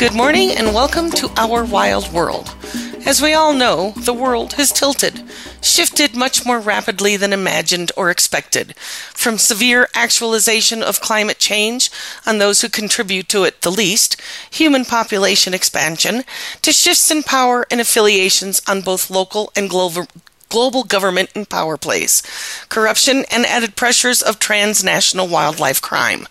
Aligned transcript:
Good 0.00 0.14
morning 0.14 0.52
and 0.52 0.72
welcome 0.72 1.10
to 1.10 1.30
Our 1.36 1.62
Wild 1.62 2.10
World. 2.10 2.56
As 3.04 3.20
we 3.20 3.34
all 3.34 3.52
know, 3.52 3.90
the 3.98 4.14
world 4.14 4.54
has 4.54 4.72
tilted, 4.72 5.22
shifted 5.60 6.16
much 6.16 6.46
more 6.46 6.58
rapidly 6.58 7.18
than 7.18 7.34
imagined 7.34 7.92
or 7.98 8.08
expected. 8.08 8.74
From 8.78 9.36
severe 9.36 9.88
actualization 9.94 10.82
of 10.82 11.02
climate 11.02 11.38
change 11.38 11.90
on 12.26 12.38
those 12.38 12.62
who 12.62 12.70
contribute 12.70 13.28
to 13.28 13.44
it 13.44 13.60
the 13.60 13.70
least, 13.70 14.18
human 14.50 14.86
population 14.86 15.52
expansion, 15.52 16.24
to 16.62 16.72
shifts 16.72 17.10
in 17.10 17.22
power 17.22 17.66
and 17.70 17.78
affiliations 17.78 18.62
on 18.66 18.80
both 18.80 19.10
local 19.10 19.52
and 19.54 19.68
global 19.68 20.06
global 20.50 20.84
government 20.84 21.30
and 21.34 21.48
power 21.48 21.76
plays, 21.76 22.22
corruption, 22.68 23.24
and 23.30 23.46
added 23.46 23.76
pressures 23.76 24.20
of 24.20 24.38
transnational 24.38 25.26
wildlife 25.26 25.80
crime 25.80 26.26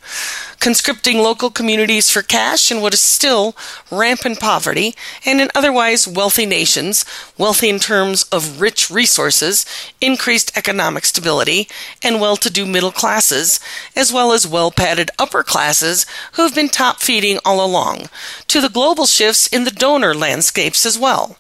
conscripting 0.59 1.19
local 1.19 1.49
communities 1.49 2.09
for 2.09 2.21
cash 2.21 2.71
in 2.71 2.81
what 2.81 2.93
is 2.93 2.99
still 2.99 3.55
rampant 3.91 4.39
poverty, 4.39 4.95
and 5.25 5.39
in 5.41 5.49
otherwise 5.55 6.07
wealthy 6.07 6.45
nations, 6.45 7.05
wealthy 7.37 7.69
in 7.69 7.79
terms 7.79 8.23
of 8.23 8.59
rich 8.61 8.89
resources, 8.89 9.65
increased 10.01 10.55
economic 10.57 11.05
stability, 11.05 11.67
and 12.03 12.19
well 12.19 12.35
to 12.35 12.49
do 12.49 12.65
middle 12.65 12.91
classes, 12.91 13.59
as 13.95 14.11
well 14.11 14.33
as 14.33 14.47
well 14.47 14.71
padded 14.71 15.09
upper 15.17 15.43
classes 15.43 16.05
who 16.33 16.43
have 16.43 16.55
been 16.55 16.69
top 16.69 16.99
feeding 16.99 17.39
all 17.45 17.65
along, 17.65 18.09
to 18.47 18.61
the 18.61 18.69
global 18.69 19.05
shifts 19.05 19.47
in 19.47 19.63
the 19.63 19.71
donor 19.71 20.13
landscapes 20.13 20.85
as 20.85 20.99
well. 20.99 21.37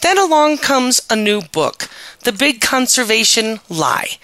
Then 0.00 0.18
along 0.18 0.58
comes 0.58 1.00
a 1.08 1.16
new 1.16 1.40
book, 1.40 1.88
The 2.24 2.32
Big 2.32 2.62
Conservation 2.62 3.60
Lie 3.68 4.16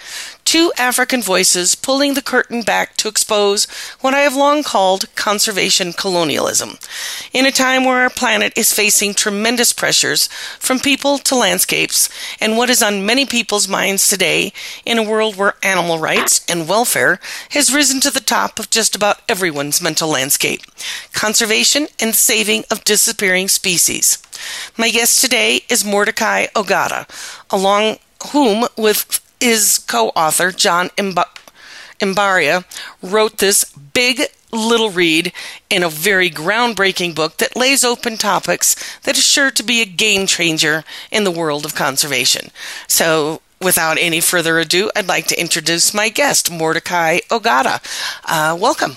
two 0.50 0.72
African 0.76 1.22
voices 1.22 1.76
pulling 1.76 2.14
the 2.14 2.22
curtain 2.22 2.62
back 2.62 2.96
to 2.96 3.06
expose 3.06 3.66
what 4.00 4.14
I 4.14 4.22
have 4.22 4.34
long 4.34 4.64
called 4.64 5.14
conservation 5.14 5.92
colonialism. 5.92 6.70
In 7.32 7.46
a 7.46 7.52
time 7.52 7.84
where 7.84 8.00
our 8.00 8.10
planet 8.10 8.52
is 8.56 8.72
facing 8.72 9.14
tremendous 9.14 9.72
pressures 9.72 10.26
from 10.58 10.80
people 10.80 11.18
to 11.18 11.36
landscapes, 11.36 12.08
and 12.40 12.56
what 12.56 12.68
is 12.68 12.82
on 12.82 13.06
many 13.06 13.26
people's 13.26 13.68
minds 13.68 14.08
today 14.08 14.52
in 14.84 14.98
a 14.98 15.08
world 15.08 15.36
where 15.36 15.54
animal 15.62 16.00
rights 16.00 16.44
and 16.48 16.68
welfare 16.68 17.20
has 17.50 17.72
risen 17.72 18.00
to 18.00 18.10
the 18.10 18.18
top 18.18 18.58
of 18.58 18.70
just 18.70 18.96
about 18.96 19.22
everyone's 19.28 19.80
mental 19.80 20.08
landscape 20.08 20.62
conservation 21.12 21.86
and 22.00 22.14
saving 22.14 22.64
of 22.72 22.82
disappearing 22.82 23.46
species. 23.46 24.18
My 24.76 24.88
guest 24.88 25.20
today 25.20 25.60
is 25.68 25.84
Mordecai 25.84 26.46
Ogada, 26.56 27.06
along 27.50 27.89
whom, 28.28 28.66
with 28.76 29.20
his 29.40 29.78
co-author 29.86 30.52
John 30.52 30.90
Mbaria 32.00 32.64
wrote 33.02 33.38
this 33.38 33.64
big 33.64 34.22
little 34.52 34.90
read 34.90 35.32
in 35.68 35.82
a 35.82 35.88
very 35.88 36.30
groundbreaking 36.30 37.14
book 37.14 37.36
that 37.38 37.56
lays 37.56 37.84
open 37.84 38.16
topics 38.16 38.98
that 39.00 39.16
is 39.16 39.24
sure 39.24 39.50
to 39.50 39.62
be 39.62 39.80
a 39.80 39.86
game 39.86 40.26
changer 40.26 40.84
in 41.10 41.24
the 41.24 41.30
world 41.30 41.64
of 41.64 41.74
conservation. 41.74 42.50
So, 42.86 43.40
without 43.60 43.98
any 43.98 44.20
further 44.20 44.58
ado, 44.58 44.90
I'd 44.96 45.08
like 45.08 45.26
to 45.26 45.40
introduce 45.40 45.94
my 45.94 46.08
guest, 46.08 46.50
Mordecai 46.50 47.18
Ogada. 47.30 47.80
Uh, 48.24 48.56
welcome. 48.56 48.96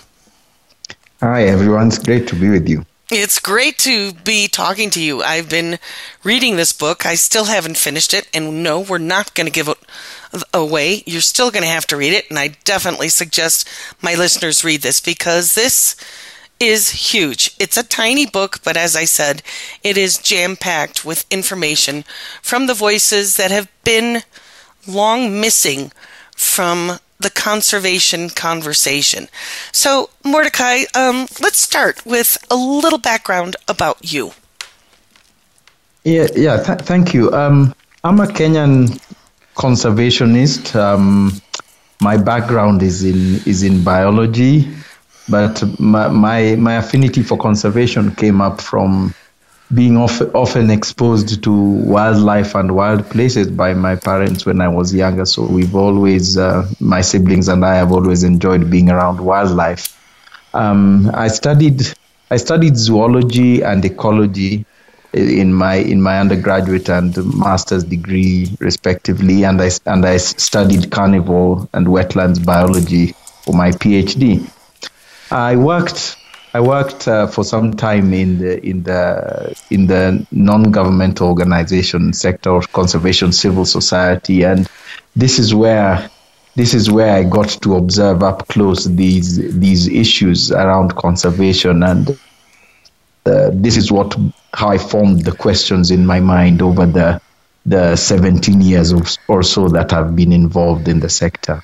Hi, 1.19 1.43
everyone. 1.43 1.87
It's 1.87 1.99
great 1.99 2.27
to 2.29 2.35
be 2.35 2.49
with 2.49 2.67
you. 2.67 2.85
It's 3.15 3.37
great 3.37 3.77
to 3.79 4.11
be 4.11 4.47
talking 4.47 4.89
to 4.89 4.99
you. 4.99 5.21
I've 5.21 5.47
been 5.47 5.77
reading 6.23 6.55
this 6.55 6.73
book. 6.73 7.05
I 7.05 7.13
still 7.13 7.45
haven't 7.45 7.77
finished 7.77 8.11
it, 8.11 8.27
and 8.33 8.63
no, 8.63 8.79
we're 8.79 8.97
not 8.97 9.35
going 9.35 9.45
to 9.45 9.51
give 9.51 9.67
it 9.67 9.77
away. 10.51 11.03
You're 11.05 11.21
still 11.21 11.51
going 11.51 11.61
to 11.61 11.69
have 11.69 11.85
to 11.87 11.95
read 11.95 12.13
it, 12.13 12.27
and 12.31 12.39
I 12.39 12.55
definitely 12.63 13.09
suggest 13.09 13.69
my 14.01 14.15
listeners 14.15 14.63
read 14.63 14.81
this 14.81 14.99
because 14.99 15.53
this 15.53 15.95
is 16.59 17.11
huge. 17.11 17.55
It's 17.59 17.77
a 17.77 17.83
tiny 17.83 18.25
book, 18.25 18.61
but 18.63 18.77
as 18.77 18.95
I 18.95 19.05
said, 19.05 19.43
it 19.83 19.95
is 19.95 20.17
jam 20.17 20.55
packed 20.55 21.05
with 21.05 21.31
information 21.31 22.05
from 22.41 22.65
the 22.65 22.73
voices 22.73 23.37
that 23.37 23.51
have 23.51 23.69
been 23.83 24.23
long 24.87 25.39
missing 25.39 25.91
from 26.35 26.97
the 27.23 27.29
conservation 27.31 28.29
conversation. 28.29 29.27
So, 29.71 30.09
Mordecai, 30.23 30.83
um, 30.93 31.27
let's 31.41 31.59
start 31.59 32.05
with 32.05 32.37
a 32.51 32.55
little 32.55 32.99
background 32.99 33.55
about 33.67 34.13
you. 34.13 34.33
Yeah, 36.03 36.27
yeah. 36.35 36.61
Th- 36.61 36.79
thank 36.79 37.13
you. 37.13 37.31
Um, 37.33 37.73
I'm 38.03 38.19
a 38.19 38.27
Kenyan 38.27 38.99
conservationist. 39.55 40.75
Um, 40.75 41.41
my 42.01 42.17
background 42.17 42.83
is 42.83 43.03
in 43.03 43.41
is 43.45 43.63
in 43.63 43.83
biology, 43.83 44.67
but 45.29 45.63
my, 45.79 46.09
my, 46.09 46.55
my 46.55 46.75
affinity 46.75 47.23
for 47.23 47.37
conservation 47.37 48.13
came 48.15 48.41
up 48.41 48.59
from 48.59 49.13
being 49.73 49.97
often 49.97 50.69
exposed 50.69 51.43
to 51.43 51.51
wildlife 51.51 52.53
and 52.55 52.75
wild 52.75 53.05
places 53.09 53.49
by 53.49 53.73
my 53.73 53.95
parents 53.95 54.45
when 54.45 54.61
I 54.61 54.67
was 54.67 54.93
younger. 54.93 55.25
So 55.25 55.45
we've 55.45 55.75
always, 55.75 56.37
uh, 56.37 56.67
my 56.79 57.01
siblings 57.01 57.47
and 57.47 57.65
I 57.65 57.75
have 57.75 57.91
always 57.91 58.23
enjoyed 58.23 58.69
being 58.69 58.89
around 58.89 59.19
wildlife. 59.19 59.99
Um, 60.53 61.09
I 61.13 61.27
studied 61.27 61.81
I 62.29 62.37
studied 62.37 62.77
zoology 62.77 63.61
and 63.61 63.85
ecology 63.85 64.65
in 65.13 65.53
my 65.53 65.75
in 65.75 66.01
my 66.01 66.19
undergraduate 66.19 66.89
and 66.89 67.15
master's 67.37 67.83
degree 67.83 68.55
respectively 68.59 69.43
and 69.43 69.61
I 69.61 69.69
and 69.85 70.05
I 70.05 70.17
studied 70.17 70.91
carnivore 70.91 71.67
and 71.73 71.87
wetlands 71.87 72.43
biology 72.43 73.13
for 73.43 73.53
my 73.53 73.71
PhD. 73.71 74.49
I 75.31 75.55
worked 75.55 76.17
I 76.55 76.59
worked 76.59 77.07
uh, 77.07 77.25
for 77.27 77.43
some 77.43 77.73
time 77.73 78.13
in 78.13 78.37
the 78.37 78.63
in 78.63 78.83
the 78.83 79.55
in 79.71 79.87
the 79.87 80.25
non-governmental 80.31 81.27
organization 81.27 82.13
sector 82.13 82.51
of 82.51 82.71
conservation 82.73 83.31
civil 83.31 83.65
society 83.65 84.43
and 84.43 84.69
this 85.15 85.39
is 85.39 85.55
where 85.55 86.09
this 86.55 86.75
is 86.75 86.91
where 86.91 87.15
I 87.15 87.23
got 87.23 87.49
to 87.63 87.75
observe 87.75 88.21
up 88.21 88.47
close 88.49 88.85
these 88.85 89.57
these 89.59 89.87
issues 89.87 90.51
around 90.51 90.95
conservation 90.95 91.81
and 91.81 92.11
uh, 93.25 93.49
this 93.51 93.75
is 93.75 93.91
what 93.91 94.15
how 94.53 94.69
I 94.69 94.77
formed 94.77 95.25
the 95.25 95.31
questions 95.31 95.89
in 95.89 96.05
my 96.05 96.19
mind 96.19 96.61
over 96.61 96.85
the 96.85 97.19
the 97.65 97.95
17 97.95 98.61
years 98.61 98.93
or 99.27 99.41
so 99.41 99.69
that 99.69 99.93
I've 99.93 100.15
been 100.15 100.33
involved 100.33 100.87
in 100.87 100.99
the 100.99 101.09
sector. 101.09 101.63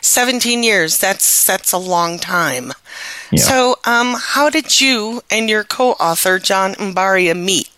17 0.00 0.62
years 0.62 0.98
that's 0.98 1.46
that's 1.46 1.72
a 1.72 1.78
long 1.78 2.18
time. 2.18 2.72
Yeah. 3.30 3.42
So, 3.42 3.76
um, 3.84 4.16
how 4.18 4.50
did 4.50 4.80
you 4.80 5.22
and 5.30 5.48
your 5.48 5.64
co-author 5.64 6.38
John 6.38 6.74
Mbaria 6.74 7.34
meet? 7.36 7.70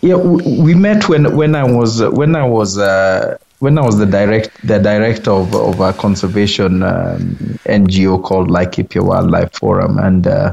Yeah, 0.00 0.16
we 0.16 0.74
met 0.74 1.08
when 1.08 1.36
when 1.36 1.54
I 1.54 1.64
was 1.64 2.02
when 2.02 2.34
I 2.34 2.44
was 2.44 2.78
uh, 2.78 3.38
when 3.60 3.78
I 3.78 3.82
was 3.82 3.98
the 3.98 4.06
direct 4.06 4.50
the 4.66 4.78
director 4.78 5.30
of, 5.30 5.54
of 5.54 5.78
a 5.78 5.92
conservation 5.92 6.82
um, 6.82 7.36
NGO 7.64 8.22
called 8.22 8.48
Laikipia 8.48 9.04
Wildlife 9.04 9.52
Forum, 9.52 9.98
and 9.98 10.26
uh, 10.26 10.52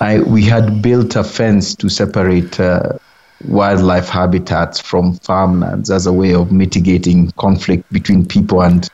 I, 0.00 0.20
we 0.20 0.44
had 0.44 0.82
built 0.82 1.16
a 1.16 1.24
fence 1.24 1.74
to 1.76 1.88
separate 1.88 2.60
uh, 2.60 2.98
wildlife 3.46 4.08
habitats 4.08 4.80
from 4.80 5.14
farmlands 5.14 5.90
as 5.90 6.06
a 6.06 6.12
way 6.12 6.34
of 6.34 6.52
mitigating 6.52 7.30
conflict 7.32 7.90
between 7.92 8.26
people 8.26 8.62
and 8.62 8.88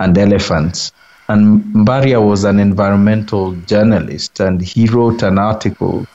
and 0.00 0.16
elephants. 0.16 0.92
And 1.28 1.62
Mbaria 1.74 2.26
was 2.26 2.44
an 2.44 2.58
environmental 2.58 3.52
journalist, 3.66 4.40
and 4.40 4.62
he 4.62 4.86
wrote 4.86 5.22
an 5.22 5.38
article 5.38 6.06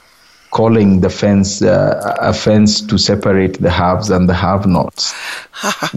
calling 0.54 1.00
the 1.00 1.10
fence 1.10 1.62
uh, 1.62 2.16
a 2.20 2.32
fence 2.32 2.80
to 2.80 2.96
separate 2.96 3.60
the 3.60 3.70
haves 3.70 4.08
and 4.10 4.28
the 4.28 4.34
have-nots, 4.34 5.12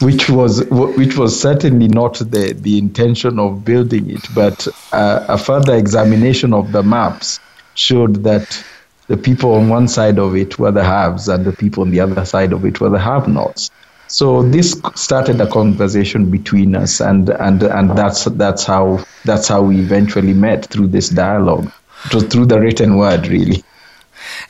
which 0.00 0.28
was 0.28 0.64
which 0.70 1.16
was 1.16 1.40
certainly 1.40 1.86
not 1.86 2.14
the, 2.18 2.52
the 2.60 2.78
intention 2.78 3.38
of 3.38 3.64
building 3.64 4.10
it, 4.10 4.26
but 4.34 4.66
uh, 4.92 5.24
a 5.28 5.38
further 5.38 5.76
examination 5.76 6.52
of 6.52 6.72
the 6.72 6.82
maps 6.82 7.38
showed 7.74 8.24
that 8.24 8.64
the 9.06 9.16
people 9.16 9.54
on 9.54 9.68
one 9.68 9.86
side 9.86 10.18
of 10.18 10.34
it 10.36 10.58
were 10.58 10.72
the 10.72 10.84
haves 10.84 11.28
and 11.28 11.44
the 11.44 11.52
people 11.52 11.82
on 11.82 11.90
the 11.90 12.00
other 12.00 12.24
side 12.24 12.52
of 12.52 12.64
it 12.64 12.80
were 12.80 12.90
the 12.90 12.98
have-nots. 12.98 13.70
So 14.10 14.42
this 14.42 14.80
started 14.96 15.40
a 15.40 15.46
conversation 15.46 16.32
between 16.32 16.74
us, 16.74 17.00
and 17.00 17.28
and 17.28 17.62
and 17.62 17.96
that's 17.96 18.24
that's 18.24 18.64
how 18.64 19.04
that's 19.24 19.46
how 19.46 19.62
we 19.62 19.78
eventually 19.78 20.34
met 20.34 20.66
through 20.66 20.88
this 20.88 21.08
dialogue. 21.10 21.70
through 22.08 22.46
the 22.46 22.58
written 22.58 22.96
word, 22.96 23.28
really. 23.28 23.62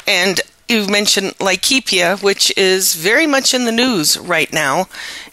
And 0.07 0.41
you 0.69 0.87
mentioned 0.87 1.37
Laikipia, 1.39 2.23
which 2.23 2.57
is 2.57 2.95
very 2.95 3.27
much 3.27 3.53
in 3.53 3.67
the 3.67 3.73
news 3.73 4.17
right 4.19 4.51
now, 4.53 4.87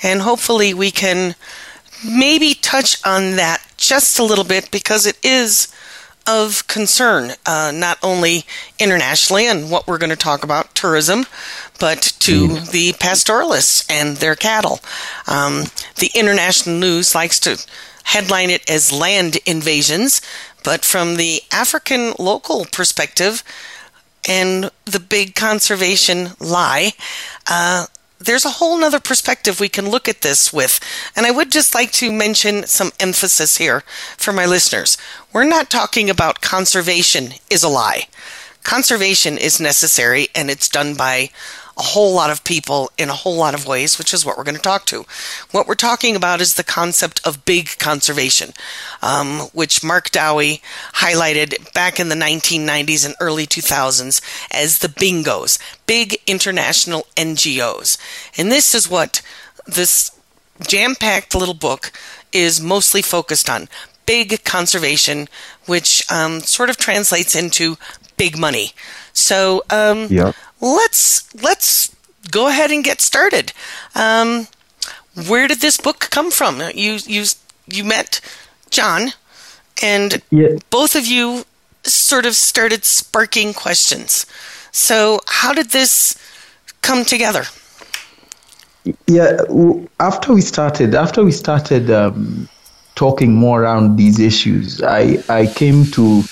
and 0.04 0.22
hopefully 0.22 0.74
we 0.74 0.92
can 0.92 1.36
maybe 2.06 2.54
touch 2.54 2.98
on 3.06 3.38
that 3.38 3.64
just 3.78 4.20
a 4.20 4.24
little 4.24 4.44
bit 4.44 4.72
because 4.72 5.06
it 5.06 5.18
is 5.24 5.70
of 6.28 6.68
concern, 6.68 7.32
uh, 7.46 7.72
not 7.74 7.98
only 8.04 8.46
internationally 8.80 9.48
and 9.48 9.72
what 9.72 9.88
we're 9.88 9.98
going 9.98 10.10
to 10.10 10.16
talk 10.16 10.44
about, 10.44 10.76
tourism, 10.76 11.26
but 11.80 12.02
to 12.20 12.48
mm. 12.48 12.72
the 12.72 12.94
pastoralists 12.94 13.86
and 13.90 14.18
their 14.18 14.36
cattle. 14.36 14.80
Um, 15.28 15.66
the 15.96 16.12
international 16.14 16.76
news 16.76 17.16
likes 17.16 17.40
to 17.42 17.64
headline 18.04 18.50
it 18.50 18.70
as 18.70 18.92
land 18.92 19.38
invasions, 19.46 20.22
but 20.64 20.84
from 20.84 21.16
the 21.16 21.42
African 21.52 22.14
local 22.20 22.66
perspective 22.66 23.44
and 24.28 24.72
the 24.86 25.00
big 25.00 25.36
conservation 25.36 26.30
lie, 26.40 26.92
uh, 27.50 27.88
there's 28.20 28.46
a 28.46 28.52
whole 28.52 28.78
nother 28.78 29.00
perspective 29.00 29.60
we 29.60 29.70
can 29.70 29.90
look 29.90 30.08
at 30.08 30.22
this 30.22 30.52
with. 30.52 30.80
And 31.16 31.26
I 31.26 31.32
would 31.32 31.52
just 31.52 31.76
like 31.76 31.92
to 31.94 32.12
mention 32.12 32.66
some 32.66 32.92
emphasis 33.00 33.58
here 33.58 33.82
for 34.18 34.34
my 34.34 34.46
listeners. 34.46 34.98
We're 35.34 35.44
not 35.44 35.70
talking 35.70 36.10
about 36.10 36.42
conservation 36.42 37.34
is 37.50 37.64
a 37.64 37.70
lie. 37.70 38.08
Conservation 38.64 39.38
is 39.38 39.62
necessary 39.62 40.28
and 40.36 40.50
it's 40.50 40.68
done 40.68 40.96
by 40.96 41.30
a 41.78 41.84
whole 41.84 42.14
lot 42.14 42.32
of 42.32 42.44
people 42.44 42.92
in 42.98 43.10
a 43.10 43.14
whole 43.14 43.36
lot 43.36 43.54
of 43.54 43.68
ways, 43.68 43.98
which 43.98 44.14
is 44.14 44.26
what 44.26 44.38
we're 44.38 44.44
going 44.44 44.56
to 44.56 44.62
talk 44.62 44.86
to. 44.86 45.06
What 45.52 45.68
we're 45.68 45.76
talking 45.76 46.16
about 46.16 46.42
is 46.42 46.56
the 46.56 46.64
concept 46.64 47.26
of 47.26 47.46
big 47.46 47.78
conservation, 47.78 48.54
um, 49.02 49.42
which 49.54 49.84
Mark 49.84 50.10
Dowie 50.10 50.62
highlighted 50.94 51.72
back 51.74 52.00
in 52.00 52.10
the 52.10 52.16
1990s 52.16 53.06
and 53.06 53.16
early 53.20 53.46
2000s 53.46 54.22
as 54.52 54.80
the 54.80 54.88
bingos, 54.88 55.60
big 55.86 56.18
international 56.26 57.06
NGOs. 57.16 57.98
And 58.38 58.52
this 58.52 58.74
is 58.74 58.90
what 58.90 59.22
this 59.68 60.12
jam 60.68 60.96
packed 60.96 61.36
little 61.36 61.54
book 61.54 61.92
is 62.32 62.60
mostly 62.60 63.04
focused 63.04 63.50
on 63.50 63.70
big 64.08 64.44
conservation, 64.44 65.28
which 65.68 66.10
um, 66.12 66.40
sort 66.40 66.70
of 66.70 66.78
translates 66.78 67.36
into 67.36 67.78
big 68.18 68.38
money. 68.38 68.72
So, 69.14 69.64
um, 69.70 70.08
yeah 70.10 70.34
let's 70.62 71.34
let's 71.44 71.96
go 72.32 72.48
ahead 72.48 72.72
and 72.72 72.84
get 72.84 73.02
started. 73.02 73.54
Um, 73.96 74.48
where 75.28 75.48
did 75.48 75.62
this 75.62 75.78
book 75.78 76.00
come 76.12 76.32
from? 76.32 76.62
You 76.74 77.00
you 77.06 77.26
you 77.68 77.84
met 77.84 78.22
John, 78.70 79.14
and 79.82 80.22
yeah. 80.30 80.58
both 80.70 80.96
of 80.96 81.06
you 81.06 81.46
sort 81.84 82.26
of 82.26 82.36
started 82.36 82.86
sparking 82.86 83.54
questions. 83.54 84.26
So, 84.72 85.22
how 85.28 85.54
did 85.54 85.72
this 85.72 86.16
come 86.82 87.06
together? 87.06 87.46
Yeah, 89.08 89.42
after 90.00 90.34
we 90.34 90.42
started, 90.42 90.96
after 90.96 91.24
we 91.24 91.32
started 91.32 91.90
um, 91.90 92.48
talking 92.96 93.34
more 93.34 93.64
around 93.64 93.98
these 93.98 94.20
issues, 94.20 94.82
I 94.82 95.24
I 95.28 95.48
came 95.48 95.86
to 95.92 96.24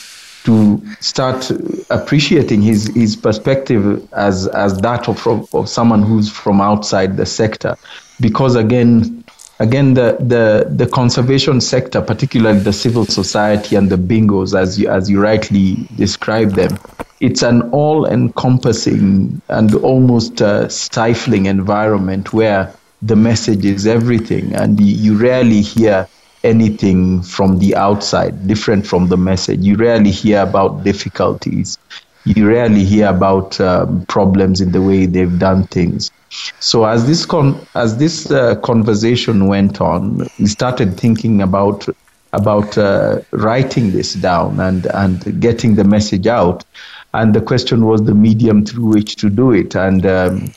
to 0.46 0.82
start 1.00 1.52
appreciating 1.90 2.62
his, 2.62 2.88
his 2.96 3.16
perspective 3.16 4.08
as, 4.14 4.48
as 4.48 4.78
that 4.80 5.10
of, 5.10 5.28
of 5.54 5.68
someone 5.68 6.04
who's 6.04 6.32
from 6.32 6.62
outside 6.62 7.18
the 7.18 7.26
sector. 7.26 7.76
Because 8.22 8.56
again, 8.56 9.24
again 9.60 9.96
the, 9.96 10.18
the, 10.20 10.68
the 10.70 10.88
conservation 10.88 11.62
sector, 11.62 12.02
particularly 12.02 12.60
the 12.60 12.74
civil 12.74 13.06
society 13.06 13.76
and 13.76 13.90
the 13.90 13.98
bingos, 13.98 14.58
as 14.58 14.80
you, 14.80 14.88
as 14.90 15.10
you 15.10 15.22
rightly 15.22 15.88
describe 15.96 16.52
them, 16.52 16.78
it's 17.20 17.42
an 17.42 17.64
all 17.72 18.06
encompassing 18.06 19.42
and 19.50 19.74
almost 19.76 20.42
uh, 20.42 20.70
stifling 20.70 21.48
environment 21.48 22.34
where 22.34 22.74
the 23.02 23.16
message 23.16 23.66
is 23.66 23.86
everything, 23.88 24.54
and 24.56 24.80
you, 24.80 24.96
you 24.96 25.18
rarely 25.18 25.62
hear 25.62 26.08
anything 26.46 27.22
from 27.24 27.60
the 27.60 27.76
outside, 27.76 28.48
different 28.48 28.86
from 28.86 29.08
the 29.08 29.18
message. 29.18 29.62
You 29.62 29.76
rarely 29.76 30.12
hear 30.12 30.42
about 30.42 30.84
difficulties. 30.84 31.78
You 32.26 32.48
rarely 32.48 32.84
hear 32.84 33.10
about 33.10 33.60
um, 33.60 34.06
problems 34.06 34.62
in 34.62 34.72
the 34.72 34.82
way 34.82 35.06
they've 35.06 35.40
done 35.40 35.68
things. 35.68 36.12
So 36.60 36.86
as 36.86 37.06
this 37.06 37.26
con- 37.26 37.60
as 37.76 37.98
this 37.98 38.32
uh, 38.32 38.56
conversation 38.56 39.48
went 39.48 39.82
on, 39.82 40.28
we 40.40 40.48
started 40.48 40.98
thinking 40.98 41.42
about 41.42 41.88
about 42.34 42.78
uh, 42.78 43.22
writing 43.32 43.92
this 43.92 44.16
down 44.16 44.60
and 44.60 44.88
and 44.88 45.40
getting 45.40 45.76
the 45.76 45.84
message 45.84 46.28
out. 46.28 46.66
And 47.14 47.34
the 47.34 47.42
question 47.42 47.86
was 47.86 48.04
the 48.04 48.16
medium 48.16 48.66
through 48.66 48.88
which 48.88 49.16
to 49.18 49.30
do 49.30 49.52
it. 49.52 49.76
And 49.76 50.06
um, 50.06 50.52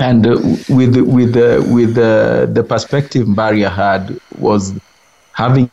and 0.00 0.26
uh, 0.26 0.38
with 0.68 0.96
with 0.96 1.36
uh, 1.36 1.62
with 1.68 1.96
uh, 1.98 2.46
the 2.46 2.64
perspective 2.64 3.26
Mbaria 3.26 3.70
had 3.70 4.20
was 4.38 4.72
having 5.32 5.70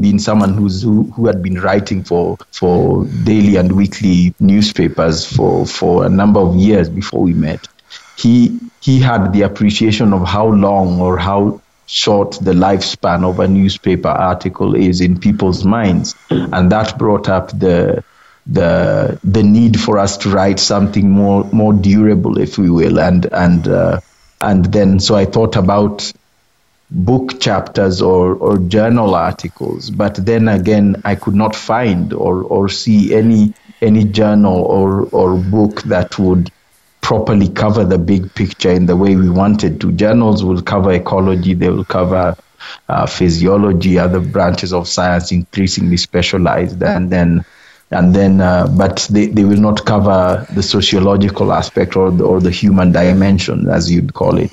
been 0.00 0.18
someone 0.18 0.54
who's 0.54 0.82
who, 0.82 1.04
who 1.12 1.26
had 1.26 1.42
been 1.42 1.60
writing 1.60 2.02
for 2.02 2.36
for 2.50 3.04
daily 3.24 3.56
and 3.56 3.72
weekly 3.72 4.34
newspapers 4.40 5.24
for 5.24 5.66
for 5.66 6.04
a 6.04 6.08
number 6.08 6.40
of 6.40 6.56
years 6.56 6.88
before 6.88 7.22
we 7.22 7.32
met 7.32 7.68
he 8.16 8.58
he 8.80 9.00
had 9.00 9.32
the 9.32 9.42
appreciation 9.42 10.12
of 10.12 10.26
how 10.26 10.46
long 10.46 11.00
or 11.00 11.16
how 11.16 11.60
short 11.86 12.38
the 12.42 12.52
lifespan 12.52 13.24
of 13.24 13.40
a 13.40 13.48
newspaper 13.48 14.08
article 14.08 14.74
is 14.74 15.00
in 15.00 15.18
people's 15.18 15.64
minds. 15.64 16.14
And 16.30 16.70
that 16.72 16.98
brought 16.98 17.28
up 17.28 17.58
the 17.58 18.02
the 18.46 19.18
the 19.24 19.42
need 19.42 19.80
for 19.80 19.98
us 19.98 20.18
to 20.18 20.30
write 20.30 20.60
something 20.60 21.10
more 21.10 21.44
more 21.52 21.72
durable 21.72 22.38
if 22.38 22.58
we 22.58 22.68
will 22.68 22.98
and 23.00 23.26
and 23.26 23.68
uh, 23.68 24.00
and 24.40 24.66
then 24.66 25.00
so 25.00 25.14
I 25.14 25.24
thought 25.24 25.56
about 25.56 26.12
book 26.90 27.40
chapters 27.40 28.00
or, 28.00 28.34
or 28.34 28.58
journal 28.58 29.14
articles. 29.14 29.90
But 29.90 30.14
then 30.14 30.48
again, 30.48 31.02
I 31.04 31.16
could 31.16 31.34
not 31.34 31.56
find 31.56 32.12
or, 32.12 32.42
or 32.42 32.68
see 32.68 33.14
any 33.14 33.54
any 33.82 34.04
journal 34.04 34.62
or, 34.62 35.02
or 35.10 35.36
book 35.36 35.82
that 35.82 36.18
would 36.18 36.50
properly 37.02 37.48
cover 37.48 37.84
the 37.84 37.98
big 37.98 38.34
picture 38.34 38.70
in 38.70 38.86
the 38.86 38.96
way 38.96 39.14
we 39.14 39.28
wanted 39.28 39.80
to. 39.80 39.92
Journals 39.92 40.42
will 40.42 40.62
cover 40.62 40.92
ecology, 40.92 41.52
they 41.52 41.68
will 41.68 41.84
cover 41.84 42.34
uh, 42.88 43.06
physiology, 43.06 43.98
other 43.98 44.20
branches 44.20 44.72
of 44.72 44.88
science 44.88 45.32
increasingly 45.32 45.98
specialized, 45.98 46.82
and 46.82 47.10
then 47.10 47.44
and 47.94 48.14
then 48.14 48.40
uh, 48.40 48.66
but 48.76 49.06
they, 49.10 49.26
they 49.26 49.44
will 49.44 49.60
not 49.60 49.84
cover 49.86 50.46
the 50.54 50.62
sociological 50.62 51.52
aspect 51.52 51.96
or 51.96 52.10
the, 52.10 52.24
or 52.24 52.40
the 52.40 52.50
human 52.50 52.92
dimension 52.92 53.68
as 53.68 53.90
you'd 53.90 54.12
call 54.14 54.36
it 54.36 54.52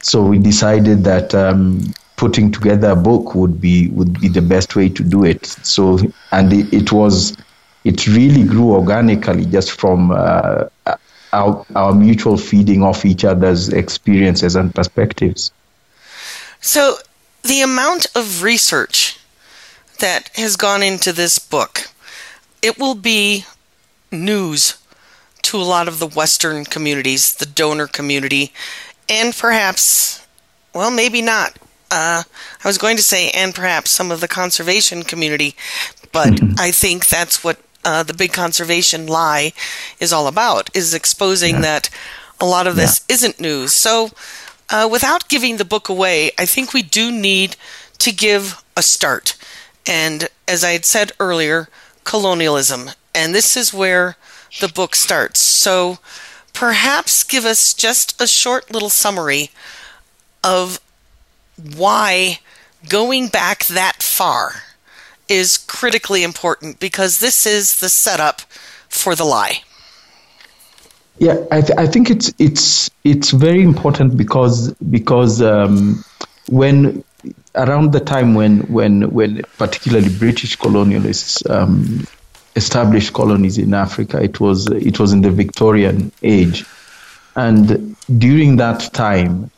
so 0.00 0.22
we 0.22 0.38
decided 0.38 1.04
that 1.04 1.34
um, 1.34 1.92
putting 2.16 2.50
together 2.52 2.90
a 2.90 2.96
book 2.96 3.34
would 3.34 3.60
be 3.60 3.88
would 3.88 4.20
be 4.20 4.28
the 4.28 4.42
best 4.42 4.76
way 4.76 4.88
to 4.88 5.02
do 5.02 5.24
it. 5.24 5.46
So 5.46 5.98
and 6.32 6.52
it, 6.52 6.72
it 6.72 6.92
was 6.92 7.36
it 7.84 8.06
really 8.06 8.44
grew 8.44 8.72
organically 8.72 9.46
just 9.46 9.72
from 9.72 10.10
uh, 10.10 10.66
our, 11.32 11.64
our 11.74 11.94
mutual 11.94 12.36
feeding 12.36 12.82
off 12.82 13.04
each 13.04 13.24
other's 13.24 13.70
experiences 13.70 14.56
and 14.56 14.74
perspectives. 14.74 15.52
So 16.60 16.96
the 17.42 17.62
amount 17.62 18.06
of 18.14 18.42
research 18.42 19.18
that 20.00 20.28
has 20.34 20.56
gone 20.56 20.82
into 20.82 21.12
this 21.12 21.38
book, 21.38 21.89
it 22.62 22.78
will 22.78 22.94
be 22.94 23.44
news 24.10 24.76
to 25.42 25.56
a 25.56 25.62
lot 25.62 25.88
of 25.88 25.98
the 25.98 26.06
Western 26.06 26.64
communities, 26.64 27.34
the 27.34 27.46
donor 27.46 27.86
community, 27.86 28.52
and 29.08 29.34
perhaps, 29.34 30.26
well, 30.74 30.90
maybe 30.90 31.22
not. 31.22 31.56
Uh, 31.90 32.22
I 32.64 32.68
was 32.68 32.78
going 32.78 32.96
to 32.96 33.02
say, 33.02 33.30
and 33.30 33.54
perhaps 33.54 33.90
some 33.90 34.12
of 34.12 34.20
the 34.20 34.28
conservation 34.28 35.02
community, 35.02 35.56
but 36.12 36.28
mm-hmm. 36.28 36.54
I 36.58 36.70
think 36.70 37.08
that's 37.08 37.42
what 37.42 37.58
uh, 37.84 38.02
the 38.04 38.14
big 38.14 38.32
conservation 38.32 39.06
lie 39.06 39.52
is 39.98 40.12
all 40.12 40.28
about: 40.28 40.70
is 40.74 40.94
exposing 40.94 41.56
yeah. 41.56 41.62
that 41.62 41.90
a 42.40 42.46
lot 42.46 42.66
of 42.66 42.76
this 42.76 43.04
yeah. 43.08 43.14
isn't 43.14 43.40
news. 43.40 43.72
So, 43.72 44.10
uh, 44.70 44.88
without 44.90 45.28
giving 45.28 45.56
the 45.56 45.64
book 45.64 45.88
away, 45.88 46.30
I 46.38 46.46
think 46.46 46.72
we 46.72 46.82
do 46.82 47.10
need 47.10 47.56
to 47.98 48.12
give 48.12 48.62
a 48.76 48.82
start. 48.82 49.36
And 49.86 50.28
as 50.46 50.62
I 50.62 50.70
had 50.70 50.84
said 50.84 51.12
earlier, 51.18 51.68
colonialism, 52.10 52.90
and 53.14 53.32
this 53.32 53.56
is 53.56 53.72
where 53.72 54.16
the 54.60 54.66
book 54.66 54.96
starts. 54.96 55.38
So 55.38 55.98
perhaps 56.52 57.22
give 57.22 57.44
us 57.44 57.72
just 57.72 58.20
a 58.20 58.26
short 58.26 58.72
little 58.72 58.90
summary 58.90 59.50
of 60.42 60.80
why 61.76 62.40
going 62.88 63.28
back 63.28 63.64
that 63.66 64.02
far 64.02 64.64
is 65.28 65.56
critically 65.56 66.24
important 66.24 66.80
because 66.80 67.20
this 67.20 67.46
is 67.46 67.78
the 67.78 67.88
setup 67.88 68.40
for 68.88 69.14
the 69.14 69.24
lie. 69.24 69.62
Yeah, 71.18 71.36
I, 71.52 71.60
th- 71.60 71.78
I 71.78 71.86
think 71.86 72.10
it's 72.10 72.32
it's 72.40 72.90
it's 73.04 73.30
very 73.30 73.62
important 73.62 74.16
because 74.16 74.72
because 74.90 75.40
um, 75.42 76.02
when 76.48 77.04
around 77.54 77.92
the 77.92 78.00
time 78.00 78.34
when 78.34 78.60
when 78.72 79.10
when 79.10 79.42
particularly 79.58 80.08
British 80.18 80.56
colonialists 80.56 81.48
um, 81.50 82.06
established 82.56 83.12
colonies 83.12 83.58
in 83.58 83.74
Africa. 83.74 84.22
It 84.22 84.40
was 84.40 84.66
it 84.68 84.98
was 84.98 85.12
in 85.12 85.22
the 85.22 85.30
Victorian 85.30 86.12
age, 86.22 86.64
and 87.36 87.96
during 88.18 88.56
that 88.56 88.92
time, 88.92 89.50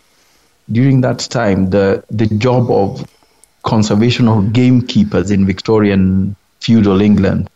during 0.71 1.01
that 1.03 1.21
time, 1.31 1.71
the 1.71 2.05
the 2.11 2.27
job 2.27 2.71
of 2.71 3.09
conservation 3.63 4.29
of 4.29 4.53
gamekeepers 4.53 5.31
in 5.31 5.47
Victorian 5.47 6.37
feudal 6.61 7.01
England 7.01 7.49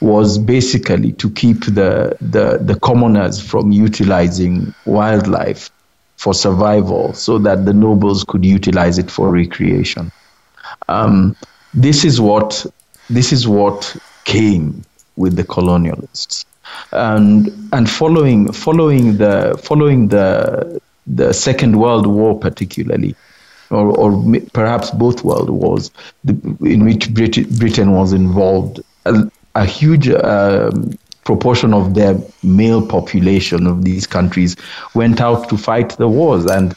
was 0.00 0.38
basically 0.38 1.12
to 1.12 1.28
keep 1.30 1.64
the, 1.64 2.16
the, 2.20 2.58
the 2.62 2.78
commoners 2.80 3.40
from 3.40 3.72
utilizing 3.72 4.72
wildlife 4.86 5.70
for 6.18 6.34
survival 6.34 7.14
so 7.14 7.38
that 7.38 7.64
the 7.64 7.72
nobles 7.72 8.24
could 8.24 8.44
utilize 8.44 8.98
it 8.98 9.10
for 9.10 9.30
recreation. 9.30 10.10
Um, 10.88 11.36
this 11.72 12.04
is 12.04 12.20
what 12.20 12.66
this 13.08 13.32
is 13.32 13.48
what 13.48 13.96
came 14.24 14.82
with 15.16 15.36
the 15.36 15.44
colonialists, 15.44 16.44
and 16.92 17.50
and 17.72 17.88
following 17.88 18.52
following 18.52 19.16
the 19.16 19.58
following 19.62 20.08
the 20.08 20.80
the 21.06 21.32
Second 21.32 21.76
World 21.78 22.06
War 22.06 22.38
particularly, 22.38 23.14
or, 23.70 23.96
or 23.96 24.40
perhaps 24.52 24.90
both 24.90 25.24
world 25.24 25.50
wars, 25.50 25.90
the, 26.24 26.32
in 26.62 26.84
which 26.84 27.14
Brit- 27.14 27.48
Britain 27.58 27.92
was 27.92 28.12
involved. 28.12 28.80
A, 29.06 29.30
a 29.54 29.64
huge 29.64 30.08
um, 30.10 30.98
proportion 31.28 31.74
of 31.74 31.92
the 31.92 32.10
male 32.42 32.80
population 32.96 33.66
of 33.66 33.84
these 33.84 34.06
countries 34.06 34.56
went 34.94 35.20
out 35.20 35.46
to 35.50 35.58
fight 35.58 35.90
the 35.98 36.08
wars. 36.08 36.46
And 36.46 36.74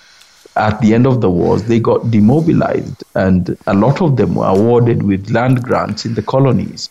at 0.58 0.82
the 0.82 0.94
end 0.94 1.08
of 1.08 1.22
the 1.22 1.30
wars 1.30 1.64
they 1.64 1.80
got 1.80 2.12
demobilized 2.12 3.02
and 3.16 3.58
a 3.68 3.74
lot 3.74 4.02
of 4.02 4.18
them 4.18 4.36
were 4.36 4.48
awarded 4.48 5.04
with 5.04 5.30
land 5.30 5.64
grants 5.64 6.06
in 6.06 6.16
the 6.16 6.22
colonies. 6.22 6.90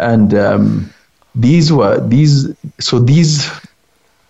And 0.00 0.34
um, 0.34 0.92
these 1.36 1.72
were 1.72 2.00
these 2.08 2.52
so 2.80 2.98
these 2.98 3.52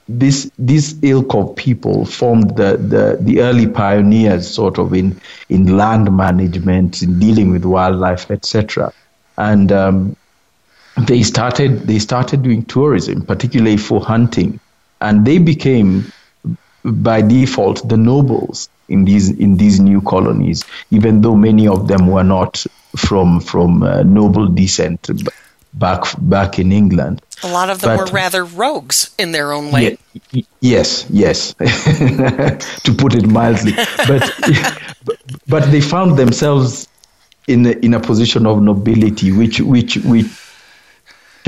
this 0.07 0.51
this 0.59 0.95
ilk 1.03 1.35
of 1.35 1.57
people 1.57 2.05
formed 2.05 2.57
the, 2.57 2.77
the, 2.77 3.17
the 3.21 3.41
early 3.41 3.67
pioneers 3.67 4.47
sort 4.47 4.79
of 4.79 4.93
in 4.93 5.19
in 5.49 5.79
land 5.79 6.15
management 6.15 7.03
in 7.03 7.19
dealing 7.19 7.51
with 7.51 7.65
wildlife 7.65 8.31
etc 8.31 8.93
and 9.39 9.73
um, 9.73 10.17
they 10.99 11.23
started 11.23 11.81
they 11.87 11.99
started 11.99 12.43
doing 12.43 12.65
tourism, 12.65 13.25
particularly 13.25 13.77
for 13.77 14.01
hunting, 14.01 14.61
and 15.01 15.27
they 15.27 15.39
became 15.39 16.13
by 16.85 17.21
default 17.21 17.87
the 17.89 17.97
nobles 17.97 18.69
in 18.89 19.05
these 19.05 19.31
in 19.31 19.57
these 19.57 19.81
new 19.81 20.01
colonies, 20.01 20.65
even 20.91 21.21
though 21.21 21.37
many 21.37 21.69
of 21.69 21.89
them 21.89 22.07
were 22.07 22.25
not 22.25 22.65
from 22.97 23.41
from 23.41 23.83
uh, 23.83 24.03
noble 24.03 24.49
descent 24.49 25.11
back 25.75 26.05
back 26.19 26.59
in 26.59 26.73
England. 26.73 27.21
A 27.43 27.53
lot 27.53 27.69
of 27.69 27.81
them 27.81 27.97
but, 27.97 28.09
were 28.09 28.15
rather 28.15 28.45
rogues 28.45 29.15
in 29.19 29.33
their 29.33 29.53
own 29.53 29.71
way. 29.71 29.99
Yeah, 30.31 30.43
yes, 30.61 31.07
yes, 31.11 31.53
to 31.55 32.95
put 32.97 33.15
it 33.15 33.27
mildly. 33.27 33.73
But 34.09 34.33
but 35.47 35.71
they 35.71 35.83
found 35.83 36.17
themselves 36.17 36.89
in 37.47 37.67
a, 37.67 37.71
in 37.71 37.93
a 37.93 38.01
position 38.01 38.47
of 38.47 38.63
nobility, 38.63 39.33
which 39.33 39.61
which 39.61 39.97
which 39.99 40.27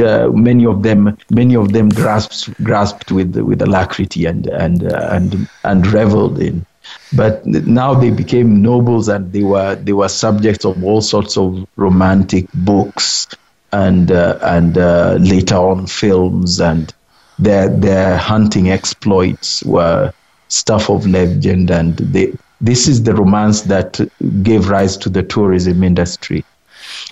uh, 0.00 0.28
many 0.32 0.66
of 0.66 0.82
them 0.82 1.16
many 1.30 1.56
of 1.56 1.72
them 1.72 1.88
grasped 1.88 2.52
grasped 2.62 3.10
with 3.10 3.36
with 3.36 3.62
alacrity 3.62 4.26
and 4.26 4.46
and 4.46 4.92
uh, 4.92 5.08
and 5.12 5.48
and 5.64 5.86
reveled 5.86 6.40
in. 6.40 6.64
But 7.12 7.44
now 7.46 7.94
they 7.94 8.10
became 8.10 8.62
nobles 8.62 9.08
and 9.08 9.32
they 9.32 9.42
were 9.42 9.74
they 9.76 9.92
were 9.92 10.08
subjects 10.08 10.64
of 10.64 10.82
all 10.84 11.00
sorts 11.00 11.36
of 11.36 11.66
romantic 11.76 12.46
books 12.54 13.28
and 13.72 14.10
uh, 14.10 14.38
and 14.42 14.78
uh, 14.78 15.16
later 15.20 15.56
on 15.56 15.86
films 15.86 16.60
and 16.60 16.92
their 17.38 17.68
their 17.68 18.16
hunting 18.16 18.70
exploits 18.70 19.62
were 19.64 20.12
stuff 20.48 20.88
of 20.88 21.06
legend 21.06 21.70
and 21.70 21.96
they 21.98 22.32
this 22.60 22.88
is 22.88 23.04
the 23.04 23.14
romance 23.14 23.62
that 23.62 24.00
gave 24.42 24.68
rise 24.68 24.96
to 24.96 25.08
the 25.08 25.22
tourism 25.22 25.84
industry. 25.84 26.44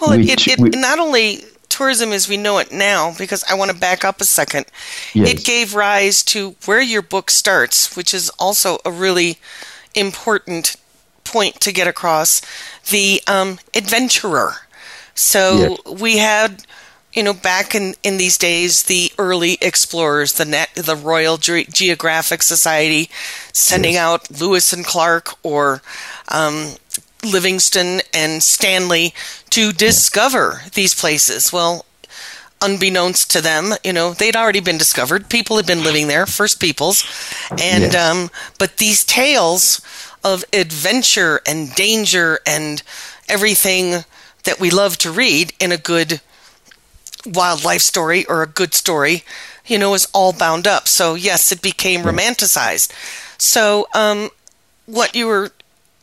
Well 0.00 0.18
which, 0.18 0.48
it, 0.48 0.58
it, 0.58 0.74
it 0.74 0.78
not 0.78 0.98
only 0.98 1.44
tourism 1.76 2.12
as 2.12 2.26
we 2.28 2.38
know 2.38 2.58
it 2.58 2.72
now, 2.72 3.14
because 3.18 3.44
I 3.50 3.54
want 3.54 3.70
to 3.70 3.76
back 3.76 4.02
up 4.02 4.20
a 4.20 4.24
second, 4.24 4.64
yes. 5.12 5.28
it 5.28 5.44
gave 5.44 5.74
rise 5.74 6.22
to 6.24 6.56
where 6.64 6.80
your 6.80 7.02
book 7.02 7.30
starts, 7.30 7.94
which 7.96 8.14
is 8.14 8.30
also 8.38 8.78
a 8.84 8.90
really 8.90 9.36
important 9.94 10.76
point 11.24 11.60
to 11.60 11.72
get 11.72 11.86
across 11.86 12.40
the 12.90 13.20
um, 13.26 13.58
adventurer. 13.74 14.54
So 15.14 15.78
yes. 15.86 16.00
we 16.00 16.16
had, 16.16 16.64
you 17.12 17.22
know, 17.22 17.34
back 17.34 17.74
in, 17.74 17.94
in 18.02 18.16
these 18.16 18.38
days, 18.38 18.84
the 18.84 19.12
early 19.18 19.58
explorers, 19.60 20.32
the 20.32 20.44
net, 20.46 20.70
the 20.74 20.96
Royal 20.96 21.36
Ge- 21.36 21.68
Geographic 21.68 22.42
Society, 22.42 23.10
sending 23.52 23.94
yes. 23.94 24.02
out 24.02 24.40
Lewis 24.40 24.72
and 24.72 24.84
Clark 24.84 25.34
or 25.42 25.82
um, 26.28 26.76
Livingstone 27.30 28.00
and 28.14 28.42
Stanley 28.42 29.14
to 29.50 29.72
discover 29.72 30.62
these 30.74 30.94
places. 30.94 31.52
Well, 31.52 31.84
unbeknownst 32.62 33.30
to 33.32 33.40
them, 33.40 33.74
you 33.84 33.92
know, 33.92 34.12
they'd 34.12 34.36
already 34.36 34.60
been 34.60 34.78
discovered. 34.78 35.28
People 35.28 35.56
had 35.56 35.66
been 35.66 35.84
living 35.84 36.08
there, 36.08 36.26
first 36.26 36.60
peoples, 36.60 37.04
and 37.62 37.94
um, 37.94 38.30
but 38.58 38.78
these 38.78 39.04
tales 39.04 39.80
of 40.24 40.44
adventure 40.52 41.40
and 41.46 41.74
danger 41.74 42.40
and 42.46 42.82
everything 43.28 44.04
that 44.44 44.58
we 44.58 44.70
love 44.70 44.96
to 44.98 45.10
read 45.10 45.52
in 45.60 45.72
a 45.72 45.76
good 45.76 46.20
wildlife 47.26 47.82
story 47.82 48.24
or 48.26 48.42
a 48.42 48.46
good 48.46 48.74
story, 48.74 49.24
you 49.66 49.78
know, 49.78 49.94
is 49.94 50.08
all 50.14 50.32
bound 50.32 50.66
up. 50.66 50.88
So 50.88 51.14
yes, 51.14 51.52
it 51.52 51.60
became 51.62 52.02
romanticized. 52.02 52.92
So 53.38 53.86
um, 53.94 54.30
what 54.86 55.14
you 55.14 55.26
were 55.26 55.50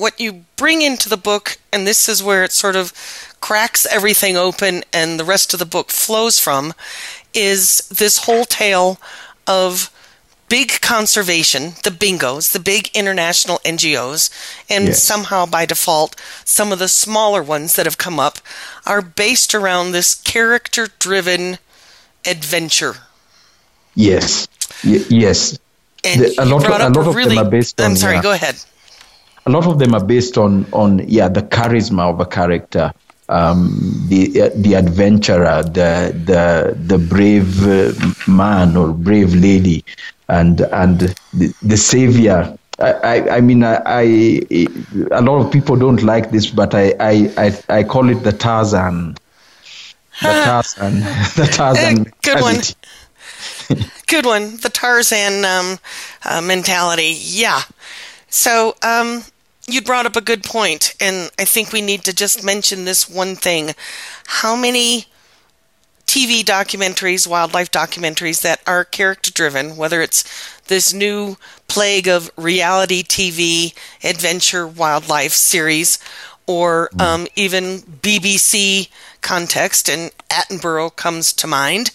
what 0.03 0.19
you 0.19 0.43
bring 0.57 0.81
into 0.81 1.07
the 1.07 1.15
book, 1.15 1.57
and 1.71 1.87
this 1.87 2.09
is 2.09 2.21
where 2.21 2.43
it 2.43 2.51
sort 2.51 2.75
of 2.75 2.91
cracks 3.39 3.87
everything 3.89 4.35
open 4.35 4.83
and 4.91 5.17
the 5.17 5.23
rest 5.23 5.53
of 5.53 5.59
the 5.59 5.65
book 5.65 5.91
flows 5.91 6.37
from, 6.39 6.73
is 7.33 7.87
this 7.87 8.25
whole 8.25 8.43
tale 8.43 8.99
of 9.47 9.89
big 10.49 10.81
conservation, 10.81 11.75
the 11.83 11.89
bingos, 11.89 12.51
the 12.51 12.59
big 12.59 12.89
international 12.93 13.59
NGOs, 13.59 14.29
and 14.69 14.87
yes. 14.87 15.01
somehow 15.01 15.45
by 15.45 15.65
default, 15.65 16.19
some 16.43 16.73
of 16.73 16.79
the 16.79 16.89
smaller 16.89 17.41
ones 17.41 17.75
that 17.75 17.85
have 17.85 17.97
come 17.97 18.19
up 18.19 18.39
are 18.85 19.01
based 19.01 19.55
around 19.55 19.93
this 19.93 20.15
character 20.15 20.89
driven 20.99 21.59
adventure. 22.25 22.95
Yes. 23.95 24.49
Y- 24.83 25.05
yes. 25.07 25.57
And 26.03 26.19
the, 26.19 26.35
a 26.39 26.45
lot, 26.45 26.65
of, 26.65 26.69
a 26.69 26.99
lot 26.99 27.07
of 27.07 27.15
really, 27.15 27.37
them 27.37 27.47
are 27.47 27.49
based 27.49 27.79
on. 27.79 27.91
I'm 27.91 27.95
sorry, 27.95 28.15
yeah. 28.15 28.21
go 28.21 28.33
ahead 28.33 28.61
a 29.45 29.49
lot 29.49 29.67
of 29.67 29.79
them 29.79 29.93
are 29.93 30.03
based 30.03 30.37
on 30.37 30.65
on 30.73 30.99
yeah 31.07 31.27
the 31.27 31.41
charisma 31.41 32.09
of 32.09 32.19
a 32.19 32.25
character 32.25 32.91
um, 33.29 34.05
the 34.09 34.51
the 34.55 34.73
adventurer 34.75 35.63
the 35.63 36.13
the 36.25 36.75
the 36.77 36.97
brave 36.97 37.65
uh, 37.67 37.91
man 38.31 38.75
or 38.77 38.93
brave 38.93 39.33
lady 39.33 39.83
and 40.29 40.61
and 40.71 41.15
the, 41.33 41.53
the 41.61 41.77
savior. 41.77 42.57
I, 42.79 42.91
I, 42.91 43.35
I 43.37 43.41
mean 43.41 43.63
I, 43.63 43.81
I, 43.85 44.01
a 45.11 45.21
lot 45.21 45.45
of 45.45 45.51
people 45.51 45.75
don't 45.75 46.01
like 46.01 46.31
this 46.31 46.49
but 46.49 46.73
I, 46.73 46.93
I, 46.99 47.31
I, 47.37 47.77
I 47.79 47.83
call 47.83 48.09
it 48.09 48.23
the 48.23 48.31
Tarzan. 48.31 49.15
The 50.21 50.41
Tarzan. 50.43 50.93
The 51.35 51.49
Tarzan 51.51 52.11
good 52.23 52.41
one. 52.41 52.55
good 54.07 54.25
one. 54.25 54.57
The 54.57 54.69
Tarzan 54.69 55.45
um, 55.45 55.79
uh, 56.25 56.41
mentality. 56.41 57.15
Yeah. 57.19 57.61
So 58.29 58.75
um, 58.81 59.23
you 59.67 59.81
brought 59.81 60.05
up 60.05 60.15
a 60.15 60.21
good 60.21 60.43
point, 60.43 60.95
and 60.99 61.31
I 61.39 61.45
think 61.45 61.71
we 61.71 61.81
need 61.81 62.03
to 62.05 62.13
just 62.13 62.43
mention 62.43 62.85
this 62.85 63.09
one 63.09 63.35
thing. 63.35 63.71
How 64.25 64.55
many 64.55 65.05
TV 66.05 66.43
documentaries, 66.43 67.25
wildlife 67.25 67.71
documentaries 67.71 68.41
that 68.41 68.61
are 68.67 68.83
character 68.83 69.31
driven, 69.31 69.77
whether 69.77 70.01
it's 70.01 70.23
this 70.67 70.93
new 70.93 71.37
plague 71.67 72.07
of 72.07 72.29
reality 72.37 73.03
TV 73.03 73.73
adventure 74.03 74.67
wildlife 74.67 75.31
series, 75.31 75.97
or 76.45 76.89
mm. 76.93 77.01
um, 77.01 77.27
even 77.35 77.79
BBC 77.79 78.89
context, 79.21 79.89
and 79.89 80.11
Attenborough 80.29 80.95
comes 80.95 81.31
to 81.33 81.47
mind, 81.47 81.91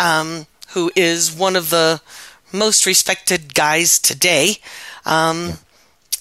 um, 0.00 0.46
who 0.70 0.90
is 0.96 1.32
one 1.32 1.56
of 1.56 1.70
the 1.70 2.00
most 2.52 2.86
respected 2.86 3.54
guys 3.54 3.98
today. 3.98 4.56
Um, 5.04 5.58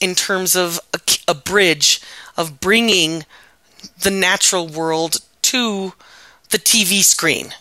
in 0.01 0.15
terms 0.15 0.55
of 0.55 0.79
a, 0.93 0.99
a 1.29 1.35
bridge 1.35 2.01
of 2.35 2.59
bringing 2.59 3.25
the 4.01 4.11
natural 4.11 4.67
world 4.67 5.17
to 5.43 5.93
the 6.49 6.57
TV 6.57 7.01
screen 7.03 7.53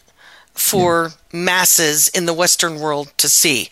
for 0.55 1.11
hmm. 1.31 1.45
masses 1.45 2.09
in 2.09 2.27
the 2.27 2.35
Western 2.35 2.81
world 2.81 3.13
to 3.19 3.29
see. 3.29 3.71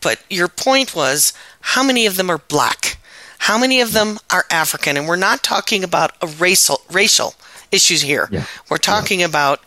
But 0.00 0.22
your 0.30 0.48
point 0.48 0.94
was 0.94 1.32
how 1.60 1.82
many 1.82 2.06
of 2.06 2.16
them 2.16 2.30
are 2.30 2.38
black? 2.38 2.98
How 3.38 3.58
many 3.58 3.80
of 3.80 3.92
them 3.92 4.18
are 4.30 4.44
African? 4.50 4.96
And 4.96 5.06
we're 5.06 5.16
not 5.16 5.42
talking 5.42 5.84
about 5.84 6.12
a 6.22 6.26
racial 6.26 6.80
racial 6.90 7.34
issues 7.72 8.02
here. 8.02 8.28
Yeah. 8.30 8.44
We're 8.70 8.78
talking 8.78 9.20
yeah. 9.20 9.26
about 9.26 9.60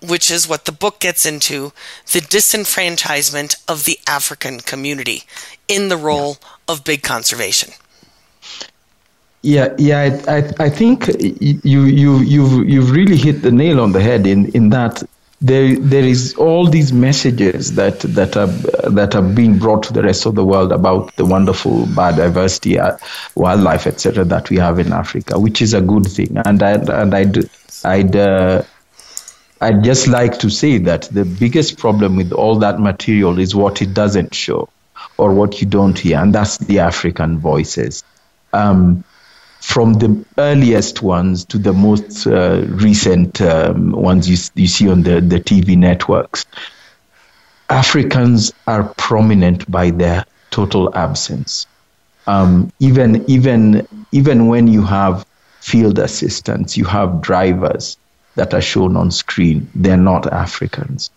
which 0.00 0.30
is 0.30 0.48
what 0.48 0.64
the 0.64 0.72
book 0.72 1.00
gets 1.00 1.24
into 1.24 1.72
the 2.12 2.20
disenfranchisement 2.20 3.56
of 3.68 3.84
the 3.84 3.98
African 4.06 4.60
community 4.60 5.24
in 5.68 5.88
the 5.88 5.96
role 5.96 6.38
of 6.68 6.84
big 6.84 7.02
conservation. 7.02 7.72
Yeah, 9.42 9.74
yeah, 9.78 10.20
I, 10.26 10.38
I, 10.38 10.52
I 10.58 10.70
think 10.70 11.06
you 11.08 11.84
you 11.84 12.18
you've 12.18 12.68
you've 12.68 12.90
really 12.90 13.16
hit 13.16 13.42
the 13.42 13.52
nail 13.52 13.80
on 13.80 13.92
the 13.92 14.00
head 14.00 14.26
in 14.26 14.46
in 14.56 14.70
that 14.70 15.04
there 15.40 15.76
there 15.76 16.02
is 16.02 16.34
all 16.34 16.66
these 16.66 16.92
messages 16.92 17.74
that 17.74 18.00
that 18.00 18.36
are 18.36 18.46
that 18.90 19.14
are 19.14 19.22
being 19.22 19.58
brought 19.58 19.82
to 19.84 19.92
the 19.92 20.02
rest 20.02 20.26
of 20.26 20.34
the 20.34 20.44
world 20.44 20.72
about 20.72 21.14
the 21.16 21.24
wonderful 21.24 21.84
biodiversity, 21.86 22.78
uh, 22.78 22.96
wildlife, 23.34 23.86
etc. 23.86 24.24
that 24.24 24.48
we 24.50 24.56
have 24.56 24.78
in 24.78 24.92
Africa, 24.92 25.38
which 25.38 25.60
is 25.60 25.74
a 25.74 25.80
good 25.80 26.06
thing. 26.06 26.38
And 26.44 26.62
I 26.62 26.72
and 26.72 27.14
I'd 27.14 27.50
I'd 27.84 28.16
uh, 28.16 28.62
I'd 29.60 29.82
just 29.82 30.06
like 30.06 30.38
to 30.40 30.50
say 30.50 30.78
that 30.78 31.02
the 31.12 31.24
biggest 31.24 31.78
problem 31.78 32.16
with 32.16 32.32
all 32.32 32.58
that 32.58 32.78
material 32.78 33.38
is 33.38 33.54
what 33.54 33.80
it 33.80 33.94
doesn't 33.94 34.34
show, 34.34 34.68
or 35.16 35.32
what 35.32 35.60
you 35.60 35.66
don't 35.66 35.98
hear, 35.98 36.18
and 36.18 36.34
that's 36.34 36.58
the 36.58 36.80
African 36.80 37.38
voices. 37.38 38.04
Um, 38.52 39.02
from 39.60 39.94
the 39.94 40.24
earliest 40.36 41.02
ones 41.02 41.44
to 41.46 41.58
the 41.58 41.72
most 41.72 42.26
uh, 42.26 42.64
recent 42.68 43.40
um, 43.40 43.92
ones 43.92 44.28
you, 44.28 44.36
you 44.54 44.68
see 44.68 44.88
on 44.90 45.02
the, 45.02 45.20
the 45.20 45.40
TV 45.40 45.76
networks, 45.76 46.44
Africans 47.70 48.52
are 48.66 48.84
prominent 48.96 49.68
by 49.70 49.90
their 49.90 50.24
total 50.50 50.94
absence. 50.94 51.66
Um, 52.26 52.72
even 52.78 53.24
even 53.28 53.88
even 54.12 54.48
when 54.48 54.66
you 54.66 54.82
have 54.82 55.24
field 55.60 55.98
assistants, 55.98 56.76
you 56.76 56.84
have 56.84 57.20
drivers 57.22 57.96
that 58.36 58.54
are 58.54 58.62
shown 58.62 58.96
on 58.96 59.10
screen. 59.10 59.68
They're 59.74 59.96
not 59.96 60.32
Africans, 60.32 61.10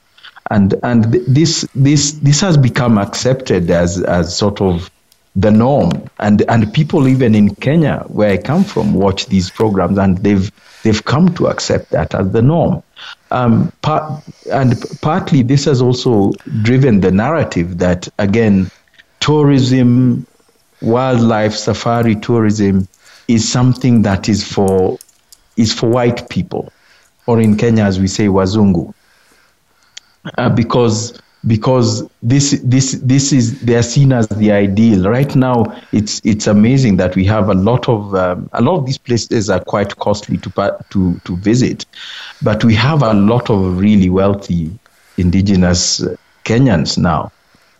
and 0.50 0.74
and 0.84 1.06
this 1.06 1.68
this 1.76 2.14
this 2.14 2.42
has 2.42 2.58
become 2.58 2.98
accepted 2.98 3.70
as 3.70 4.02
as 4.02 4.36
sort 4.36 4.62
of 4.62 4.90
the 5.36 5.52
norm. 5.52 5.92
And 6.20 6.42
and 6.50 6.74
people 6.74 7.08
even 7.08 7.36
in 7.36 7.56
Kenya, 7.56 8.04
where 8.08 8.32
I 8.32 8.38
come 8.38 8.64
from, 8.64 8.94
watch 8.94 9.28
these 9.28 9.50
programs, 9.50 9.98
and 9.98 10.18
they've 10.18 10.52
they've 10.84 11.04
come 11.04 11.34
to 11.36 11.48
accept 11.48 11.92
that 11.92 12.16
as 12.16 12.32
the 12.32 12.42
norm. 12.42 12.84
Um, 13.32 13.72
part, 13.82 14.24
and 14.52 14.76
partly 15.02 15.44
this 15.44 15.66
has 15.66 15.82
also 15.82 16.32
driven 16.62 17.00
the 17.00 17.12
narrative 17.12 17.78
that 17.78 18.10
again, 18.18 18.72
tourism, 19.20 20.26
wildlife 20.82 21.54
safari 21.54 22.16
tourism 22.16 22.88
is 23.28 23.50
something 23.50 24.02
that 24.02 24.28
is 24.28 24.44
for 24.44 24.98
is 25.56 25.74
for 25.74 25.90
white 25.90 26.30
people, 26.30 26.72
or 27.30 27.40
in 27.40 27.56
Kenya 27.56 27.84
as 27.84 28.00
we 28.00 28.08
say 28.08 28.26
wazungu, 28.26 28.92
uh, 30.40 30.50
because 30.50 31.22
because 31.46 32.10
this 32.24 32.60
this 32.64 32.94
this 33.04 33.32
is 33.32 33.62
they 33.62 33.76
are 33.76 33.84
seen 33.84 34.12
as 34.12 34.28
the 34.30 34.52
ideal. 34.52 35.08
Right 35.08 35.36
now 35.36 35.80
it's 35.92 36.20
it's 36.24 36.48
amazing 36.48 36.98
that 36.98 37.16
we 37.16 37.26
have 37.26 37.50
a 37.50 37.54
lot 37.54 37.88
of 37.88 38.16
um, 38.16 38.50
a 38.54 38.64
lot 38.64 38.80
of 38.80 38.88
these 38.88 38.98
places 38.98 39.48
are 39.48 39.64
quite 39.64 39.98
costly 39.98 40.38
to 40.40 40.50
to 40.90 41.22
to 41.24 41.38
visit. 41.38 41.86
But 42.42 42.64
we 42.64 42.74
have 42.74 43.04
a 43.04 43.14
lot 43.14 43.52
of 43.52 43.78
really 43.78 44.10
wealthy 44.10 44.72
indigenous 45.18 46.02
Kenyans 46.46 46.98
now. 46.98 47.32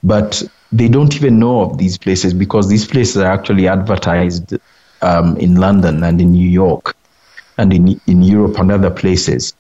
But 0.04 0.44
they 0.72 0.90
don't 0.90 1.16
even 1.16 1.40
know 1.40 1.62
of 1.62 1.80
these 1.80 1.98
places 1.98 2.36
because 2.36 2.70
these 2.70 2.86
places 2.86 3.18
are 3.18 3.32
actually 3.32 3.68
advertised 3.68 4.54
um, 5.02 5.38
in 5.38 5.56
London 5.56 6.04
and 6.04 6.22
in 6.22 6.34
New 6.34 6.48
York 6.48 6.96
and 7.60 7.74
in 7.74 8.02
in 8.08 8.22
Europe 8.24 8.58
and 8.60 8.72
other 8.72 8.90
places 8.90 9.54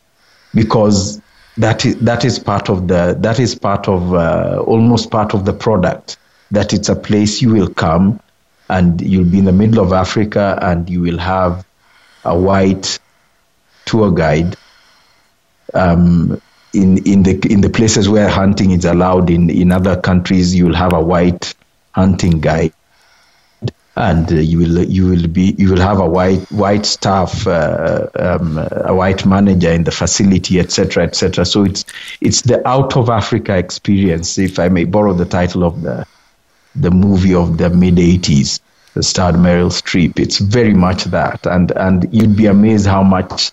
because 0.55 1.21
that 1.57 1.85
is 1.85 1.95
that 1.99 2.23
is 2.23 2.39
part 2.39 2.69
of 2.69 2.87
the 2.87 3.15
that 3.19 3.39
is 3.39 3.53
part 3.55 3.87
of 3.87 4.13
uh, 4.13 4.63
almost 4.65 5.11
part 5.11 5.33
of 5.33 5.45
the 5.45 5.53
product 5.53 6.17
that 6.51 6.73
it's 6.73 6.89
a 6.89 6.95
place 6.95 7.41
you 7.41 7.49
will 7.49 7.71
come 7.85 8.19
and 8.69 9.01
you'll 9.01 9.29
be 9.29 9.39
in 9.39 9.45
the 9.45 9.51
middle 9.51 9.83
of 9.83 9.91
Africa 9.91 10.57
and 10.61 10.89
you 10.89 11.01
will 11.01 11.17
have 11.17 11.65
a 12.23 12.37
white 12.37 12.99
tour 13.85 14.11
guide 14.11 14.55
um, 15.73 16.41
in 16.73 16.97
in 17.05 17.23
the 17.23 17.35
in 17.49 17.61
the 17.61 17.69
places 17.69 18.07
where 18.07 18.29
hunting 18.29 18.71
is 18.71 18.85
allowed. 18.85 19.29
In 19.29 19.49
in 19.49 19.71
other 19.71 19.99
countries 19.99 20.55
you'll 20.55 20.75
have 20.75 20.93
a 20.93 21.01
white 21.01 21.53
hunting 21.91 22.39
guide 22.39 22.73
and 23.95 24.31
uh, 24.31 24.35
you 24.35 24.59
will 24.59 24.83
you 24.83 25.07
will 25.07 25.27
be 25.27 25.55
you 25.57 25.69
will 25.69 25.81
have 25.81 25.99
a 25.99 26.07
white 26.07 26.41
white 26.51 26.85
staff, 26.85 27.45
uh, 27.47 28.07
um, 28.15 28.57
a 28.57 28.93
white 28.93 29.25
manager 29.25 29.71
in 29.71 29.83
the 29.83 29.91
facility, 29.91 30.59
etc., 30.59 31.03
etc. 31.03 31.45
So 31.45 31.63
it's 31.63 31.85
it's 32.21 32.41
the 32.43 32.65
out 32.67 32.95
of 32.95 33.09
Africa 33.09 33.57
experience, 33.57 34.37
if 34.37 34.59
I 34.59 34.69
may 34.69 34.85
borrow 34.85 35.13
the 35.13 35.25
title 35.25 35.63
of 35.63 35.81
the 35.81 36.05
the 36.75 36.91
movie 36.91 37.33
of 37.33 37.57
the 37.57 37.69
mid 37.69 37.95
'80s, 37.95 38.59
the 38.93 39.03
starred 39.03 39.35
Meryl 39.35 39.71
Streep. 39.71 40.19
It's 40.19 40.37
very 40.37 40.73
much 40.73 41.05
that, 41.05 41.45
and 41.45 41.71
and 41.71 42.07
you'd 42.13 42.37
be 42.37 42.45
amazed 42.45 42.85
how 42.85 43.03
much 43.03 43.51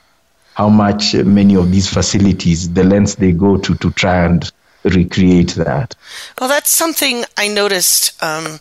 how 0.55 0.69
much 0.69 1.15
many 1.15 1.57
of 1.57 1.71
these 1.71 1.93
facilities, 1.93 2.73
the 2.73 2.85
lengths 2.85 3.17
they 3.17 3.33
go 3.33 3.57
to 3.59 3.75
to 3.75 3.91
try 3.91 4.25
and 4.25 4.51
recreate 4.85 5.55
that. 5.57 5.95
Well, 6.41 6.49
that's 6.49 6.71
something 6.71 7.25
I 7.37 7.49
noticed 7.49 8.23
um, 8.23 8.61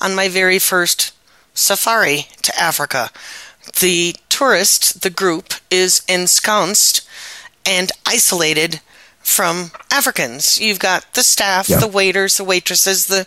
on 0.00 0.14
my 0.14 0.28
very 0.28 0.58
first 0.58 1.12
safari 1.56 2.28
to 2.42 2.56
Africa. 2.58 3.10
The 3.80 4.14
tourist, 4.28 5.02
the 5.02 5.10
group, 5.10 5.54
is 5.70 6.02
ensconced 6.08 7.06
and 7.64 7.90
isolated 8.06 8.80
from 9.18 9.72
Africans. 9.90 10.60
You've 10.60 10.78
got 10.78 11.14
the 11.14 11.22
staff, 11.22 11.68
yeah. 11.68 11.80
the 11.80 11.88
waiters, 11.88 12.36
the 12.36 12.44
waitresses, 12.44 13.06
the 13.06 13.26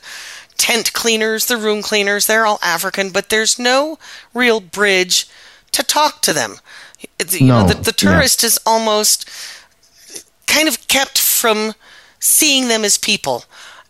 tent 0.56 0.94
cleaners, 0.94 1.48
the 1.48 1.58
room 1.58 1.82
cleaners, 1.82 2.26
they're 2.26 2.46
all 2.46 2.60
African, 2.62 3.10
but 3.10 3.30
there's 3.30 3.60
no 3.60 3.98
real 4.34 4.60
bridge 4.60 5.28
to 5.72 5.84
talk 5.84 6.22
to 6.22 6.34
them. 6.34 6.56
You 7.30 7.48
no, 7.48 7.62
know, 7.62 7.68
the, 7.68 7.82
the 7.82 7.92
tourist 7.92 8.44
yeah. 8.44 8.48
is 8.48 8.60
almost 8.65 9.30
kind 10.48 10.68
of 10.68 10.88
kept 10.88 11.18
from 11.18 11.74
seeing 12.20 12.68
them 12.68 12.84
as 12.84 12.98
people. 12.98 13.46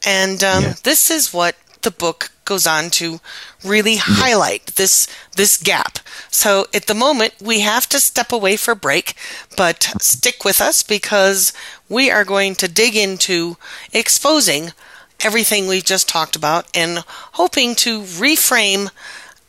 And 0.06 0.44
um, 0.44 0.64
yeah. 0.64 0.74
this 0.84 1.10
is 1.10 1.34
what 1.34 1.56
the 1.82 1.92
book 1.92 2.32
goes 2.50 2.68
on 2.68 2.90
to 2.90 3.22
really 3.64 3.96
highlight 3.98 4.66
this 4.76 5.08
this 5.38 5.56
gap. 5.56 6.00
So 6.30 6.66
at 6.74 6.88
the 6.88 6.94
moment 6.94 7.36
we 7.42 7.62
have 7.62 7.88
to 7.90 8.00
step 8.00 8.34
away 8.34 8.58
for 8.58 8.76
break, 8.76 9.14
but 9.56 9.94
stick 10.02 10.44
with 10.44 10.60
us 10.60 10.84
because 10.84 11.54
we 11.88 12.12
are 12.12 12.26
going 12.26 12.56
to 12.56 12.68
dig 12.68 12.96
into 12.96 13.56
exposing 13.94 14.74
everything 15.22 15.68
we've 15.68 15.86
just 15.86 16.10
talked 16.10 16.36
about 16.36 16.66
and 16.76 17.04
hoping 17.34 17.76
to 17.76 18.02
reframe 18.02 18.90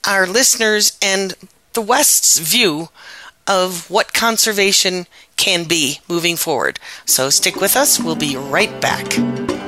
our 0.07 0.27
listeners 0.27 0.99
and 1.03 1.35
the 1.73 1.81
West's 1.81 2.39
view 2.39 2.89
of 3.47 3.89
what 3.91 4.13
conservation 4.13 5.07
can 5.37 5.65
be 5.65 6.01
moving 6.09 6.37
forward. 6.37 6.79
So 7.07 7.31
stick 7.31 7.57
with 7.57 7.77
us. 7.77 7.99
We'll 7.99 8.17
be 8.17 8.37
right 8.37 8.81
back. 8.81 9.60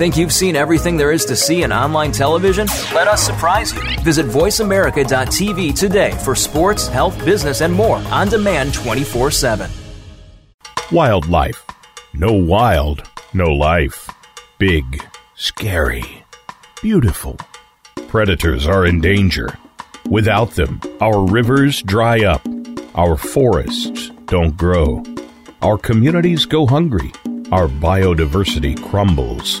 Think 0.00 0.16
you've 0.16 0.32
seen 0.32 0.56
everything 0.56 0.96
there 0.96 1.12
is 1.12 1.26
to 1.26 1.36
see 1.36 1.62
in 1.62 1.74
online 1.74 2.10
television? 2.10 2.66
Let 2.94 3.06
us 3.06 3.20
surprise 3.22 3.74
you. 3.74 3.82
Visit 4.00 4.24
VoiceAmerica.tv 4.24 5.78
today 5.78 6.12
for 6.24 6.34
sports, 6.34 6.88
health, 6.88 7.22
business, 7.22 7.60
and 7.60 7.70
more 7.70 7.98
on 8.10 8.28
demand 8.28 8.72
24 8.72 9.30
7. 9.30 9.70
Wildlife. 10.90 11.62
No 12.14 12.32
wild, 12.32 13.06
no 13.34 13.48
life. 13.48 14.08
Big, 14.56 15.04
scary, 15.34 16.24
beautiful. 16.80 17.36
Predators 18.08 18.66
are 18.66 18.86
in 18.86 19.02
danger. 19.02 19.58
Without 20.08 20.52
them, 20.52 20.80
our 21.02 21.26
rivers 21.26 21.82
dry 21.82 22.24
up, 22.24 22.40
our 22.94 23.18
forests 23.18 24.10
don't 24.24 24.56
grow, 24.56 25.02
our 25.60 25.76
communities 25.76 26.46
go 26.46 26.66
hungry, 26.66 27.12
our 27.52 27.68
biodiversity 27.68 28.82
crumbles. 28.88 29.60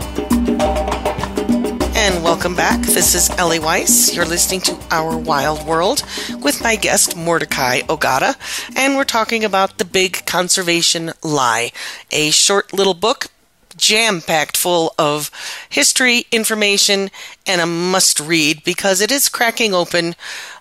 Welcome 2.41 2.57
back. 2.57 2.81
This 2.81 3.13
is 3.13 3.29
Ellie 3.37 3.59
Weiss. 3.59 4.15
You're 4.15 4.25
listening 4.25 4.61
to 4.61 4.75
Our 4.89 5.15
Wild 5.15 5.63
World 5.63 6.03
with 6.41 6.63
my 6.63 6.75
guest 6.75 7.15
Mordecai 7.15 7.81
Ogada, 7.81 8.35
and 8.75 8.95
we're 8.95 9.03
talking 9.03 9.45
about 9.45 9.77
The 9.77 9.85
Big 9.85 10.25
Conservation 10.25 11.11
Lie, 11.21 11.71
a 12.09 12.31
short 12.31 12.73
little 12.73 12.95
book 12.95 13.27
jam 13.77 14.21
packed 14.21 14.57
full 14.57 14.95
of 14.97 15.29
history, 15.69 16.25
information, 16.31 17.11
and 17.45 17.61
a 17.61 17.67
must 17.67 18.19
read 18.19 18.63
because 18.63 19.01
it 19.01 19.11
is 19.11 19.29
cracking 19.29 19.75
open 19.75 20.15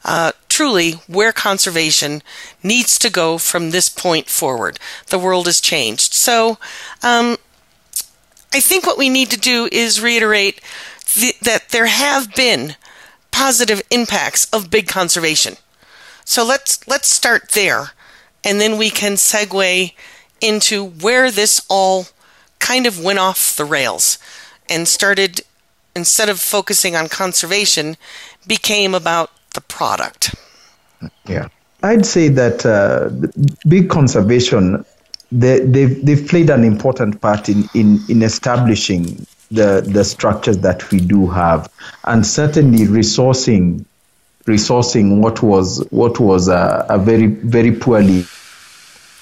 uh, 0.04 0.32
truly 0.50 0.96
where 1.06 1.32
conservation 1.32 2.22
needs 2.62 2.98
to 2.98 3.08
go 3.08 3.38
from 3.38 3.70
this 3.70 3.88
point 3.88 4.28
forward. 4.28 4.78
The 5.06 5.18
world 5.18 5.46
has 5.46 5.62
changed. 5.62 6.12
So, 6.12 6.58
um, 7.02 7.38
I 8.52 8.60
think 8.60 8.84
what 8.84 8.98
we 8.98 9.08
need 9.08 9.30
to 9.30 9.38
do 9.38 9.68
is 9.70 10.02
reiterate 10.02 10.60
th- 11.14 11.40
that 11.40 11.70
there 11.70 11.86
have 11.86 12.34
been 12.34 12.76
positive 13.30 13.82
impacts 13.90 14.46
of 14.52 14.70
big 14.70 14.86
conservation. 14.88 15.56
So 16.24 16.44
let's 16.44 16.86
let's 16.86 17.10
start 17.10 17.52
there, 17.52 17.92
and 18.44 18.60
then 18.60 18.78
we 18.78 18.90
can 18.90 19.14
segue 19.14 19.92
into 20.40 20.84
where 20.84 21.30
this 21.30 21.64
all 21.68 22.06
kind 22.58 22.86
of 22.86 23.02
went 23.02 23.18
off 23.18 23.56
the 23.56 23.64
rails 23.64 24.18
and 24.68 24.86
started 24.86 25.42
instead 25.96 26.28
of 26.28 26.38
focusing 26.38 26.94
on 26.94 27.08
conservation 27.08 27.96
became 28.46 28.94
about 28.94 29.30
the 29.54 29.60
product. 29.60 30.34
Yeah, 31.26 31.48
I'd 31.82 32.06
say 32.06 32.28
that 32.28 32.64
uh, 32.64 33.10
big 33.68 33.90
conservation 33.90 34.84
they, 35.32 35.60
they've, 35.60 36.04
they've 36.04 36.26
played 36.26 36.50
an 36.50 36.64
important 36.64 37.20
part 37.20 37.48
in, 37.48 37.68
in, 37.74 38.00
in 38.08 38.22
establishing 38.22 39.26
the, 39.50 39.82
the 39.86 40.04
structures 40.04 40.58
that 40.58 40.90
we 40.90 41.00
do 41.00 41.26
have 41.26 41.70
and 42.04 42.26
certainly 42.26 42.86
resourcing 42.86 43.84
resourcing 44.44 45.20
what 45.20 45.42
was 45.42 45.86
what 45.90 46.18
was 46.18 46.48
a, 46.48 46.86
a 46.88 46.98
very 46.98 47.26
very 47.26 47.72
poorly 47.72 48.24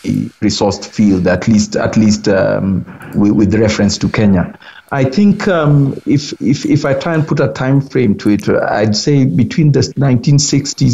resourced 0.05 0.87
field 0.87 1.27
at 1.27 1.49
least 1.49 1.77
at 1.77 1.97
least 1.97 2.29
um, 2.29 2.85
with, 3.15 3.33
with, 3.33 3.55
reference 3.55 3.99
to 3.99 4.09
Kenya. 4.09 4.59
I 4.93 5.05
think 5.05 5.49
um, 5.49 6.01
if, 6.07 6.41
if 6.41 6.65
if 6.65 6.85
I 6.85 6.95
try 6.95 7.15
and 7.15 7.27
put 7.27 7.41
a 7.41 7.49
time 7.49 7.81
frame 7.81 8.17
to 8.19 8.31
it, 8.31 8.49
I'd 8.49 8.97
say 8.97 9.25
between 9.25 9.73
the 9.73 9.81
1960s, 9.81 10.93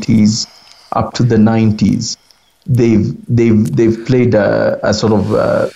70s, 0.00 0.46
up 0.92 1.14
to 1.14 1.24
the 1.24 1.36
90s, 1.36 2.16
they've 2.64 3.14
they've 3.26 3.76
they've 3.76 4.06
played 4.06 4.34
a, 4.34 4.78
a 4.82 4.94
sort 4.94 5.12
of 5.12 5.34
uh, 5.34 5.68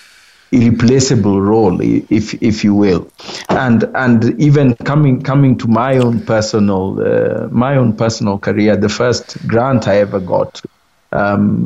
irreplaceable 0.51 1.41
role, 1.41 1.79
if 1.81 2.33
if 2.41 2.63
you 2.63 2.73
will, 2.73 3.09
and 3.49 3.83
and 3.95 4.39
even 4.39 4.75
coming 4.75 5.21
coming 5.21 5.57
to 5.57 5.67
my 5.67 5.97
own 5.97 6.19
personal 6.21 6.99
uh, 7.01 7.47
my 7.49 7.75
own 7.75 7.93
personal 7.95 8.37
career, 8.37 8.75
the 8.75 8.89
first 8.89 9.37
grant 9.47 9.87
I 9.87 9.97
ever 9.97 10.19
got, 10.19 10.61
um, 11.11 11.65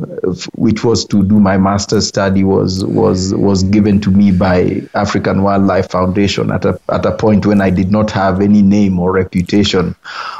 which 0.56 0.84
was 0.84 1.06
to 1.06 1.24
do 1.24 1.40
my 1.40 1.58
master's 1.58 2.08
study, 2.08 2.44
was 2.44 2.84
was 2.86 3.34
was 3.36 3.64
given 3.64 4.02
to 4.02 4.12
me 4.12 4.32
by 4.32 4.82
African 4.94 5.44
Wildlife 5.44 5.90
Foundation 5.90 6.52
at 6.52 6.66
a 6.66 6.80
at 6.90 7.06
a 7.06 7.12
point 7.12 7.46
when 7.46 7.62
I 7.62 7.70
did 7.70 7.92
not 7.92 8.12
have 8.12 8.42
any 8.42 8.62
name 8.62 9.00
or 9.00 9.12
reputation, 9.14 9.96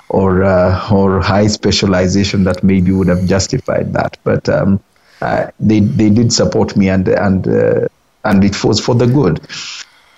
or 0.10 0.44
uh, 0.44 0.90
or 0.92 1.22
high 1.22 1.48
specialization 1.48 2.44
that 2.44 2.64
maybe 2.64 2.92
would 2.92 3.08
have 3.08 3.26
justified 3.26 3.94
that, 3.94 4.18
but. 4.24 4.48
Um, 4.50 4.80
uh, 5.22 5.50
they 5.58 5.80
they 5.80 6.10
did 6.10 6.34
support 6.34 6.76
me 6.76 6.90
and 6.90 7.08
and 7.08 7.48
uh, 7.48 7.88
and 8.24 8.44
it 8.44 8.64
was 8.64 8.80
for 8.80 8.96
the 8.96 9.08
good. 9.08 9.42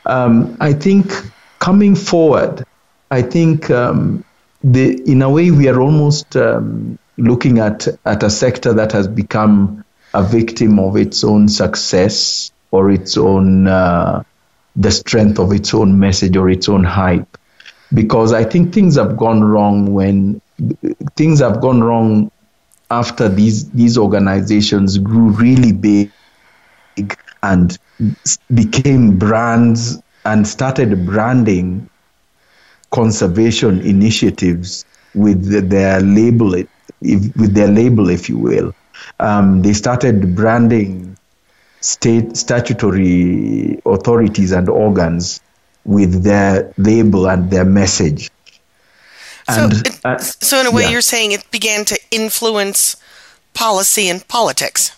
Um, 0.06 0.58
I 0.60 0.74
think 0.74 1.12
coming 1.60 1.96
forward, 1.96 2.66
I 3.12 3.22
think 3.22 3.70
um, 3.70 4.24
the, 4.64 5.02
in 5.10 5.22
a 5.22 5.30
way 5.30 5.52
we 5.52 5.68
are 5.68 5.82
almost 5.82 6.36
um, 6.36 6.98
looking 7.18 7.60
at, 7.60 7.88
at 8.06 8.24
a 8.24 8.30
sector 8.30 8.74
that 8.74 8.92
has 8.92 9.08
become 9.08 9.84
a 10.14 10.24
victim 10.24 10.80
of 10.80 10.96
its 10.96 11.24
own 11.24 11.48
success 11.50 12.52
or 12.72 12.92
its 12.92 13.18
own 13.18 13.68
uh, 13.68 14.24
the 14.76 14.92
strength 14.92 15.40
of 15.40 15.54
its 15.54 15.74
own 15.74 16.00
message 16.00 16.36
or 16.36 16.50
its 16.50 16.68
own 16.68 16.84
hype. 16.84 17.38
Because 17.94 18.34
I 18.34 18.44
think 18.44 18.74
things 18.74 18.96
have 18.96 19.16
gone 19.16 19.44
wrong 19.44 19.94
when 19.94 20.42
things 21.16 21.40
have 21.40 21.62
gone 21.62 21.84
wrong 21.84 22.32
after 22.92 23.30
these 23.30 23.70
these 23.72 23.98
organizations 23.98 24.98
grew 24.98 25.30
really 25.30 25.72
big 25.72 26.12
and 27.52 27.78
became 28.54 29.18
brands 29.18 30.02
and 30.26 30.48
started 30.48 31.06
branding 31.06 31.90
conservation 32.92 33.82
initiatives 33.82 34.86
with 35.14 35.70
their 35.70 36.02
label, 36.02 36.52
with 37.02 37.54
their 37.54 37.68
label, 37.68 38.10
if 38.10 38.30
you 38.30 38.38
will. 38.38 38.74
Um, 39.20 39.62
they 39.62 39.74
started 39.74 40.36
branding 40.36 41.18
state 41.82 42.36
statutory 42.36 43.80
authorities 43.86 44.52
and 44.52 44.68
organs 44.70 45.42
with 45.84 46.24
their 46.24 46.74
label 46.78 47.30
and 47.30 47.52
their 47.52 47.66
message. 47.66 48.32
And, 49.48 49.74
so, 49.74 49.82
it, 49.86 50.00
uh, 50.04 50.18
so 50.18 50.60
in 50.62 50.66
a 50.66 50.72
way, 50.72 50.84
yeah. 50.84 50.90
you're 50.90 51.02
saying 51.02 51.32
it 51.32 51.50
began 51.52 51.86
to 51.86 52.00
influence 52.10 52.98
policy 53.54 54.10
and 54.10 54.28
politics. 54.28 54.96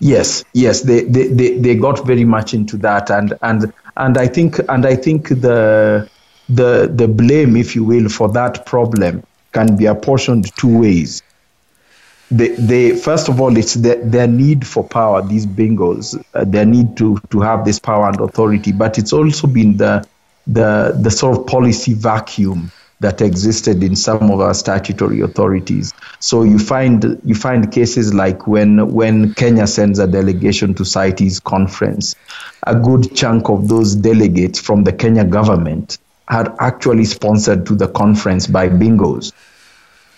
Yes, 0.00 0.44
yes, 0.52 0.82
they, 0.82 1.02
they, 1.02 1.28
they, 1.28 1.58
they 1.58 1.74
got 1.74 2.06
very 2.06 2.24
much 2.24 2.54
into 2.54 2.76
that, 2.78 3.10
and 3.10 3.34
and 3.42 3.72
and 3.96 4.16
I 4.16 4.28
think 4.28 4.58
and 4.68 4.86
I 4.86 4.94
think 4.94 5.28
the 5.28 6.08
the 6.48 6.90
the 6.94 7.08
blame, 7.08 7.56
if 7.56 7.74
you 7.74 7.84
will, 7.84 8.08
for 8.08 8.28
that 8.30 8.64
problem 8.64 9.24
can 9.52 9.76
be 9.76 9.86
apportioned 9.86 10.54
two 10.56 10.78
ways. 10.80 11.22
They, 12.30 12.48
they 12.48 12.96
first 12.96 13.28
of 13.28 13.40
all, 13.40 13.56
it's 13.56 13.74
the, 13.74 14.00
their 14.04 14.28
need 14.28 14.66
for 14.66 14.84
power. 14.84 15.22
These 15.22 15.46
bingos, 15.46 16.22
uh, 16.34 16.44
their 16.44 16.66
need 16.66 16.96
to 16.98 17.18
to 17.30 17.40
have 17.40 17.64
this 17.64 17.80
power 17.80 18.06
and 18.06 18.20
authority, 18.20 18.70
but 18.70 18.98
it's 18.98 19.12
also 19.12 19.48
been 19.48 19.78
the 19.78 20.06
the 20.46 20.96
the 21.00 21.10
sort 21.10 21.38
of 21.38 21.46
policy 21.46 21.94
vacuum 21.94 22.70
that 23.00 23.20
existed 23.20 23.82
in 23.82 23.94
some 23.94 24.30
of 24.30 24.40
our 24.40 24.54
statutory 24.54 25.20
authorities. 25.20 25.92
So 26.20 26.42
you 26.42 26.58
find 26.58 27.20
you 27.24 27.34
find 27.34 27.70
cases 27.70 28.12
like 28.12 28.46
when 28.46 28.92
when 28.92 29.34
Kenya 29.34 29.66
sends 29.66 29.98
a 29.98 30.06
delegation 30.06 30.74
to 30.74 30.84
CITES 30.84 31.40
conference, 31.40 32.14
a 32.66 32.74
good 32.74 33.14
chunk 33.14 33.48
of 33.48 33.68
those 33.68 33.94
delegates 33.94 34.58
from 34.58 34.84
the 34.84 34.92
Kenya 34.92 35.24
government 35.24 35.98
had 36.28 36.54
actually 36.58 37.04
sponsored 37.04 37.66
to 37.66 37.74
the 37.74 37.88
conference 37.88 38.46
by 38.46 38.68
bingos. 38.68 39.32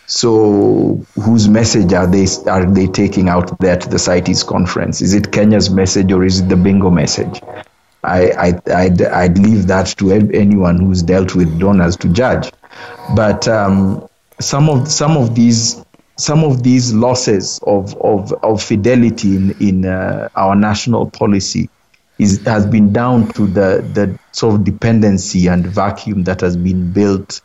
So, 0.07 1.07
whose 1.15 1.49
message 1.49 1.93
are 1.93 2.07
they 2.07 2.27
are 2.47 2.65
they 2.65 2.89
taking 2.89 3.29
out 3.29 3.57
there 3.61 3.77
to 3.77 3.89
the 3.89 3.99
CITES 3.99 4.43
conference? 4.43 5.03
Is 5.03 5.15
it 5.15 5.31
Kenya's 5.31 5.71
message 5.71 6.11
or 6.11 6.25
is 6.25 6.41
it 6.41 6.49
the 6.49 6.57
bingo 6.57 6.91
message? 6.91 7.41
I, 8.03 8.31
I, 8.31 8.61
I'd, 8.75 9.03
I'd 9.03 9.39
leave 9.39 9.67
that 9.67 9.87
to 9.99 10.11
anyone 10.11 10.81
who's 10.81 11.03
dealt 11.03 11.35
with 11.35 11.61
donors 11.61 11.97
to 11.99 12.09
judge. 12.09 12.51
But 13.15 13.49
um, 13.49 14.09
some 14.41 14.69
of 14.69 14.89
some 14.89 15.17
of 15.17 15.35
these 15.35 15.85
some 16.21 16.45
of 16.45 16.63
these 16.63 16.93
losses 16.93 17.61
of, 17.67 17.97
of, 17.97 18.33
of 18.43 18.63
fidelity 18.63 19.37
in, 19.37 19.57
in 19.59 19.87
uh, 19.87 20.29
our 20.37 20.55
national 20.55 21.11
policy 21.11 21.71
is, 22.19 22.45
has 22.45 22.67
been 22.67 22.93
down 22.93 23.27
to 23.29 23.47
the, 23.47 23.83
the 23.95 24.19
sort 24.33 24.55
of 24.55 24.65
dependency 24.65 25.47
and 25.47 25.67
vacuum 25.67 26.25
that 26.25 26.43
has 26.43 26.59
been 26.59 26.93
built 26.93 27.41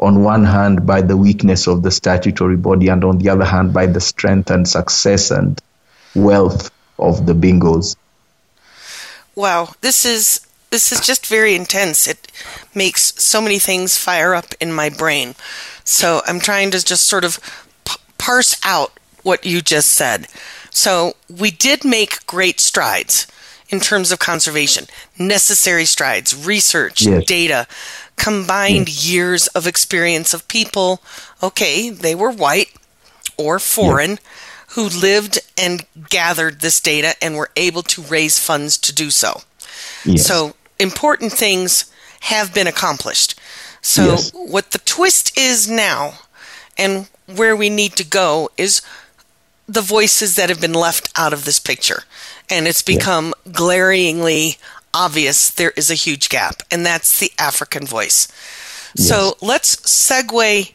on 0.00 0.24
one 0.24 0.44
hand 0.44 0.84
by 0.84 1.00
the 1.00 1.16
weakness 1.16 1.68
of 1.68 1.82
the 1.82 1.90
statutory 1.90 2.56
body 2.56 2.88
and 2.88 3.04
on 3.04 3.18
the 3.18 3.28
other 3.28 3.44
hand 3.44 3.72
by 3.72 3.86
the 3.86 4.00
strength 4.00 4.50
and 4.50 4.68
success 4.68 5.30
and 5.30 5.60
wealth 6.16 6.70
of 6.98 7.26
the 7.26 7.32
bingos. 7.32 7.94
Wow, 9.36 9.72
this 9.80 10.04
is 10.04 10.46
this 10.76 10.92
is 10.92 11.00
just 11.00 11.26
very 11.26 11.54
intense. 11.54 12.06
It 12.06 12.30
makes 12.74 13.14
so 13.16 13.40
many 13.40 13.58
things 13.58 13.96
fire 13.96 14.34
up 14.34 14.52
in 14.60 14.70
my 14.74 14.90
brain. 14.90 15.34
So 15.84 16.20
I'm 16.26 16.38
trying 16.38 16.70
to 16.72 16.84
just 16.84 17.06
sort 17.06 17.24
of 17.24 17.40
p- 17.86 17.96
parse 18.18 18.60
out 18.62 18.92
what 19.22 19.46
you 19.46 19.62
just 19.62 19.92
said. 19.92 20.26
So 20.70 21.14
we 21.34 21.50
did 21.50 21.82
make 21.82 22.26
great 22.26 22.60
strides 22.60 23.26
in 23.70 23.80
terms 23.80 24.12
of 24.12 24.18
conservation, 24.18 24.84
necessary 25.18 25.86
strides, 25.86 26.46
research, 26.46 27.06
yes. 27.06 27.24
data, 27.24 27.66
combined 28.16 28.88
yes. 28.88 29.08
years 29.08 29.46
of 29.48 29.66
experience 29.66 30.34
of 30.34 30.46
people. 30.46 31.00
Okay, 31.42 31.88
they 31.88 32.14
were 32.14 32.30
white 32.30 32.74
or 33.38 33.58
foreign. 33.58 34.10
Yes 34.10 34.20
who 34.70 34.90
lived 34.90 35.38
and 35.56 35.86
gathered 36.10 36.60
this 36.60 36.80
data 36.80 37.14
and 37.22 37.34
were 37.34 37.48
able 37.56 37.82
to 37.82 38.02
raise 38.02 38.38
funds 38.38 38.76
to 38.76 38.92
do 38.92 39.10
so. 39.10 39.40
Yes. 40.04 40.26
So 40.26 40.54
important 40.78 41.32
things 41.32 41.90
have 42.20 42.54
been 42.54 42.66
accomplished. 42.66 43.38
So 43.82 44.04
yes. 44.04 44.32
what 44.32 44.72
the 44.72 44.78
twist 44.78 45.36
is 45.38 45.68
now 45.68 46.14
and 46.76 47.08
where 47.34 47.56
we 47.56 47.70
need 47.70 47.92
to 47.92 48.04
go 48.04 48.50
is 48.56 48.82
the 49.68 49.80
voices 49.80 50.36
that 50.36 50.48
have 50.48 50.60
been 50.60 50.72
left 50.72 51.08
out 51.16 51.32
of 51.32 51.44
this 51.44 51.58
picture. 51.58 52.02
And 52.48 52.66
it's 52.66 52.82
become 52.82 53.34
yes. 53.44 53.54
glaringly 53.56 54.56
obvious 54.94 55.50
there 55.50 55.72
is 55.76 55.90
a 55.90 55.94
huge 55.94 56.28
gap, 56.28 56.62
and 56.70 56.84
that's 56.84 57.18
the 57.20 57.30
African 57.38 57.84
voice. 57.86 58.28
So 58.96 59.36
let's 59.42 59.76
segue 59.76 60.72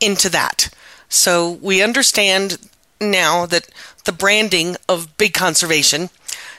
into 0.00 0.28
that. 0.28 0.68
So 1.08 1.52
we 1.52 1.82
understand 1.82 2.58
now 3.00 3.46
that 3.46 3.68
the 4.04 4.12
branding 4.12 4.76
of 4.88 5.16
big 5.16 5.32
conservation 5.32 6.10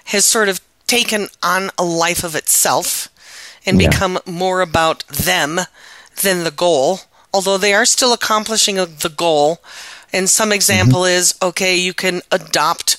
has 0.06 0.26
sort 0.26 0.50
of 0.50 0.60
taken 0.94 1.28
on 1.42 1.72
a 1.80 1.84
life 1.84 2.24
of 2.24 2.36
itself 2.36 3.10
and 3.66 3.82
yeah. 3.82 3.90
become 3.90 4.20
more 4.28 4.62
about 4.62 5.04
them 5.08 5.60
than 6.22 6.44
the 6.44 6.52
goal, 6.52 7.00
although 7.34 7.58
they 7.58 7.74
are 7.74 7.86
still 7.86 8.14
accomplishing 8.14 8.76
the 8.76 9.14
goal. 9.16 9.58
And 10.12 10.30
some 10.30 10.52
example 10.52 11.02
mm-hmm. 11.02 11.18
is 11.18 11.36
okay, 11.42 11.76
you 11.76 11.96
can 11.96 12.22
adopt 12.32 12.98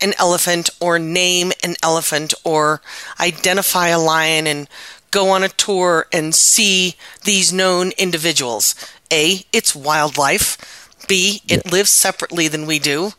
an 0.00 0.12
elephant 0.20 0.70
or 0.80 1.00
name 1.00 1.50
an 1.64 1.74
elephant 1.82 2.32
or 2.44 2.80
identify 3.18 3.88
a 3.88 3.98
lion 3.98 4.46
and 4.46 4.68
go 5.10 5.30
on 5.30 5.42
a 5.42 5.48
tour 5.48 6.06
and 6.12 6.36
see 6.36 6.94
these 7.24 7.52
known 7.52 7.90
individuals. 7.98 8.76
A, 9.12 9.44
it's 9.52 9.74
wildlife. 9.74 10.88
B, 11.08 11.42
it 11.48 11.62
yeah. 11.64 11.70
lives 11.72 11.90
separately 11.90 12.46
than 12.46 12.66
we 12.66 12.78
do. 12.78 13.12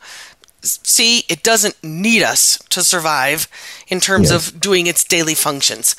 C, 0.64 1.24
it 1.28 1.42
doesn't 1.42 1.82
need 1.82 2.22
us 2.22 2.58
to 2.70 2.82
survive 2.82 3.48
in 3.88 4.00
terms 4.00 4.30
yes. 4.30 4.48
of 4.48 4.60
doing 4.60 4.86
its 4.86 5.04
daily 5.04 5.34
functions. 5.34 5.96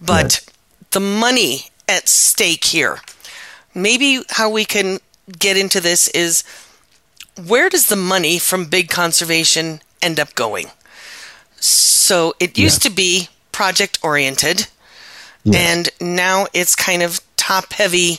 But 0.00 0.22
right. 0.22 0.46
the 0.92 1.00
money 1.00 1.70
at 1.88 2.08
stake 2.08 2.64
here, 2.64 3.00
maybe 3.74 4.22
how 4.30 4.50
we 4.50 4.64
can 4.64 4.98
get 5.38 5.56
into 5.56 5.80
this 5.80 6.08
is 6.08 6.44
where 7.46 7.68
does 7.68 7.88
the 7.88 7.96
money 7.96 8.38
from 8.38 8.64
big 8.66 8.88
conservation 8.88 9.80
end 10.00 10.18
up 10.18 10.34
going? 10.34 10.70
So 11.56 12.34
it 12.40 12.58
used 12.58 12.84
yeah. 12.84 12.90
to 12.90 12.96
be 12.96 13.28
project 13.52 13.98
oriented, 14.02 14.66
yes. 15.44 15.54
and 16.00 16.16
now 16.16 16.46
it's 16.52 16.76
kind 16.76 17.02
of 17.02 17.20
top 17.36 17.72
heavy 17.72 18.18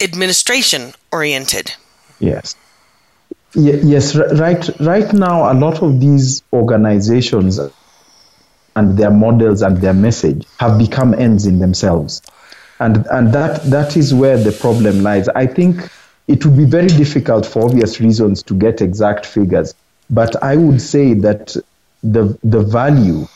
administration 0.00 0.94
oriented. 1.10 1.74
Yes. 2.18 2.56
Yes, 3.54 4.14
right. 4.14 4.68
Right 4.80 5.12
now, 5.12 5.52
a 5.52 5.54
lot 5.54 5.82
of 5.82 6.00
these 6.00 6.42
organizations 6.52 7.58
and 8.74 8.96
their 8.96 9.10
models 9.10 9.62
and 9.62 9.78
their 9.78 9.94
message 9.94 10.46
have 10.58 10.78
become 10.78 11.14
ends 11.14 11.46
in 11.46 11.58
themselves, 11.58 12.22
and 12.80 13.06
and 13.10 13.32
that 13.34 13.62
that 13.64 13.96
is 13.96 14.14
where 14.14 14.38
the 14.38 14.52
problem 14.52 15.02
lies. 15.02 15.28
I 15.28 15.46
think 15.46 15.90
it 16.28 16.44
would 16.46 16.56
be 16.56 16.64
very 16.64 16.88
difficult 16.88 17.44
for 17.44 17.64
obvious 17.64 18.00
reasons 18.00 18.42
to 18.44 18.54
get 18.54 18.80
exact 18.80 19.26
figures, 19.26 19.74
but 20.08 20.42
I 20.42 20.56
would 20.56 20.80
say 20.80 21.14
that 21.14 21.56
the 22.02 22.38
the 22.42 22.60
value 22.62 23.26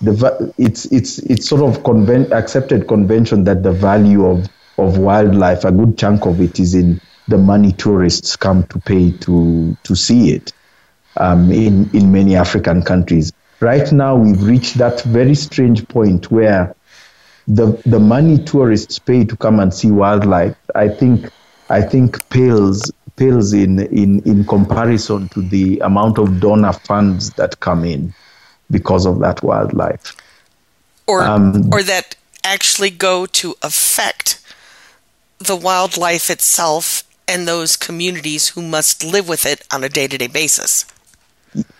the 0.00 0.52
it's 0.58 0.84
it's 0.86 1.18
it's 1.20 1.48
sort 1.48 1.62
of 1.62 1.82
conven- 1.82 2.30
accepted 2.32 2.86
convention 2.86 3.44
that 3.44 3.62
the 3.62 3.72
value 3.72 4.26
of 4.26 4.48
of 4.78 4.98
wildlife 4.98 5.64
a 5.64 5.72
good 5.72 5.96
chunk 5.96 6.26
of 6.26 6.40
it 6.40 6.60
is 6.60 6.74
in 6.74 7.00
the 7.28 7.38
money 7.38 7.72
tourists 7.72 8.36
come 8.36 8.64
to 8.64 8.78
pay 8.80 9.10
to 9.10 9.76
to 9.82 9.94
see 9.94 10.30
it 10.30 10.52
um, 11.16 11.50
in 11.50 11.90
in 11.92 12.12
many 12.12 12.36
African 12.36 12.82
countries. 12.82 13.32
Right 13.60 13.90
now, 13.90 14.16
we've 14.16 14.42
reached 14.42 14.78
that 14.78 15.00
very 15.02 15.34
strange 15.34 15.86
point 15.88 16.30
where 16.30 16.74
the 17.48 17.80
the 17.86 18.00
money 18.00 18.38
tourists 18.38 18.98
pay 18.98 19.24
to 19.24 19.36
come 19.36 19.60
and 19.60 19.72
see 19.72 19.90
wildlife. 19.90 20.56
I 20.74 20.88
think 20.88 21.30
I 21.70 21.82
think 21.82 22.28
pales 22.28 22.90
pales 23.16 23.52
in 23.52 23.80
in 23.80 24.20
in 24.20 24.44
comparison 24.44 25.28
to 25.30 25.42
the 25.42 25.78
amount 25.80 26.18
of 26.18 26.40
donor 26.40 26.72
funds 26.72 27.30
that 27.34 27.60
come 27.60 27.84
in 27.84 28.14
because 28.70 29.06
of 29.06 29.20
that 29.20 29.42
wildlife, 29.42 30.14
or 31.06 31.22
um, 31.22 31.72
or 31.72 31.82
that 31.82 32.14
actually 32.44 32.90
go 32.90 33.26
to 33.26 33.54
affect 33.62 34.40
the 35.38 35.56
wildlife 35.56 36.30
itself 36.30 37.02
and 37.28 37.46
those 37.46 37.76
communities 37.76 38.48
who 38.48 38.62
must 38.62 39.04
live 39.04 39.28
with 39.28 39.46
it 39.46 39.66
on 39.72 39.82
a 39.82 39.88
day-to-day 39.88 40.28
basis. 40.28 40.86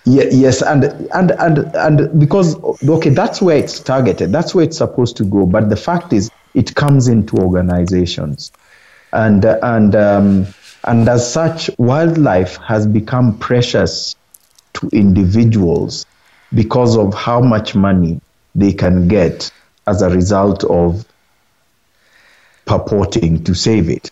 Yeah, 0.04 0.24
yes, 0.30 0.62
and 0.62 0.84
and 1.12 1.32
and 1.32 1.58
and 1.74 2.18
because 2.18 2.56
okay, 2.88 3.10
that's 3.10 3.42
where 3.42 3.58
it's 3.58 3.78
targeted. 3.80 4.32
That's 4.32 4.54
where 4.54 4.64
it's 4.64 4.78
supposed 4.78 5.16
to 5.18 5.24
go. 5.24 5.44
But 5.44 5.68
the 5.68 5.76
fact 5.76 6.12
is, 6.12 6.30
it 6.54 6.74
comes 6.74 7.08
into 7.08 7.36
organizations, 7.36 8.52
and 9.12 9.44
and 9.44 9.94
um, 9.94 10.46
and 10.84 11.08
as 11.08 11.30
such, 11.30 11.70
wildlife 11.76 12.56
has 12.56 12.86
become 12.86 13.38
precious 13.38 14.16
to 14.74 14.88
individuals 14.92 16.06
because 16.54 16.96
of 16.96 17.12
how 17.12 17.40
much 17.40 17.74
money 17.74 18.20
they 18.54 18.72
can 18.72 19.08
get 19.08 19.50
as 19.86 20.00
a 20.00 20.08
result 20.08 20.64
of 20.64 21.04
purporting 22.64 23.44
to 23.44 23.54
save 23.54 23.90
it 23.90 24.10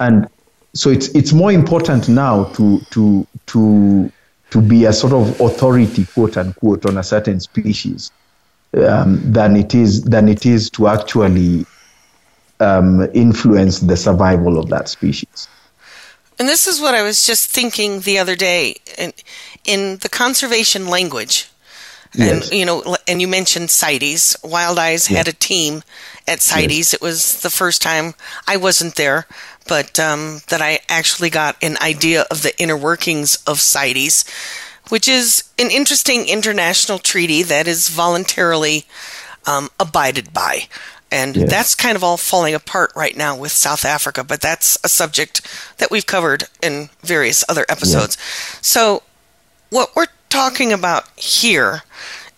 and 0.00 0.28
so 0.74 0.90
it's 0.90 1.08
it's 1.08 1.32
more 1.32 1.52
important 1.52 2.08
now 2.08 2.44
to 2.54 2.80
to 2.90 3.26
to 3.46 4.12
to 4.50 4.60
be 4.60 4.84
a 4.84 4.92
sort 4.92 5.12
of 5.12 5.40
authority, 5.40 6.06
quote 6.06 6.36
unquote, 6.36 6.86
on 6.86 6.98
a 6.98 7.02
certain 7.02 7.40
species 7.40 8.10
um, 8.76 9.20
than 9.32 9.56
it 9.56 9.74
is 9.74 10.04
than 10.04 10.28
it 10.28 10.46
is 10.46 10.70
to 10.70 10.88
actually 10.88 11.66
um, 12.60 13.08
influence 13.14 13.80
the 13.80 13.96
survival 13.96 14.58
of 14.58 14.68
that 14.68 14.88
species. 14.88 15.48
And 16.38 16.48
this 16.48 16.66
is 16.66 16.80
what 16.80 16.94
I 16.94 17.02
was 17.02 17.26
just 17.26 17.50
thinking 17.50 18.00
the 18.00 18.18
other 18.18 18.36
day 18.36 18.76
in, 18.98 19.12
in 19.64 19.96
the 19.98 20.08
conservation 20.08 20.88
language. 20.88 21.48
Yes. 22.14 22.50
And 22.50 22.58
you 22.58 22.64
know, 22.66 22.96
and 23.08 23.20
you 23.20 23.28
mentioned 23.28 23.70
CITES. 23.70 24.36
Wild 24.44 24.78
Eyes 24.78 25.10
yes. 25.10 25.18
had 25.18 25.28
a 25.28 25.32
team 25.32 25.82
at 26.28 26.40
CITES. 26.40 26.78
Yes. 26.78 26.94
It 26.94 27.02
was 27.02 27.40
the 27.40 27.50
first 27.50 27.82
time 27.82 28.14
I 28.46 28.56
wasn't 28.56 28.96
there, 28.96 29.26
but 29.66 29.98
um, 29.98 30.40
that 30.48 30.62
I 30.62 30.80
actually 30.88 31.30
got 31.30 31.56
an 31.62 31.76
idea 31.80 32.24
of 32.30 32.42
the 32.42 32.58
inner 32.60 32.76
workings 32.76 33.36
of 33.46 33.60
CITES, 33.60 34.24
which 34.88 35.08
is 35.08 35.44
an 35.58 35.70
interesting 35.70 36.28
international 36.28 36.98
treaty 36.98 37.42
that 37.42 37.66
is 37.66 37.88
voluntarily 37.88 38.84
um, 39.46 39.68
abided 39.78 40.32
by. 40.32 40.68
And 41.10 41.36
yes. 41.36 41.50
that's 41.50 41.74
kind 41.74 41.96
of 41.96 42.02
all 42.02 42.16
falling 42.16 42.54
apart 42.54 42.92
right 42.96 43.16
now 43.16 43.36
with 43.36 43.52
South 43.52 43.84
Africa, 43.84 44.24
but 44.24 44.40
that's 44.40 44.76
a 44.82 44.88
subject 44.88 45.40
that 45.78 45.90
we've 45.90 46.06
covered 46.06 46.44
in 46.60 46.88
various 47.02 47.44
other 47.48 47.64
episodes. 47.68 48.16
Yes. 48.18 48.58
So, 48.62 49.02
what 49.70 49.94
we're 49.94 50.06
talking 50.28 50.72
about 50.72 51.08
here 51.16 51.82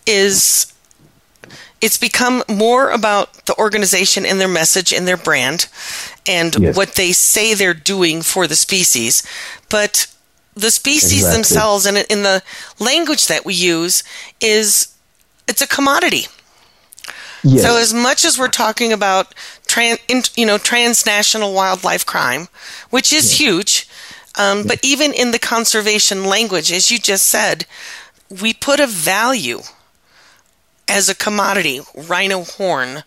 is 0.06 0.72
it's 1.80 1.96
become 1.96 2.42
more 2.48 2.90
about 2.90 3.32
the 3.46 3.56
organization 3.56 4.26
and 4.26 4.40
their 4.40 4.48
message 4.48 4.92
and 4.92 5.06
their 5.06 5.16
brand 5.16 5.68
and 6.26 6.56
Yes. 6.58 6.76
what 6.76 6.94
they 6.94 7.12
say 7.12 7.54
they're 7.54 7.74
doing 7.74 8.22
for 8.22 8.46
the 8.46 8.56
species. 8.56 9.22
But 9.68 10.06
the 10.54 10.70
species 10.70 11.12
Exactly. 11.22 11.36
themselves 11.36 11.86
and 11.86 11.98
in 11.98 12.22
the 12.24 12.42
language 12.80 13.28
that 13.28 13.44
we 13.44 13.54
use 13.54 14.02
is 14.40 14.88
it's 15.46 15.62
a 15.62 15.66
commodity. 15.68 16.26
Yes. 17.44 17.62
So 17.62 17.76
as 17.76 17.94
much 17.94 18.24
as 18.24 18.36
we're 18.36 18.48
talking 18.48 18.92
about 18.92 19.32
tran, 19.66 19.98
in, 20.08 20.22
you 20.36 20.44
know 20.46 20.58
transnational 20.58 21.54
wildlife 21.54 22.04
crime, 22.04 22.48
which 22.90 23.12
is 23.12 23.38
huge, 23.38 23.88
um, 24.36 24.64
but 24.66 24.80
even 24.82 25.12
in 25.12 25.30
the 25.30 25.38
conservation 25.38 26.24
language, 26.24 26.72
as 26.72 26.90
you 26.90 26.98
just 26.98 27.26
said, 27.28 27.64
we 28.28 28.52
put 28.52 28.80
a 28.80 28.86
value 28.88 29.60
as 30.88 31.08
a 31.08 31.14
commodity: 31.14 31.80
rhino 31.94 32.44
horn, 32.44 33.04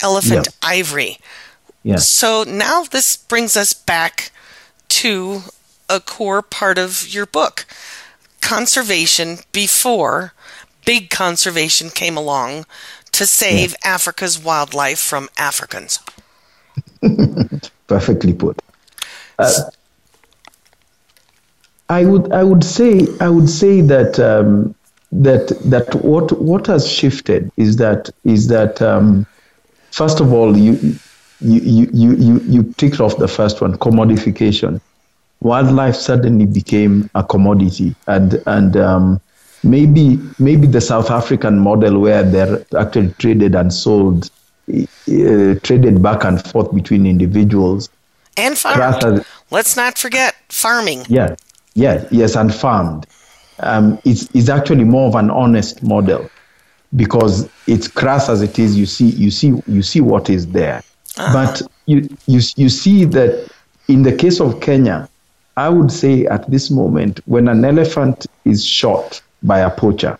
elephant 0.00 0.48
ivory. 0.62 1.18
yes. 1.82 2.08
So 2.08 2.44
now 2.44 2.84
this 2.84 3.16
brings 3.16 3.56
us 3.56 3.72
back 3.72 4.30
to 4.88 5.42
a 5.88 6.00
core 6.00 6.42
part 6.42 6.78
of 6.78 7.08
your 7.12 7.26
book 7.26 7.66
conservation 8.40 9.38
before 9.52 10.32
big 10.84 11.10
conservation 11.10 11.90
came 11.90 12.16
along 12.16 12.66
to 13.12 13.26
save 13.26 13.74
Africa's 13.84 14.38
wildlife 14.38 14.98
from 14.98 15.28
Africans. 15.38 16.00
perfectly 17.86 18.32
put. 18.32 18.60
Uh, 19.38 19.52
I 21.88 22.04
would 22.04 22.32
I 22.32 22.42
would 22.42 22.64
say 22.64 23.06
I 23.20 23.28
would 23.28 23.50
say 23.50 23.80
that 23.82 24.18
um, 24.18 24.74
that 25.12 25.48
that 25.70 25.94
what 25.96 26.32
what 26.40 26.66
has 26.66 26.90
shifted 26.90 27.50
is 27.56 27.76
that 27.76 28.08
is 28.24 28.48
that 28.48 28.80
um, 28.80 29.26
first 29.90 30.20
of 30.20 30.32
all 30.32 30.56
you 30.56 30.72
you 31.40 31.60
you 31.60 31.90
you 31.92 32.16
you 32.16 32.38
you 32.40 32.62
ticked 32.78 33.00
off 33.00 33.18
the 33.18 33.28
first 33.28 33.60
one 33.60 33.76
commodification. 33.78 34.80
Wildlife 35.40 35.96
suddenly 35.96 36.46
became 36.46 37.10
a 37.14 37.24
commodity, 37.24 37.94
and 38.06 38.40
and 38.46 38.76
um, 38.76 39.20
maybe 39.64 40.18
maybe 40.38 40.66
the 40.66 40.80
South 40.80 41.10
African 41.10 41.58
model 41.58 41.98
where 42.00 42.22
they're 42.22 42.64
actually 42.78 43.12
traded 43.18 43.54
and 43.56 43.74
sold, 43.74 44.30
uh, 44.70 45.54
traded 45.62 46.00
back 46.00 46.24
and 46.24 46.42
forth 46.46 46.72
between 46.74 47.06
individuals 47.06 47.90
And 48.36 48.56
farmed. 48.56 48.78
Rather- 48.78 49.24
Let's 49.50 49.76
not 49.76 49.98
forget 49.98 50.34
farming. 50.48 51.04
yeah, 51.08 51.34
yeah, 51.74 52.06
yes, 52.10 52.36
and 52.36 52.54
farmed. 52.54 53.06
Um, 53.62 53.98
it's, 54.04 54.28
it's 54.34 54.48
actually 54.48 54.84
more 54.84 55.08
of 55.08 55.14
an 55.14 55.30
honest 55.30 55.82
model 55.82 56.28
because 56.96 57.48
it's 57.66 57.88
crass 57.88 58.28
as 58.28 58.42
it 58.42 58.58
is. 58.58 58.76
You 58.76 58.86
see, 58.86 59.10
you 59.10 59.30
see, 59.30 59.54
you 59.66 59.82
see 59.82 60.00
what 60.00 60.28
is 60.28 60.48
there, 60.48 60.82
but 61.16 61.62
you, 61.86 62.08
you, 62.26 62.40
you 62.56 62.68
see 62.68 63.04
that 63.06 63.50
in 63.88 64.02
the 64.02 64.14
case 64.14 64.40
of 64.40 64.60
Kenya, 64.60 65.08
I 65.56 65.68
would 65.68 65.92
say 65.92 66.26
at 66.26 66.50
this 66.50 66.70
moment, 66.70 67.20
when 67.26 67.48
an 67.48 67.64
elephant 67.64 68.26
is 68.44 68.64
shot 68.64 69.20
by 69.42 69.60
a 69.60 69.70
poacher 69.70 70.18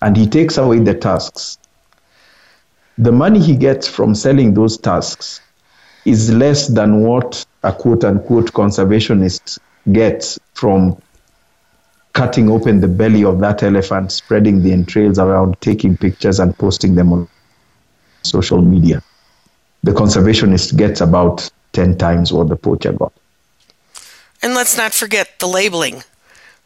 and 0.00 0.16
he 0.16 0.26
takes 0.26 0.58
away 0.58 0.80
the 0.80 0.94
tusks, 0.94 1.58
the 2.98 3.12
money 3.12 3.40
he 3.40 3.56
gets 3.56 3.88
from 3.88 4.14
selling 4.14 4.54
those 4.54 4.76
tusks 4.76 5.40
is 6.04 6.32
less 6.32 6.66
than 6.68 7.02
what 7.02 7.44
a 7.62 7.72
quote 7.72 8.04
unquote 8.04 8.52
conservationist 8.52 9.58
gets 9.92 10.38
from 10.54 11.00
cutting 12.12 12.50
open 12.50 12.80
the 12.80 12.88
belly 12.88 13.24
of 13.24 13.40
that 13.40 13.62
elephant, 13.62 14.12
spreading 14.12 14.62
the 14.62 14.72
entrails 14.72 15.18
around, 15.18 15.56
taking 15.60 15.96
pictures 15.96 16.38
and 16.40 16.56
posting 16.58 16.94
them 16.94 17.12
on 17.12 17.28
social 18.22 18.60
media. 18.62 19.02
The 19.82 19.92
conservationist 19.92 20.76
gets 20.76 21.00
about 21.00 21.50
10 21.72 21.96
times 21.98 22.32
what 22.32 22.48
the 22.48 22.56
poacher 22.56 22.92
got. 22.92 23.12
And 24.42 24.54
let's 24.54 24.76
not 24.76 24.92
forget 24.92 25.38
the 25.38 25.46
labeling. 25.48 26.04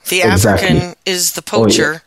The 0.08 0.22
Exactly. 0.22 0.68
African 0.68 0.94
is 1.04 1.32
the 1.32 1.42
oh, 1.52 1.64
poacher, 1.64 2.02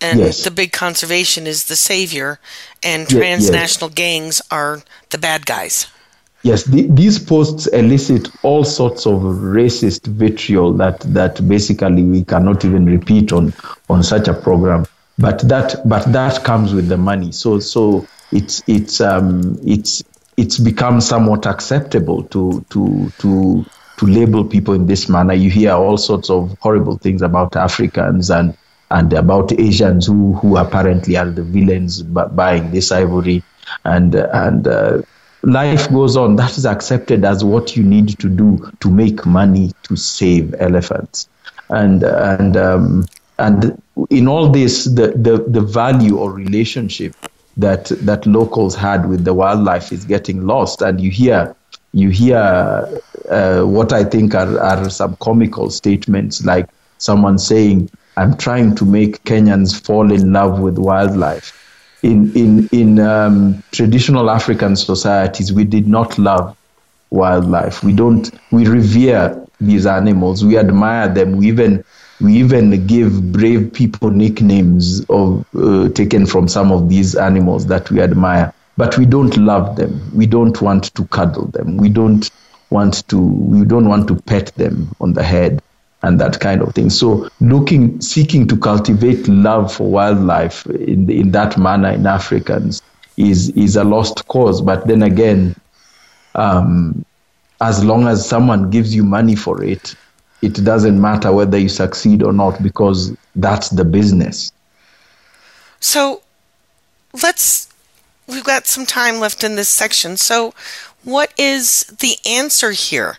and 0.00 0.18
Yes. 0.20 0.44
the 0.44 0.50
big 0.50 0.72
conservation 0.72 1.46
is 1.46 1.64
the 1.64 1.76
savior, 1.76 2.38
and 2.82 3.10
Ye- 3.10 3.18
yes. 3.18 3.46
transnational 3.48 3.90
gangs 3.90 4.40
are 4.50 4.82
the 5.10 5.18
bad 5.18 5.46
guys. 5.46 5.86
Yes, 6.42 6.64
the, 6.64 6.86
these 6.88 7.18
posts 7.18 7.66
elicit 7.68 8.28
all 8.44 8.64
sorts 8.64 9.06
of 9.06 9.20
racist 9.20 10.06
vitriol 10.06 10.72
that, 10.74 11.00
that 11.00 11.46
basically 11.48 12.02
we 12.04 12.24
cannot 12.24 12.64
even 12.64 12.86
repeat 12.86 13.32
on, 13.32 13.52
on 13.90 14.02
such 14.02 14.28
a 14.28 14.34
program. 14.34 14.86
But 15.18 15.40
that 15.48 15.74
but 15.84 16.12
that 16.12 16.44
comes 16.44 16.72
with 16.72 16.88
the 16.88 16.96
money. 16.96 17.32
So 17.32 17.58
so 17.58 18.06
it's 18.30 18.62
it's 18.68 19.00
um 19.00 19.58
it's 19.66 20.04
it's 20.36 20.58
become 20.58 21.00
somewhat 21.00 21.44
acceptable 21.44 22.22
to 22.24 22.64
to 22.70 23.10
to 23.18 23.66
to 23.96 24.06
label 24.06 24.44
people 24.44 24.74
in 24.74 24.86
this 24.86 25.08
manner. 25.08 25.34
You 25.34 25.50
hear 25.50 25.72
all 25.72 25.96
sorts 25.96 26.30
of 26.30 26.56
horrible 26.60 26.98
things 26.98 27.20
about 27.22 27.56
Africans 27.56 28.30
and 28.30 28.56
and 28.92 29.12
about 29.12 29.58
Asians 29.58 30.06
who 30.06 30.34
who 30.34 30.56
apparently 30.56 31.16
are 31.16 31.28
the 31.28 31.42
villains 31.42 32.00
buying 32.02 32.70
this 32.70 32.92
ivory 32.92 33.42
and 33.84 34.14
and 34.14 34.68
uh, 34.68 35.02
life 35.42 35.90
goes 35.90 36.16
on. 36.16 36.36
That 36.36 36.56
is 36.58 36.66
accepted 36.66 37.24
as 37.24 37.44
what 37.44 37.76
you 37.76 37.82
need 37.82 38.18
to 38.18 38.28
do 38.28 38.70
to 38.80 38.90
make 38.90 39.24
money 39.26 39.72
to 39.84 39.96
save 39.96 40.54
elephants, 40.58 41.28
and 41.68 42.02
and 42.02 42.56
um, 42.56 43.06
and 43.38 43.80
in 44.10 44.28
all 44.28 44.48
this, 44.50 44.84
the, 44.84 45.08
the 45.08 45.44
the 45.48 45.60
value 45.60 46.18
or 46.18 46.32
relationship 46.32 47.14
that 47.56 47.86
that 47.86 48.26
locals 48.26 48.74
had 48.74 49.08
with 49.08 49.24
the 49.24 49.34
wildlife 49.34 49.92
is 49.92 50.04
getting 50.04 50.46
lost, 50.46 50.82
and 50.82 51.00
you 51.00 51.10
hear 51.10 51.54
you 51.92 52.10
hear 52.10 52.36
uh, 53.30 53.62
what 53.62 53.92
I 53.92 54.04
think 54.04 54.34
are, 54.34 54.58
are 54.60 54.90
some 54.90 55.16
comical 55.16 55.70
statements 55.70 56.44
like 56.44 56.68
someone 56.98 57.38
saying, 57.38 57.90
"I'm 58.16 58.36
trying 58.36 58.74
to 58.76 58.84
make 58.84 59.24
Kenyans 59.24 59.80
fall 59.84 60.12
in 60.12 60.32
love 60.32 60.60
with 60.60 60.78
wildlife." 60.78 61.57
In 62.02 62.32
in 62.36 62.68
in 62.72 63.00
um, 63.00 63.62
traditional 63.72 64.30
African 64.30 64.76
societies, 64.76 65.52
we 65.52 65.64
did 65.64 65.86
not 65.86 66.18
love 66.18 66.56
wildlife. 67.10 67.82
We 67.82 67.92
don't. 67.92 68.30
We 68.50 68.66
revere 68.66 69.44
these 69.60 69.86
animals. 69.86 70.44
We 70.44 70.58
admire 70.58 71.08
them. 71.12 71.36
We 71.36 71.48
even 71.48 71.84
we 72.20 72.34
even 72.34 72.86
give 72.86 73.32
brave 73.32 73.72
people 73.72 74.10
nicknames 74.10 75.04
of 75.08 75.44
uh, 75.54 75.88
taken 75.90 76.26
from 76.26 76.48
some 76.48 76.72
of 76.72 76.88
these 76.88 77.14
animals 77.16 77.66
that 77.66 77.90
we 77.90 78.00
admire. 78.00 78.52
But 78.76 78.96
we 78.96 79.06
don't 79.06 79.36
love 79.36 79.76
them. 79.76 80.10
We 80.14 80.26
don't 80.26 80.60
want 80.62 80.94
to 80.94 81.04
cuddle 81.06 81.46
them. 81.46 81.78
We 81.78 81.88
don't 81.88 82.30
want 82.70 83.08
to. 83.08 83.18
We 83.18 83.64
don't 83.64 83.88
want 83.88 84.06
to 84.08 84.14
pet 84.14 84.52
them 84.54 84.94
on 85.00 85.14
the 85.14 85.22
head 85.22 85.62
and 86.02 86.20
that 86.20 86.40
kind 86.40 86.62
of 86.62 86.74
thing. 86.74 86.90
So 86.90 87.28
looking, 87.40 88.00
seeking 88.00 88.46
to 88.48 88.56
cultivate 88.56 89.26
love 89.28 89.74
for 89.74 89.90
wildlife 89.90 90.66
in 90.66 91.10
in 91.10 91.32
that 91.32 91.58
manner 91.58 91.90
in 91.90 92.06
Africans 92.06 92.82
is 93.16 93.50
is 93.50 93.76
a 93.76 93.84
lost 93.84 94.26
cause. 94.28 94.60
But 94.60 94.86
then 94.86 95.02
again, 95.02 95.56
um, 96.34 97.04
as 97.60 97.84
long 97.84 98.06
as 98.06 98.26
someone 98.28 98.70
gives 98.70 98.94
you 98.94 99.02
money 99.02 99.34
for 99.34 99.62
it, 99.62 99.94
it 100.42 100.64
doesn't 100.64 101.00
matter 101.00 101.32
whether 101.32 101.58
you 101.58 101.68
succeed 101.68 102.22
or 102.22 102.32
not 102.32 102.62
because 102.62 103.16
that's 103.34 103.70
the 103.70 103.84
business. 103.84 104.52
So 105.80 106.22
let's, 107.22 107.68
we've 108.26 108.44
got 108.44 108.66
some 108.66 108.86
time 108.86 109.18
left 109.18 109.42
in 109.42 109.56
this 109.56 109.68
section. 109.68 110.16
So, 110.16 110.54
what 111.04 111.32
is 111.38 111.84
the 111.84 112.16
answer 112.26 112.72
here? 112.72 113.18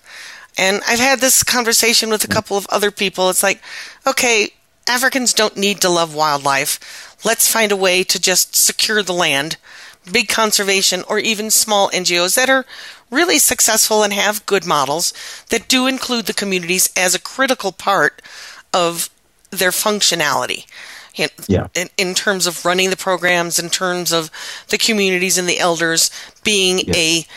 And 0.60 0.82
I've 0.86 1.00
had 1.00 1.22
this 1.22 1.42
conversation 1.42 2.10
with 2.10 2.26
a 2.26 2.28
couple 2.28 2.58
of 2.58 2.68
other 2.70 2.92
people. 2.92 3.30
It's 3.30 3.42
like, 3.42 3.62
okay, 4.06 4.50
Africans 4.90 5.34
don't 5.34 5.56
need 5.56 5.80
to 5.80 5.90
love 5.90 6.14
wildlife. 6.14 7.16
Let's 7.24 7.50
find 7.50 7.72
a 7.72 7.78
way 7.78 8.04
to 8.04 8.20
just 8.20 8.56
secure 8.58 9.02
the 9.02 9.14
land. 9.14 9.56
Big 10.12 10.28
conservation 10.28 11.04
or 11.08 11.18
even 11.18 11.50
small 11.50 11.90
NGOs 11.92 12.36
that 12.36 12.50
are 12.50 12.66
really 13.10 13.40
successful 13.40 14.04
and 14.04 14.12
have 14.12 14.46
good 14.46 14.66
models 14.66 15.14
that 15.50 15.70
do 15.70 15.88
include 15.88 16.26
the 16.26 16.34
communities 16.34 16.90
as 16.98 17.16
a 17.16 17.20
critical 17.22 17.72
part 17.72 18.22
of 18.74 19.10
their 19.52 19.72
functionality. 19.72 20.66
In, 21.16 21.30
Yeah. 21.48 21.68
in, 21.74 21.90
in 21.98 22.14
terms 22.14 22.46
of 22.48 22.66
running 22.66 22.90
the 22.90 22.98
programs, 22.98 23.60
in 23.60 23.70
terms 23.70 24.12
of 24.12 24.30
the 24.68 24.78
communities 24.78 25.38
and 25.38 25.48
the 25.48 25.60
elders 25.60 26.12
being 26.44 26.80
Yes. 26.80 26.98
a 26.98 27.28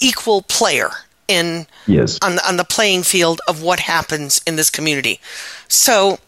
equal 0.00 0.42
player 0.42 0.90
in 1.28 1.66
Yes. 1.86 2.18
on 2.22 2.36
the, 2.36 2.48
on 2.48 2.56
the 2.56 2.64
playing 2.64 3.02
field 3.02 3.40
of 3.48 3.62
what 3.62 3.80
happens 3.80 4.40
in 4.46 4.56
this 4.56 4.70
community. 4.70 5.20
So, 5.68 6.18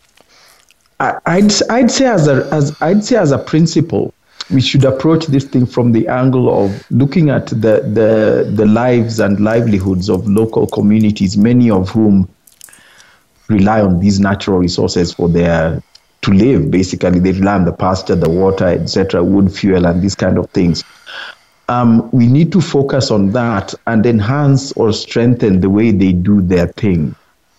I- 1.01 1.18
I'd 1.26 1.53
I'd 1.70 1.90
say 1.90 2.07
as 2.07 2.26
a 2.28 2.49
as 2.53 2.74
I'd 2.80 3.05
say 3.05 3.16
as 3.16 3.30
a 3.32 3.38
principle, 3.38 4.14
we 4.51 4.61
should 4.61 4.84
approach 4.84 5.26
this 5.26 5.44
thing 5.44 5.66
from 5.66 5.92
the 5.92 6.09
angle 6.09 6.64
of 6.64 6.84
looking 6.90 7.30
at 7.30 7.49
the 7.49 7.82
the 7.99 8.51
the 8.55 8.64
lives 8.66 9.20
and 9.20 9.38
livelihoods 9.40 10.09
of 10.09 10.26
local 10.26 10.66
communities, 10.66 11.36
many 11.36 11.70
of 11.70 11.90
whom 11.90 12.28
rely 13.49 13.80
on 13.80 14.01
these 14.01 14.18
natural 14.18 14.59
resources 14.59 15.12
for 15.12 15.28
their 15.28 15.82
to 16.22 16.30
live. 16.32 16.70
Basically, 16.70 17.18
they 17.20 17.32
rely 17.32 17.55
on 17.55 17.64
the 17.64 17.72
pasture, 17.72 18.16
the 18.16 18.28
water, 18.30 18.66
etc., 18.66 19.22
wood 19.22 19.53
fuel, 19.55 19.86
and 19.86 20.03
these 20.03 20.14
kind 20.14 20.38
of 20.38 20.49
things. 20.51 20.82
Um, 21.69 22.09
we 22.12 22.27
need 22.27 22.53
to 22.53 22.61
focus 22.61 23.11
on 23.11 23.33
that 23.33 23.75
and 23.87 24.07
enhance 24.07 24.73
or 24.73 24.93
strengthen 24.93 25.61
the 25.61 25.71
way 25.71 25.91
they 25.91 26.12
do 26.12 26.41
their 26.41 26.69
thing 26.69 27.17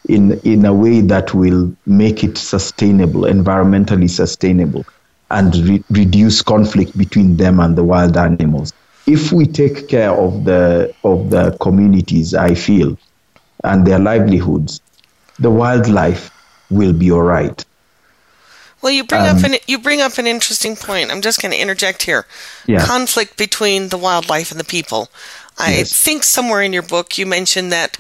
in 0.08 0.40
in 0.46 0.66
a 0.66 0.74
way 0.74 1.02
that 1.02 1.34
will 1.34 1.76
make 1.86 2.24
it 2.24 2.38
sustainable, 2.38 3.22
environmentally 3.22 4.10
sustainable, 4.10 4.86
and 5.30 5.56
re- 5.56 5.84
reduce 5.90 6.42
conflict 6.42 6.98
between 6.98 7.38
them 7.38 7.60
and 7.60 7.78
the 7.78 7.84
wild 7.84 8.16
animals. 8.16 8.74
If 9.06 9.32
we 9.32 9.46
take 9.46 9.88
care 9.88 10.12
of 10.12 10.46
the 10.46 10.94
of 11.04 11.30
the 11.30 11.58
communities, 11.60 12.34
I 12.34 12.56
feel, 12.56 12.98
and 13.64 13.86
their 13.86 14.00
livelihoods, 14.00 14.82
the 15.40 15.52
wildlife 15.52 16.32
will 16.70 16.94
be 16.94 17.12
all 17.12 17.22
right. 17.22 17.64
Well, 18.82 18.92
you 18.92 19.04
bring 19.04 19.22
um, 19.22 19.38
up 19.38 19.44
an 19.44 19.56
you 19.68 19.80
bring 19.80 20.02
up 20.02 20.18
an 20.18 20.28
interesting 20.28 20.76
point. 20.76 21.12
I'm 21.12 21.22
just 21.22 21.42
going 21.42 21.52
to 21.52 21.60
interject 21.60 22.04
here. 22.04 22.26
Yeah. 22.66 22.86
Conflict 22.86 23.38
between 23.38 23.90
the 23.90 23.98
wildlife 23.98 24.52
and 24.52 24.60
the 24.60 24.66
people. 24.66 25.10
I 25.58 25.78
yes. 25.78 26.04
think 26.04 26.24
somewhere 26.24 26.62
in 26.62 26.74
your 26.74 26.84
book 26.84 27.18
you 27.18 27.26
mentioned 27.26 27.72
that, 27.72 27.98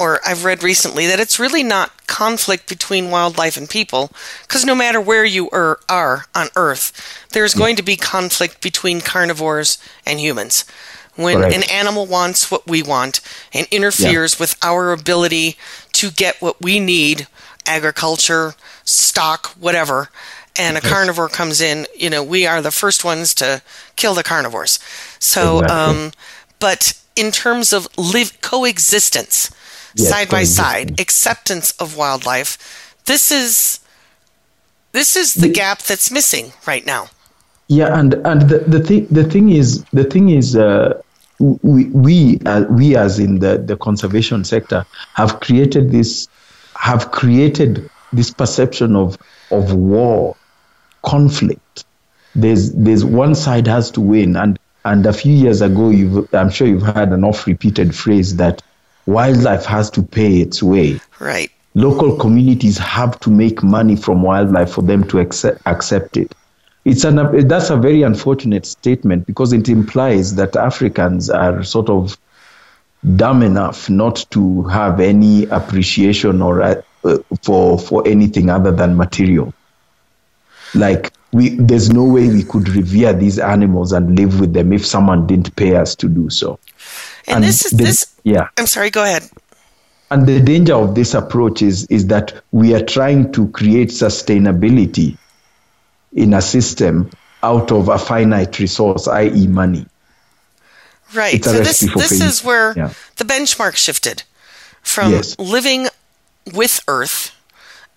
or 0.00 0.20
I've 0.26 0.44
read 0.44 0.64
recently 0.64 1.06
that 1.06 1.20
it's 1.20 1.38
really 1.38 1.62
not 1.62 2.06
conflict 2.08 2.68
between 2.68 3.10
wildlife 3.10 3.56
and 3.56 3.70
people, 3.70 4.10
because 4.42 4.64
no 4.64 4.74
matter 4.74 5.00
where 5.00 5.24
you 5.24 5.48
are, 5.50 5.78
are 5.88 6.26
on 6.34 6.48
Earth, 6.56 7.26
there's 7.30 7.54
going 7.54 7.76
to 7.76 7.82
be 7.82 7.96
conflict 7.96 8.60
between 8.60 9.00
carnivores 9.00 9.78
and 10.04 10.18
humans. 10.18 10.64
When 11.14 11.36
Correct. 11.38 11.54
an 11.54 11.62
animal 11.70 12.06
wants 12.06 12.50
what 12.50 12.66
we 12.66 12.82
want 12.82 13.20
and 13.52 13.68
interferes 13.70 14.34
yeah. 14.34 14.42
with 14.42 14.56
our 14.62 14.92
ability 14.92 15.56
to 15.92 16.10
get 16.10 16.40
what 16.40 16.60
we 16.60 16.80
need, 16.80 17.28
agriculture, 17.66 18.54
stock, 18.84 19.48
whatever, 19.58 20.08
and 20.58 20.76
a 20.76 20.80
carnivore 20.80 21.28
comes 21.28 21.60
in, 21.60 21.86
you 21.96 22.10
know, 22.10 22.22
we 22.22 22.46
are 22.46 22.60
the 22.60 22.70
first 22.70 23.04
ones 23.04 23.34
to 23.34 23.62
kill 23.96 24.14
the 24.14 24.22
carnivores. 24.22 24.78
So, 25.18 25.60
exactly. 25.60 26.04
um, 26.04 26.12
but 26.58 27.00
in 27.16 27.30
terms 27.30 27.72
of 27.72 27.88
live 27.96 28.40
coexistence, 28.42 29.50
yes, 29.94 30.08
side 30.08 30.28
by 30.28 30.44
side, 30.44 31.00
acceptance 31.00 31.70
of 31.72 31.96
wildlife, 31.96 32.96
this 33.06 33.30
is 33.30 33.80
this 34.92 35.16
is 35.16 35.34
the, 35.34 35.48
the 35.48 35.52
gap 35.52 35.82
that's 35.82 36.10
missing 36.10 36.52
right 36.66 36.84
now. 36.84 37.08
Yeah, 37.68 37.98
and 37.98 38.14
and 38.26 38.42
the, 38.42 38.58
the 38.58 38.80
thing 38.80 39.06
the 39.10 39.24
thing 39.24 39.50
is 39.50 39.84
the 39.92 40.04
thing 40.04 40.30
is. 40.30 40.56
Uh, 40.56 41.00
we 41.62 41.86
we, 41.86 42.38
uh, 42.46 42.64
we 42.70 42.94
as 42.96 43.18
in 43.18 43.40
the, 43.40 43.58
the 43.58 43.76
conservation 43.76 44.44
sector 44.44 44.86
have 45.14 45.40
created 45.40 45.90
this 45.90 46.28
have 46.76 47.10
created 47.10 47.90
this 48.12 48.30
perception 48.30 48.96
of 48.96 49.18
of 49.50 49.74
war, 49.74 50.36
conflict. 51.02 51.84
There's 52.34 52.72
there's 52.72 53.04
one 53.04 53.34
side 53.34 53.66
has 53.66 53.90
to 53.92 54.00
win, 54.00 54.36
and 54.36 54.58
and 54.84 55.06
a 55.06 55.12
few 55.12 55.32
years 55.32 55.60
ago, 55.60 55.90
you've 55.90 56.32
I'm 56.34 56.50
sure 56.50 56.66
you've 56.66 56.82
heard 56.82 57.10
an 57.10 57.24
oft-repeated 57.24 57.94
phrase 57.94 58.36
that 58.36 58.62
wildlife 59.06 59.64
has 59.66 59.90
to 59.90 60.02
pay 60.02 60.40
its 60.40 60.62
way. 60.62 61.00
Right. 61.18 61.50
Local 61.74 62.16
communities 62.16 62.78
have 62.78 63.18
to 63.20 63.30
make 63.30 63.62
money 63.62 63.96
from 63.96 64.22
wildlife 64.22 64.72
for 64.72 64.82
them 64.82 65.06
to 65.08 65.20
accept, 65.20 65.62
accept 65.66 66.16
it. 66.16 66.34
It's 66.84 67.04
an 67.04 67.46
that's 67.46 67.70
a 67.70 67.76
very 67.76 68.02
unfortunate 68.02 68.66
statement 68.66 69.26
because 69.26 69.52
it 69.52 69.68
implies 69.68 70.34
that 70.34 70.56
Africans 70.56 71.30
are 71.30 71.62
sort 71.62 71.88
of 71.88 72.16
dumb 73.16 73.42
enough 73.42 73.88
not 73.88 74.24
to 74.30 74.62
have 74.64 75.00
any 75.00 75.44
appreciation 75.46 76.42
or 76.42 76.84
Uh, 77.04 77.18
for 77.42 77.78
for 77.80 78.06
anything 78.06 78.48
other 78.48 78.70
than 78.70 78.96
material. 78.96 79.52
Like 80.72 81.12
we, 81.32 81.50
there's 81.50 81.90
no 81.90 82.04
way 82.04 82.28
we 82.28 82.44
could 82.44 82.68
revere 82.68 83.12
these 83.12 83.40
animals 83.40 83.92
and 83.92 84.16
live 84.16 84.38
with 84.38 84.52
them 84.52 84.72
if 84.72 84.86
someone 84.86 85.26
didn't 85.26 85.56
pay 85.56 85.74
us 85.74 85.96
to 85.96 86.08
do 86.08 86.30
so. 86.30 86.60
And, 87.26 87.36
and 87.36 87.44
this 87.44 87.64
is 87.64 87.72
the, 87.72 87.84
this. 87.84 88.14
Yeah. 88.22 88.48
I'm 88.56 88.68
sorry. 88.68 88.90
Go 88.90 89.02
ahead. 89.02 89.28
And 90.12 90.28
the 90.28 90.40
danger 90.40 90.74
of 90.74 90.94
this 90.94 91.14
approach 91.14 91.60
is 91.60 91.86
is 91.86 92.06
that 92.06 92.40
we 92.52 92.72
are 92.72 92.84
trying 92.84 93.32
to 93.32 93.48
create 93.48 93.88
sustainability 93.88 95.18
in 96.12 96.34
a 96.34 96.42
system 96.42 97.10
out 97.42 97.72
of 97.72 97.88
a 97.88 97.98
finite 97.98 98.60
resource, 98.60 99.08
i.e., 99.08 99.46
money. 99.48 99.86
Right. 101.14 101.42
So 101.44 101.52
this 101.52 101.80
this 101.80 102.12
is 102.12 102.44
where 102.44 102.74
yeah. 102.76 102.92
the 103.16 103.24
benchmark 103.24 103.74
shifted 103.74 104.22
from 104.82 105.10
yes. 105.10 105.36
living 105.38 105.88
with 106.52 106.80
Earth, 106.88 107.34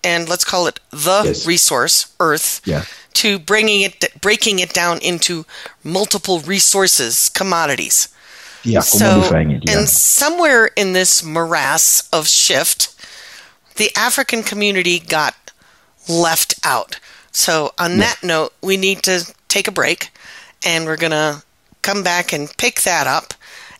and 0.04 0.28
let's 0.28 0.44
call 0.44 0.66
it 0.66 0.80
the 0.90 1.22
yes. 1.24 1.46
resource 1.46 2.14
Earth, 2.20 2.60
yeah. 2.64 2.84
to 3.14 3.38
bringing 3.38 3.82
it 3.82 4.20
breaking 4.20 4.58
it 4.58 4.72
down 4.72 4.98
into 4.98 5.44
multiple 5.82 6.40
resources, 6.40 7.28
commodities. 7.28 8.08
Yeah, 8.62 8.80
so, 8.80 9.22
it, 9.22 9.64
yeah. 9.64 9.78
And 9.78 9.88
somewhere 9.88 10.66
in 10.76 10.92
this 10.92 11.22
morass 11.22 12.08
of 12.12 12.26
shift, 12.26 12.94
the 13.76 13.90
African 13.96 14.42
community 14.42 14.98
got 14.98 15.36
left 16.08 16.54
out. 16.64 16.98
So, 17.30 17.72
on 17.78 17.92
yeah. 17.92 17.98
that 17.98 18.22
note, 18.24 18.54
we 18.62 18.76
need 18.76 19.02
to 19.04 19.32
take 19.46 19.68
a 19.68 19.72
break 19.72 20.10
and 20.64 20.84
we're 20.84 20.96
going 20.96 21.12
to 21.12 21.42
come 21.82 22.02
back 22.02 22.32
and 22.32 22.54
pick 22.56 22.80
that 22.82 23.06
up 23.06 23.34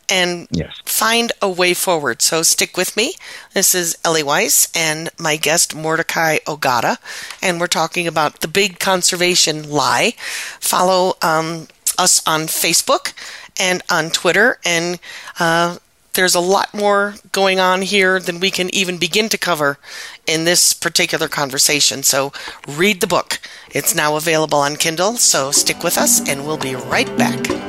and 0.08 0.48
yes. 0.50 0.80
find 0.84 1.32
a 1.42 1.48
way 1.48 1.74
forward. 1.74 2.22
So 2.22 2.42
stick 2.42 2.76
with 2.76 2.96
me. 2.96 3.14
This 3.54 3.74
is 3.74 3.96
Ellie 4.04 4.22
Weiss 4.22 4.70
and 4.74 5.10
my 5.18 5.36
guest 5.36 5.74
Mordecai 5.74 6.38
Ogada, 6.46 6.98
and 7.42 7.60
we're 7.60 7.66
talking 7.66 8.06
about 8.06 8.40
the 8.40 8.48
big 8.48 8.78
conservation 8.78 9.68
lie. 9.68 10.14
Follow 10.60 11.14
um, 11.22 11.68
us 11.98 12.26
on 12.26 12.42
Facebook 12.42 13.12
and 13.58 13.82
on 13.90 14.10
Twitter, 14.10 14.58
and 14.64 14.98
uh, 15.40 15.78
there's 16.16 16.34
a 16.34 16.40
lot 16.40 16.74
more 16.74 17.14
going 17.32 17.60
on 17.60 17.82
here 17.82 18.18
than 18.18 18.40
we 18.40 18.50
can 18.50 18.74
even 18.74 18.98
begin 18.98 19.28
to 19.28 19.38
cover 19.38 19.78
in 20.26 20.44
this 20.44 20.72
particular 20.72 21.28
conversation. 21.28 22.02
So 22.02 22.32
read 22.66 23.00
the 23.00 23.06
book. 23.06 23.38
It's 23.70 23.94
now 23.94 24.16
available 24.16 24.58
on 24.58 24.76
Kindle, 24.76 25.16
so 25.16 25.50
stick 25.50 25.82
with 25.82 25.98
us, 25.98 26.26
and 26.28 26.46
we'll 26.46 26.56
be 26.56 26.74
right 26.74 27.14
back. 27.18 27.65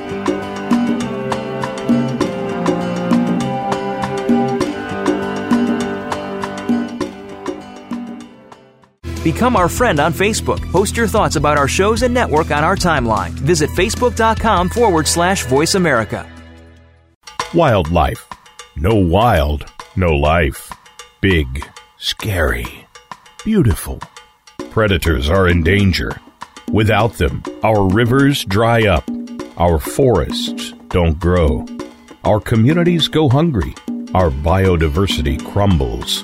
Become 9.28 9.58
our 9.58 9.68
friend 9.68 10.00
on 10.00 10.14
Facebook. 10.14 10.62
Post 10.72 10.96
your 10.96 11.06
thoughts 11.06 11.36
about 11.36 11.58
our 11.58 11.68
shows 11.68 12.02
and 12.02 12.14
network 12.14 12.50
on 12.50 12.64
our 12.64 12.78
timeline. 12.78 13.32
Visit 13.32 13.70
facebook.com 13.72 14.70
forward 14.70 15.06
slash 15.06 15.46
voice 15.48 15.76
America. 15.76 16.26
Wildlife. 17.54 18.26
No 18.78 18.96
wild, 18.96 19.66
no 19.98 20.16
life. 20.16 20.72
Big, 21.20 21.68
scary, 21.98 22.88
beautiful. 23.44 24.00
Predators 24.70 25.30
are 25.30 25.50
in 25.50 25.62
danger. 25.62 26.18
Without 26.72 27.12
them, 27.16 27.44
our 27.64 27.86
rivers 27.90 28.46
dry 28.46 28.88
up, 28.88 29.04
our 29.58 29.78
forests 29.78 30.72
don't 30.88 31.20
grow, 31.20 31.66
our 32.24 32.40
communities 32.40 33.10
go 33.10 33.28
hungry, 33.28 33.76
our 34.14 34.30
biodiversity 34.30 35.38
crumbles. 35.52 36.24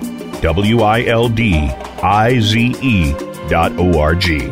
W 0.41 0.81
I 0.81 1.03
L 1.05 1.29
D 1.29 1.53
I 2.01 2.39
Z 2.39 2.73
E 2.81 3.13
dot 3.47 3.71
O 3.77 3.99
R 3.99 4.15
G. 4.15 4.51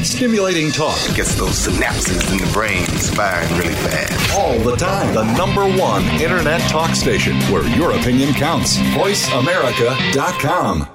stimulating 0.00 0.70
talk. 0.70 0.96
Gets 1.16 1.34
those 1.36 1.66
synapses 1.66 2.30
in 2.30 2.38
the 2.38 2.46
brain 2.52 2.84
firing 2.86 3.48
really 3.58 3.74
fast. 3.74 4.38
All 4.38 4.56
the 4.60 4.76
time. 4.76 5.12
The 5.14 5.24
number 5.36 5.66
one 5.80 6.04
internet 6.20 6.60
talk 6.70 6.94
station 6.94 7.34
where 7.52 7.66
your 7.76 7.90
opinion 7.92 8.32
counts. 8.34 8.76
VoiceAmerica.com. 8.78 10.88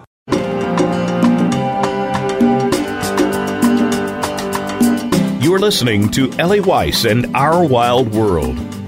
You're 5.41 5.59
listening 5.59 6.09
to 6.11 6.29
Ellie 6.39 6.59
Weiss 6.59 7.05
and 7.05 7.33
Our 7.35 7.65
Wild 7.65 8.13
World. 8.13 8.57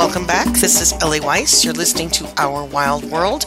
Welcome 0.00 0.26
back. 0.26 0.54
This 0.54 0.80
is 0.80 0.94
Ellie 1.02 1.20
Weiss. 1.20 1.62
You're 1.62 1.74
listening 1.74 2.08
to 2.12 2.32
Our 2.38 2.64
Wild 2.64 3.04
World 3.04 3.44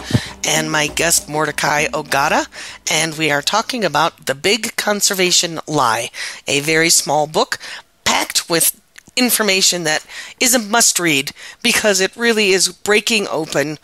and 0.47 0.71
my 0.71 0.85
guest 0.85 1.27
Mordecai 1.27 1.87
Ogada. 1.87 2.45
And 2.91 3.17
we 3.17 3.31
are 3.31 3.41
talking 3.41 3.83
about 3.83 4.27
The 4.27 4.35
Big 4.35 4.75
Conservation 4.75 5.59
Lie, 5.65 6.11
a 6.47 6.59
very 6.59 6.91
small 6.91 7.25
book 7.25 7.57
packed 8.05 8.51
with 8.51 8.79
information 9.15 9.83
that 9.85 10.05
is 10.39 10.53
a 10.53 10.59
must 10.59 10.99
read 10.99 11.31
because 11.63 11.99
it 11.99 12.15
really 12.15 12.49
is 12.49 12.69
breaking 12.69 13.27
open 13.29 13.79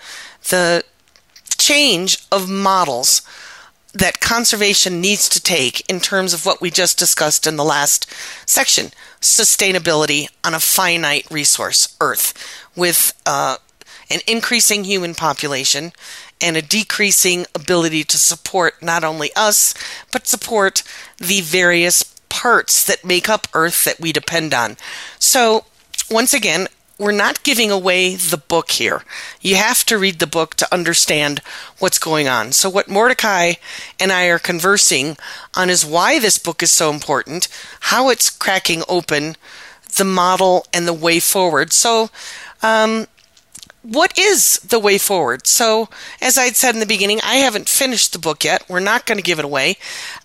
the 0.50 0.84
change 1.58 2.20
of 2.32 2.48
models 2.48 3.24
that 3.94 4.20
conservation 4.20 5.02
needs 5.02 5.28
to 5.30 5.42
take 5.42 5.90
in 5.90 6.00
terms 6.00 6.36
of 6.36 6.46
what 6.46 6.62
we 6.62 6.70
just 6.70 7.00
discussed 7.00 7.48
in 7.48 7.56
the 7.56 7.64
last 7.64 8.06
section 8.46 8.92
sustainability 9.22 10.30
on 10.44 10.54
a 10.54 10.60
finite 10.60 11.30
resource, 11.30 11.96
Earth, 12.00 12.34
with 12.76 13.14
uh, 13.26 13.58
an 14.10 14.20
increasing 14.28 14.84
human 14.84 15.14
population 15.14 15.92
and 16.42 16.56
a 16.56 16.62
decreasing 16.62 17.46
ability 17.54 18.04
to 18.06 18.18
support 18.18 18.82
not 18.82 19.04
only 19.04 19.32
us, 19.36 19.74
but 20.12 20.28
support 20.28 20.84
the 21.18 21.42
various 21.42 22.04
parts 22.30 22.86
that 22.86 23.04
make 23.04 23.28
up 23.28 23.48
Earth 23.54 23.84
that 23.84 24.00
we 24.00 24.12
depend 24.12 24.54
on. 24.54 24.78
So, 25.20 25.66
once 26.10 26.34
again, 26.34 26.68
we're 27.00 27.12
not 27.14 27.44
giving 27.44 27.72
away 27.72 28.16
the 28.16 28.38
book 28.38 28.72
here. 28.72 29.04
You 29.42 29.56
have 29.56 29.86
to 29.86 29.98
read 29.98 30.20
the 30.20 30.28
book 30.28 30.54
to 30.56 30.72
understand 30.72 31.40
what's 31.80 31.98
going 31.98 32.28
on. 32.28 32.52
So, 32.52 32.70
what 32.70 32.90
Mordecai 32.90 33.54
and 34.00 34.12
I 34.12 34.26
are 34.26 34.38
conversing 34.38 35.18
on 35.56 35.70
is 35.70 35.86
why 35.86 36.20
this 36.20 36.38
book 36.38 36.62
is 36.62 36.72
so 36.72 36.92
important, 36.92 37.48
how 37.80 38.10
it's 38.10 38.30
cracking 38.30 38.84
open 38.90 39.38
the 39.96 40.04
model 40.04 40.68
and 40.74 40.86
the 40.86 40.94
way 40.94 41.20
forward. 41.22 41.72
So, 41.72 42.10
um, 42.62 43.08
what 43.82 44.20
is 44.20 44.60
the 44.60 44.78
way 44.78 44.98
forward? 44.98 45.48
So, 45.48 45.88
as 46.22 46.38
I'd 46.38 46.58
said 46.58 46.76
in 46.76 46.82
the 46.82 46.86
beginning, 46.86 47.22
I 47.24 47.36
haven't 47.36 47.70
finished 47.70 48.12
the 48.12 48.20
book 48.20 48.44
yet. 48.44 48.66
We're 48.68 48.82
not 48.82 49.06
going 49.06 49.18
to 49.18 49.24
give 49.24 49.40
it 49.40 49.46
away. 49.46 49.78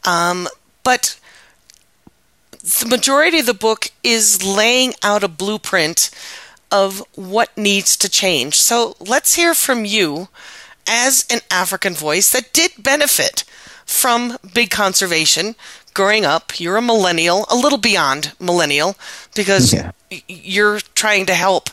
Um, 0.04 0.48
but 0.82 1.18
the 2.50 2.86
majority 2.88 3.38
of 3.38 3.46
the 3.46 3.54
book 3.54 3.92
is 4.02 4.44
laying 4.44 4.94
out 5.02 5.22
a 5.22 5.28
blueprint 5.28 6.10
of 6.74 7.04
what 7.14 7.56
needs 7.56 7.96
to 7.96 8.08
change. 8.08 8.56
So 8.56 8.96
let's 8.98 9.36
hear 9.36 9.54
from 9.54 9.84
you 9.84 10.26
as 10.88 11.24
an 11.30 11.38
African 11.48 11.94
voice 11.94 12.32
that 12.32 12.52
did 12.52 12.72
benefit 12.82 13.44
from 13.86 14.38
big 14.52 14.70
conservation 14.70 15.54
growing 15.94 16.24
up. 16.24 16.58
You're 16.58 16.76
a 16.76 16.82
millennial, 16.82 17.46
a 17.48 17.54
little 17.54 17.78
beyond 17.78 18.32
millennial, 18.40 18.96
because 19.36 19.72
yeah. 19.72 19.92
you're 20.26 20.80
trying 20.96 21.26
to 21.26 21.34
help 21.34 21.70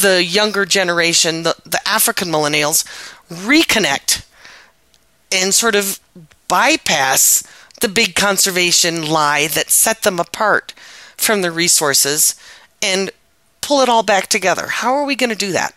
the 0.00 0.24
younger 0.24 0.64
generation, 0.64 1.42
the, 1.42 1.54
the 1.66 1.86
African 1.86 2.28
millennials, 2.28 2.84
reconnect 3.28 4.24
and 5.30 5.52
sort 5.52 5.74
of 5.74 6.00
bypass 6.48 7.46
the 7.82 7.88
big 7.88 8.14
conservation 8.14 9.06
lie 9.06 9.48
that 9.48 9.68
set 9.68 10.00
them 10.02 10.18
apart 10.18 10.72
from 11.18 11.42
the 11.42 11.52
resources 11.52 12.34
and 12.80 13.10
pull 13.60 13.80
it 13.80 13.88
all 13.88 14.02
back 14.02 14.28
together. 14.28 14.66
How 14.66 14.94
are 14.94 15.04
we 15.04 15.16
going 15.16 15.30
to 15.30 15.36
do 15.36 15.52
that? 15.52 15.74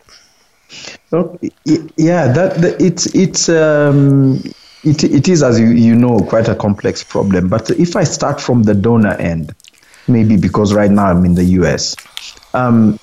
Well, 1.11 1.39
yeah, 1.65 2.31
that, 2.31 2.61
that 2.61 2.81
it's 2.81 3.05
it's 3.13 3.47
um, 3.49 4.41
it, 4.83 5.03
it 5.03 5.27
is 5.27 5.43
as 5.43 5.59
you 5.59 5.67
you 5.67 5.95
know 5.95 6.19
quite 6.19 6.47
a 6.47 6.55
complex 6.55 7.03
problem. 7.03 7.49
But 7.49 7.69
if 7.71 7.95
I 7.95 8.03
start 8.03 8.41
from 8.41 8.63
the 8.63 8.73
donor 8.73 9.13
end, 9.13 9.53
maybe 10.07 10.37
because 10.37 10.73
right 10.73 10.89
now 10.89 11.05
I'm 11.05 11.25
in 11.25 11.35
the 11.35 11.43
U.S. 11.61 11.95
Um, 12.53 12.99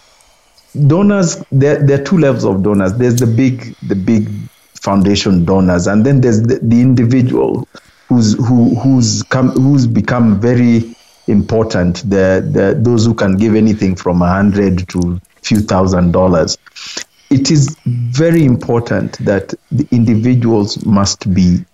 donors 0.86 1.42
there, 1.52 1.84
there 1.84 2.00
are 2.00 2.04
two 2.04 2.18
levels 2.18 2.44
of 2.44 2.62
donors. 2.62 2.94
There's 2.94 3.16
the 3.16 3.26
big 3.26 3.76
the 3.86 3.94
big 3.94 4.28
foundation 4.74 5.44
donors, 5.44 5.86
and 5.86 6.04
then 6.04 6.20
there's 6.20 6.42
the, 6.42 6.58
the 6.60 6.80
individual 6.80 7.68
who's 8.08 8.34
who 8.34 8.74
who's 8.74 9.22
come 9.24 9.50
who's 9.50 9.86
become 9.86 10.40
very 10.40 10.94
important. 11.26 12.08
The, 12.08 12.46
the 12.50 12.76
those 12.78 13.06
who 13.06 13.14
can 13.14 13.36
give 13.36 13.54
anything 13.54 13.96
from 13.96 14.22
a 14.22 14.28
hundred 14.28 14.88
to 14.90 15.20
few 15.42 15.60
thousand 15.60 16.12
dollars. 16.12 16.58
It 17.30 17.50
is 17.50 17.76
very 17.86 18.44
important 18.44 19.18
that 19.24 19.54
the 19.70 19.86
individuals 19.92 20.84
must 20.84 21.32
be 21.32 21.64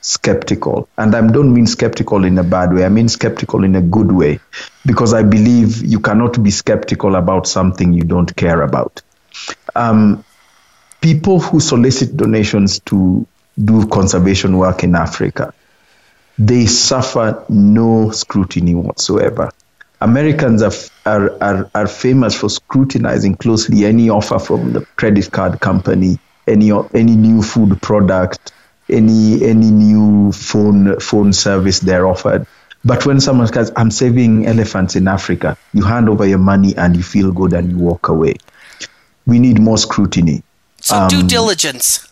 skeptical. 0.00 0.88
And 0.96 1.14
I 1.14 1.26
don't 1.26 1.52
mean 1.52 1.66
skeptical 1.66 2.24
in 2.24 2.38
a 2.38 2.44
bad 2.44 2.72
way, 2.72 2.84
I 2.84 2.88
mean 2.88 3.08
skeptical 3.08 3.64
in 3.64 3.74
a 3.74 3.80
good 3.80 4.12
way. 4.12 4.38
Because 4.86 5.12
I 5.12 5.22
believe 5.22 5.84
you 5.84 5.98
cannot 5.98 6.42
be 6.42 6.50
skeptical 6.50 7.16
about 7.16 7.46
something 7.46 7.92
you 7.92 8.04
don't 8.04 8.34
care 8.36 8.62
about. 8.62 9.02
Um, 9.74 10.24
people 11.00 11.40
who 11.40 11.58
solicit 11.60 12.16
donations 12.16 12.78
to 12.80 13.26
do 13.62 13.86
conservation 13.88 14.56
work 14.56 14.84
in 14.84 14.94
Africa 14.94 15.52
they 16.38 16.66
suffer 16.66 17.44
no 17.48 18.10
scrutiny 18.10 18.74
whatsoever. 18.74 19.50
Americans 20.00 20.62
are, 20.62 20.72
are, 21.06 21.42
are, 21.42 21.70
are 21.74 21.86
famous 21.86 22.34
for 22.34 22.48
scrutinizing 22.48 23.36
closely 23.36 23.84
any 23.84 24.10
offer 24.10 24.38
from 24.38 24.72
the 24.72 24.84
credit 24.96 25.30
card 25.30 25.60
company, 25.60 26.18
any, 26.48 26.72
any 26.94 27.14
new 27.14 27.42
food 27.42 27.80
product, 27.82 28.52
any, 28.88 29.44
any 29.44 29.70
new 29.70 30.32
phone, 30.32 30.98
phone 30.98 31.32
service 31.32 31.78
they're 31.78 32.06
offered. 32.06 32.46
But 32.84 33.06
when 33.06 33.20
someone 33.20 33.46
says, 33.46 33.72
I'm 33.76 33.92
saving 33.92 34.46
elephants 34.46 34.96
in 34.96 35.06
Africa, 35.06 35.56
you 35.72 35.84
hand 35.84 36.08
over 36.08 36.26
your 36.26 36.38
money 36.38 36.74
and 36.76 36.96
you 36.96 37.02
feel 37.02 37.30
good 37.30 37.52
and 37.52 37.70
you 37.70 37.78
walk 37.78 38.08
away. 38.08 38.34
We 39.24 39.38
need 39.38 39.60
more 39.60 39.78
scrutiny. 39.78 40.42
So, 40.80 40.96
um, 40.96 41.08
due 41.08 41.22
diligence. 41.22 42.08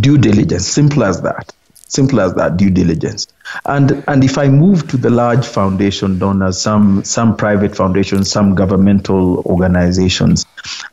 Due 0.00 0.16
diligence, 0.16 0.66
simple 0.66 1.04
as 1.04 1.20
that. 1.22 1.52
Simple 1.88 2.20
as 2.20 2.34
that, 2.34 2.58
due 2.58 2.70
diligence. 2.70 3.26
And 3.64 4.04
and 4.06 4.22
if 4.22 4.36
I 4.36 4.48
move 4.48 4.88
to 4.88 4.98
the 4.98 5.08
large 5.08 5.46
foundation 5.46 6.18
donors, 6.18 6.60
some 6.60 7.02
some 7.02 7.34
private 7.36 7.74
foundations, 7.74 8.30
some 8.30 8.54
governmental 8.54 9.38
organizations, 9.46 10.44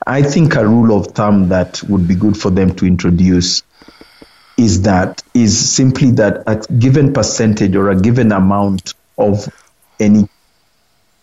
I 0.08 0.22
think 0.22 0.56
a 0.56 0.66
rule 0.66 0.98
of 0.98 1.08
thumb 1.08 1.50
that 1.50 1.84
would 1.84 2.08
be 2.08 2.16
good 2.16 2.38
for 2.38 2.50
them 2.50 2.74
to 2.76 2.86
introduce 2.86 3.62
is 4.58 4.84
that 4.84 5.22
is 5.34 5.70
simply 5.70 6.12
that 6.12 6.44
a 6.48 6.56
given 6.74 7.12
percentage 7.12 7.76
or 7.76 7.90
a 7.90 8.00
given 8.00 8.32
amount 8.32 8.94
of 9.18 9.50
any 10.00 10.30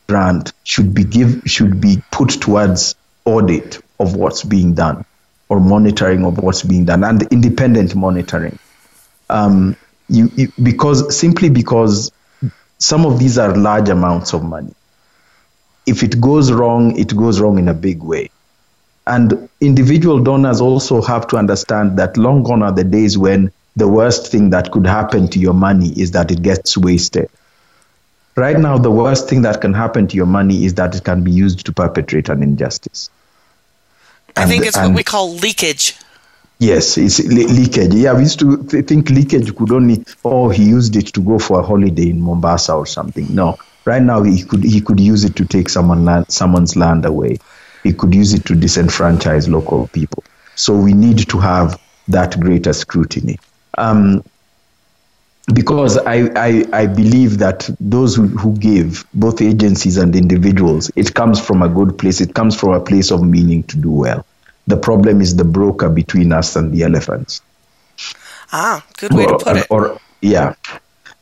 grant 0.06 0.52
should 0.64 0.92
be 0.92 1.04
give 1.04 1.42
should 1.46 1.80
be 1.80 2.02
put 2.10 2.28
towards 2.28 2.94
audit 3.24 3.80
of 3.98 4.16
what's 4.16 4.42
being 4.44 4.74
done 4.74 5.04
or 5.48 5.60
monitoring 5.60 6.26
of 6.26 6.36
what's 6.38 6.62
being 6.62 6.84
done 6.84 7.04
and 7.04 7.22
independent 7.32 7.94
monitoring 7.94 8.58
um, 9.32 9.76
you, 10.08 10.30
you, 10.36 10.52
because 10.62 11.16
simply 11.16 11.48
because 11.48 12.12
some 12.78 13.06
of 13.06 13.18
these 13.18 13.38
are 13.38 13.56
large 13.56 13.88
amounts 13.88 14.32
of 14.32 14.42
money. 14.44 14.74
If 15.86 16.02
it 16.02 16.20
goes 16.20 16.52
wrong, 16.52 16.96
it 16.98 17.16
goes 17.16 17.40
wrong 17.40 17.58
in 17.58 17.68
a 17.68 17.74
big 17.74 18.02
way. 18.02 18.30
And 19.06 19.48
individual 19.60 20.20
donors 20.22 20.60
also 20.60 21.02
have 21.02 21.26
to 21.28 21.36
understand 21.36 21.98
that 21.98 22.16
long 22.16 22.44
gone 22.44 22.62
are 22.62 22.70
the 22.70 22.84
days 22.84 23.18
when 23.18 23.50
the 23.74 23.88
worst 23.88 24.30
thing 24.30 24.50
that 24.50 24.70
could 24.70 24.86
happen 24.86 25.28
to 25.28 25.38
your 25.38 25.54
money 25.54 25.88
is 26.00 26.12
that 26.12 26.30
it 26.30 26.42
gets 26.42 26.76
wasted. 26.76 27.28
Right 28.36 28.58
now, 28.58 28.78
the 28.78 28.90
worst 28.90 29.28
thing 29.28 29.42
that 29.42 29.60
can 29.60 29.74
happen 29.74 30.06
to 30.08 30.16
your 30.16 30.26
money 30.26 30.64
is 30.64 30.74
that 30.74 30.94
it 30.94 31.04
can 31.04 31.24
be 31.24 31.30
used 31.30 31.66
to 31.66 31.72
perpetrate 31.72 32.28
an 32.28 32.42
injustice. 32.42 33.10
I 34.36 34.42
and, 34.42 34.50
think 34.50 34.66
it's 34.66 34.76
what 34.76 34.94
we 34.94 35.02
call 35.02 35.34
leakage. 35.34 35.96
Yes, 36.62 36.96
it's 36.96 37.18
le- 37.18 37.52
leakage. 37.58 37.94
Yeah, 37.94 38.14
we 38.14 38.22
used 38.22 38.38
to 38.40 38.62
th- 38.64 38.86
think 38.86 39.10
leakage 39.10 39.54
could 39.56 39.72
only, 39.72 40.04
oh, 40.24 40.48
he 40.48 40.64
used 40.64 40.94
it 40.96 41.06
to 41.14 41.20
go 41.20 41.38
for 41.38 41.60
a 41.60 41.62
holiday 41.62 42.10
in 42.10 42.20
Mombasa 42.20 42.74
or 42.74 42.86
something. 42.86 43.26
No, 43.34 43.58
Right 43.84 44.02
now, 44.02 44.22
he 44.22 44.44
could 44.44 44.62
he 44.62 44.80
could 44.80 45.00
use 45.00 45.24
it 45.24 45.34
to 45.36 45.44
take 45.44 45.68
someone 45.68 46.04
land, 46.04 46.30
someone's 46.30 46.76
land 46.76 47.04
away. 47.04 47.38
He 47.82 47.92
could 47.92 48.14
use 48.14 48.32
it 48.32 48.44
to 48.46 48.54
disenfranchise 48.54 49.48
local 49.48 49.88
people. 49.88 50.22
So 50.54 50.76
we 50.76 50.92
need 50.92 51.28
to 51.30 51.38
have 51.38 51.80
that 52.08 52.38
greater 52.38 52.72
scrutiny. 52.72 53.38
Um, 53.76 54.22
because 55.52 55.98
I, 55.98 56.30
I, 56.36 56.64
I, 56.72 56.86
believe 56.86 57.38
that 57.38 57.68
those 57.80 58.14
who, 58.14 58.28
who 58.28 58.56
give, 58.58 59.04
both 59.12 59.42
agencies 59.42 59.96
and 59.96 60.14
individuals, 60.14 60.92
it 60.94 61.14
comes 61.14 61.40
from 61.40 61.62
a 61.62 61.68
good 61.68 61.98
place. 61.98 62.20
It 62.20 62.34
comes 62.34 62.54
from 62.54 62.74
a 62.74 62.80
place 62.80 63.10
of 63.10 63.24
meaning 63.24 63.64
to 63.64 63.76
do 63.76 63.90
well. 63.90 64.24
The 64.66 64.76
problem 64.76 65.20
is 65.20 65.36
the 65.36 65.44
broker 65.44 65.88
between 65.88 66.32
us 66.32 66.56
and 66.56 66.72
the 66.72 66.84
elephants. 66.84 67.42
Ah, 68.52 68.84
good 68.98 69.12
way 69.12 69.24
or, 69.24 69.38
to 69.38 69.44
put 69.44 69.56
it. 69.56 69.66
Or, 69.70 70.00
yeah, 70.20 70.54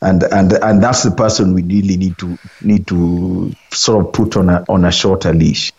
and 0.01 0.23
and 0.23 0.53
and 0.53 0.83
that's 0.83 1.03
the 1.03 1.11
person 1.11 1.53
we 1.53 1.63
really 1.63 1.97
need 1.97 2.17
to 2.19 2.37
need 2.61 2.87
to 2.87 3.53
sort 3.71 4.05
of 4.05 4.13
put 4.13 4.35
on 4.35 4.49
a 4.49 4.65
on 4.67 4.85
a 4.85 4.91
shorter 4.91 5.33
leash. 5.33 5.71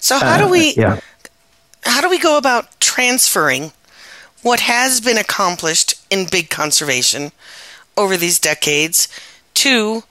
So 0.00 0.18
how 0.18 0.34
uh, 0.34 0.38
do 0.38 0.48
we? 0.50 0.74
Yeah. 0.74 1.00
How 1.82 2.00
do 2.00 2.08
we 2.08 2.18
go 2.18 2.38
about 2.38 2.80
transferring 2.80 3.72
what 4.42 4.60
has 4.60 5.00
been 5.00 5.18
accomplished 5.18 5.94
in 6.10 6.26
big 6.30 6.50
conservation 6.50 7.32
over 7.96 8.16
these 8.16 8.38
decades 8.38 9.08
to 9.54 10.02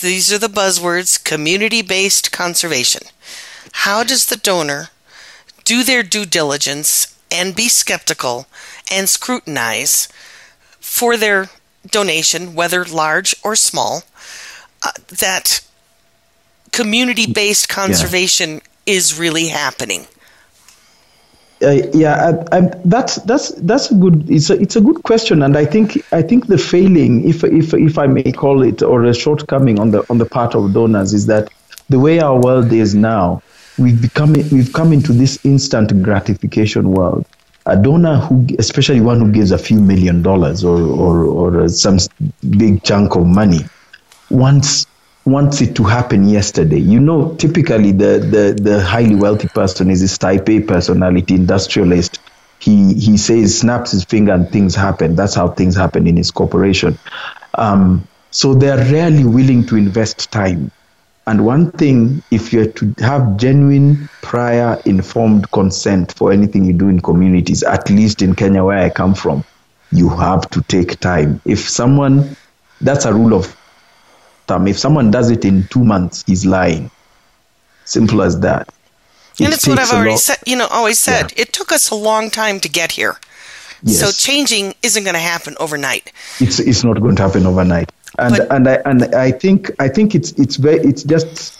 these 0.00 0.32
are 0.32 0.38
the 0.38 0.48
buzzwords 0.48 1.22
community 1.22 1.82
based 1.82 2.32
conservation. 2.32 3.02
How 3.72 4.02
does 4.02 4.26
the 4.26 4.36
donor 4.36 4.90
do 5.66 5.82
their 5.82 6.02
due 6.02 6.24
diligence 6.24 7.14
and 7.30 7.54
be 7.54 7.68
skeptical 7.68 8.46
and 8.90 9.08
scrutinize 9.08 10.08
for 10.80 11.18
their 11.18 11.50
donation, 11.90 12.54
whether 12.54 12.84
large 12.84 13.36
or 13.44 13.54
small, 13.54 14.02
uh, 14.82 14.92
that 15.08 15.60
community 16.72 17.30
based 17.30 17.68
conservation 17.68 18.50
yeah. 18.54 18.94
is 18.94 19.18
really 19.18 19.48
happening? 19.48 20.06
Uh, 21.62 21.70
yeah, 21.94 22.32
I, 22.52 22.58
I, 22.58 22.70
that's 22.84 23.16
that's 23.24 23.48
that's 23.62 23.90
a 23.90 23.94
good. 23.94 24.30
It's 24.30 24.50
a 24.50 24.60
it's 24.60 24.76
a 24.76 24.80
good 24.80 25.02
question, 25.04 25.42
and 25.42 25.56
I 25.56 25.64
think 25.64 26.04
I 26.12 26.20
think 26.20 26.48
the 26.48 26.58
failing, 26.58 27.26
if 27.26 27.42
if 27.44 27.72
if 27.72 27.96
I 27.96 28.06
may 28.06 28.30
call 28.30 28.62
it, 28.62 28.82
or 28.82 29.04
a 29.04 29.14
shortcoming 29.14 29.80
on 29.80 29.90
the 29.90 30.04
on 30.10 30.18
the 30.18 30.26
part 30.26 30.54
of 30.54 30.74
donors, 30.74 31.14
is 31.14 31.26
that 31.26 31.48
the 31.88 31.98
way 31.98 32.20
our 32.20 32.38
world 32.38 32.70
is 32.72 32.94
now, 32.94 33.42
we've 33.78 34.00
become 34.00 34.32
we've 34.32 34.72
come 34.72 34.92
into 34.92 35.12
this 35.12 35.44
instant 35.44 36.02
gratification 36.02 36.90
world. 36.90 37.26
A 37.66 37.76
donor 37.76 38.18
who, 38.18 38.46
especially 38.58 39.00
one 39.00 39.18
who 39.18 39.32
gives 39.32 39.50
a 39.50 39.58
few 39.58 39.80
million 39.80 40.22
dollars 40.22 40.64
or 40.64 40.80
or 40.80 41.24
or 41.24 41.68
some 41.68 41.98
big 42.58 42.82
chunk 42.84 43.16
of 43.16 43.26
money, 43.26 43.60
wants 44.30 44.86
wants 45.26 45.60
it 45.60 45.74
to 45.74 45.82
happen 45.82 46.28
yesterday. 46.28 46.78
You 46.78 47.00
know, 47.00 47.34
typically 47.34 47.90
the, 47.92 48.18
the, 48.18 48.62
the 48.62 48.80
highly 48.80 49.16
wealthy 49.16 49.48
person 49.48 49.90
is 49.90 50.00
this 50.00 50.16
type 50.16 50.48
A 50.48 50.60
personality, 50.60 51.34
industrialist. 51.34 52.20
He, 52.60 52.94
he 52.94 53.16
says, 53.16 53.58
snaps 53.58 53.90
his 53.90 54.04
finger 54.04 54.32
and 54.32 54.48
things 54.48 54.74
happen. 54.74 55.16
That's 55.16 55.34
how 55.34 55.48
things 55.48 55.74
happen 55.74 56.06
in 56.06 56.16
his 56.16 56.30
corporation. 56.30 56.96
Um, 57.54 58.06
so 58.30 58.54
they're 58.54 58.78
rarely 58.92 59.24
willing 59.24 59.66
to 59.66 59.76
invest 59.76 60.30
time. 60.30 60.70
And 61.28 61.44
one 61.44 61.72
thing, 61.72 62.22
if 62.30 62.52
you're 62.52 62.70
to 62.72 62.94
have 62.98 63.36
genuine, 63.36 64.08
prior, 64.22 64.80
informed 64.84 65.50
consent 65.50 66.12
for 66.14 66.30
anything 66.32 66.64
you 66.64 66.72
do 66.72 66.88
in 66.88 67.00
communities, 67.00 67.64
at 67.64 67.90
least 67.90 68.22
in 68.22 68.34
Kenya, 68.36 68.64
where 68.64 68.78
I 68.78 68.90
come 68.90 69.14
from, 69.14 69.42
you 69.90 70.08
have 70.08 70.48
to 70.50 70.62
take 70.62 71.00
time. 71.00 71.40
If 71.44 71.68
someone, 71.68 72.36
that's 72.80 73.04
a 73.06 73.12
rule 73.12 73.34
of 73.34 73.56
thumb, 74.46 74.68
If 74.68 74.78
someone 74.78 75.10
does 75.10 75.30
it 75.30 75.44
in 75.44 75.66
two 75.68 75.84
months, 75.84 76.22
he's 76.26 76.46
lying. 76.46 76.90
Simple 77.84 78.22
as 78.22 78.38
that. 78.40 78.68
and 79.40 79.52
it's 79.52 79.66
what 79.66 79.78
I've 79.80 79.92
already 79.92 80.16
said. 80.16 80.38
You 80.46 80.56
know, 80.56 80.66
always 80.68 80.98
said. 80.98 81.32
Yeah. 81.32 81.42
It 81.42 81.52
took 81.52 81.72
us 81.72 81.90
a 81.90 81.94
long 81.96 82.30
time 82.30 82.60
to 82.60 82.68
get 82.68 82.92
here. 82.92 83.16
Yes. 83.82 84.00
So 84.00 84.10
changing 84.10 84.74
isn't 84.82 85.04
going 85.04 85.14
to 85.14 85.20
happen 85.20 85.56
overnight. 85.60 86.12
It's 86.40 86.58
it's 86.58 86.82
not 86.82 87.00
going 87.00 87.16
to 87.16 87.22
happen 87.22 87.46
overnight. 87.46 87.92
And 88.18 88.36
but, 88.36 88.52
and 88.52 88.68
I 88.68 88.74
and 88.84 89.14
I 89.14 89.30
think 89.30 89.70
I 89.78 89.88
think 89.88 90.14
it's 90.14 90.32
it's 90.32 90.56
very 90.56 90.78
it's 90.78 91.02
just 91.02 91.58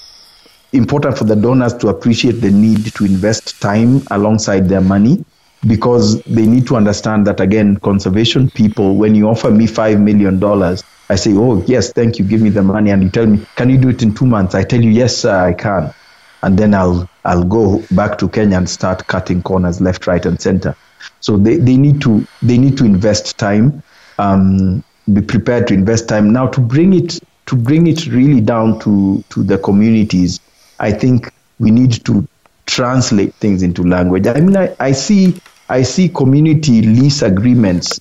important 0.73 1.17
for 1.17 1.25
the 1.25 1.37
donors 1.37 1.75
to 1.75 1.89
appreciate 1.89 2.41
the 2.41 2.51
need 2.51 2.95
to 2.95 3.05
invest 3.05 3.61
time 3.61 4.03
alongside 4.11 4.69
their 4.69 4.81
money 4.81 5.25
because 5.67 6.23
they 6.25 6.47
need 6.47 6.67
to 6.67 6.77
understand 6.77 7.27
that 7.27 7.41
again 7.41 7.77
conservation 7.79 8.51
people 8.51 8.97
when 8.97 9.15
you 9.15 9.29
offer 9.29 9.51
me 9.51 9.67
5 9.67 10.01
million 10.01 10.39
dollars 10.39 10.83
I 11.09 11.15
say, 11.15 11.33
oh, 11.35 11.63
yes, 11.67 11.93
thank 11.93 12.19
you, 12.19 12.25
give 12.25 12.41
me 12.41 12.51
the 12.51 12.63
money. 12.63 12.91
And 12.91 13.03
you 13.03 13.11
tell 13.11 13.27
me, 13.27 13.45
can 13.55 13.71
you 13.71 13.79
do 13.79 13.91
it 13.91 14.03
in 14.03 14.13
two 14.15 14.27
months? 14.27 14.55
I 14.55 14.65
tell 14.65 14.83
you, 14.83 14.91
yes, 14.91 15.17
sir, 15.17 15.47
I 15.47 15.53
can. 15.53 15.95
And 16.43 16.59
then 16.59 16.75
I'll, 16.75 17.09
I'll 17.25 17.45
go 17.45 17.83
back 17.93 18.19
to 18.19 18.29
Kenya 18.29 18.59
and 18.59 18.69
start 18.69 19.07
cutting 19.07 19.43
corners 19.43 19.81
left, 19.81 20.07
right, 20.07 20.25
and 20.27 20.41
center. 20.41 20.75
So 21.21 21.37
they, 21.37 21.57
they, 21.57 21.77
need, 21.77 22.01
to, 22.03 22.27
they 22.43 22.59
need 22.59 22.77
to 22.79 22.85
invest 22.85 23.39
time, 23.39 23.83
um, 24.19 24.83
be 25.13 25.23
prepared 25.23 25.69
to 25.69 25.75
invest 25.75 26.09
time. 26.09 26.33
Now, 26.33 26.47
to 26.49 26.61
bring 26.61 26.93
it, 26.93 27.21
to 27.47 27.57
bring 27.57 27.87
it 27.87 28.07
really 28.07 28.41
down 28.41 28.79
to, 28.81 29.23
to 29.31 29.43
the 29.43 29.59
communities, 29.59 30.41
I 30.79 30.93
think 30.93 31.33
we 31.59 31.71
need 31.71 32.05
to 32.07 32.27
translate 32.67 33.35
things 33.35 33.63
into 33.63 33.83
language. 33.83 34.27
I 34.27 34.41
mean, 34.41 34.57
I, 34.57 34.75
I 34.81 34.93
see 34.93 35.41
I 35.69 35.83
see 35.83 36.09
community 36.09 36.83
lease 36.83 37.23
agreements 37.23 38.01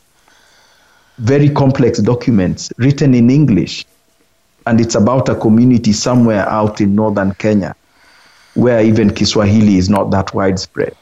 very 1.18 1.50
complex 1.50 2.00
documents 2.00 2.72
written 2.78 3.14
in 3.14 3.30
English. 3.30 3.86
And 4.68 4.82
it's 4.82 4.96
about 4.96 5.30
a 5.30 5.36
community 5.36 5.94
somewhere 5.94 6.48
out 6.50 6.82
in 6.82 6.96
northern 6.96 7.34
Kenya 7.36 7.76
where 8.56 8.84
even 8.84 9.14
Kiswahili 9.14 9.78
is 9.78 9.90
not 9.90 10.12
that 10.12 10.34
widespread. 10.34 10.96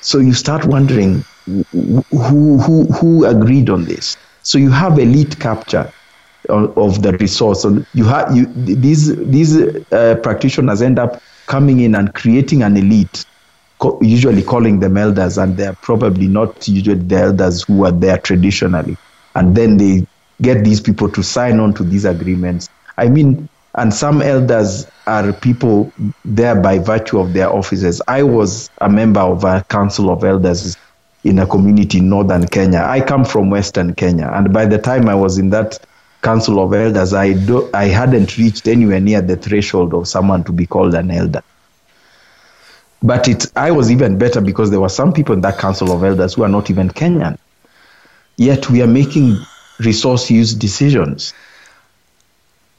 So 0.00 0.18
you 0.18 0.32
start 0.32 0.64
wondering 0.64 1.24
who, 1.46 2.58
who, 2.58 2.84
who 2.86 3.24
agreed 3.24 3.70
on 3.70 3.84
this. 3.84 4.16
So 4.42 4.58
you 4.58 4.70
have 4.70 4.98
elite 4.98 5.38
capture 5.38 5.92
of, 6.48 6.76
of 6.76 7.02
the 7.02 7.12
resource. 7.12 7.62
So 7.62 7.84
you 7.94 8.04
have 8.04 8.36
you, 8.36 8.46
these 8.46 9.14
these 9.16 9.56
uh, 9.92 10.16
practitioners 10.22 10.82
end 10.82 10.98
up 10.98 11.22
coming 11.46 11.80
in 11.80 11.94
and 11.94 12.12
creating 12.14 12.62
an 12.62 12.76
elite 12.76 13.24
usually 14.00 14.42
calling 14.42 14.80
them 14.80 14.96
elders, 14.96 15.38
and 15.38 15.56
they're 15.56 15.74
probably 15.74 16.28
not 16.28 16.66
usually 16.66 16.98
the 16.98 17.16
elders 17.16 17.62
who 17.62 17.84
are 17.84 17.92
there 17.92 18.18
traditionally. 18.18 18.96
And 19.34 19.54
then 19.54 19.76
they 19.76 20.06
get 20.40 20.64
these 20.64 20.80
people 20.80 21.10
to 21.10 21.22
sign 21.22 21.60
on 21.60 21.74
to 21.74 21.84
these 21.84 22.04
agreements. 22.04 22.70
I 22.96 23.08
mean, 23.08 23.48
and 23.74 23.92
some 23.92 24.22
elders 24.22 24.86
are 25.06 25.32
people 25.34 25.92
there 26.24 26.54
by 26.54 26.78
virtue 26.78 27.20
of 27.20 27.34
their 27.34 27.50
offices. 27.50 28.00
I 28.08 28.22
was 28.22 28.70
a 28.78 28.88
member 28.88 29.20
of 29.20 29.44
a 29.44 29.62
council 29.68 30.10
of 30.10 30.24
elders 30.24 30.76
in 31.26 31.38
a 31.38 31.46
community 31.46 31.98
in 31.98 32.08
northern 32.08 32.46
Kenya. 32.46 32.86
I 32.88 33.00
come 33.00 33.24
from 33.24 33.50
western 33.50 33.94
Kenya, 33.94 34.30
and 34.32 34.52
by 34.52 34.66
the 34.66 34.78
time 34.78 35.08
I 35.08 35.14
was 35.14 35.38
in 35.38 35.50
that 35.50 35.78
council 36.22 36.62
of 36.62 36.72
elders, 36.72 37.12
I 37.12 37.32
do, 37.34 37.70
I 37.74 37.84
hadn't 37.84 38.36
reached 38.38 38.68
anywhere 38.68 39.00
near 39.00 39.20
the 39.20 39.36
threshold 39.36 39.94
of 39.94 40.08
someone 40.08 40.44
to 40.44 40.52
be 40.52 40.66
called 40.66 40.94
an 40.94 41.10
elder. 41.10 41.42
But 43.02 43.28
it, 43.28 43.46
I 43.54 43.70
was 43.72 43.90
even 43.90 44.18
better 44.18 44.40
because 44.40 44.70
there 44.70 44.80
were 44.80 44.88
some 44.88 45.12
people 45.12 45.34
in 45.34 45.42
that 45.42 45.58
council 45.58 45.92
of 45.92 46.02
elders 46.02 46.34
who 46.34 46.42
are 46.44 46.48
not 46.48 46.70
even 46.70 46.88
Kenyan. 46.88 47.38
Yet 48.36 48.68
we 48.70 48.82
are 48.82 48.86
making 48.86 49.36
resource 49.78 50.30
use 50.30 50.54
decisions. 50.54 51.34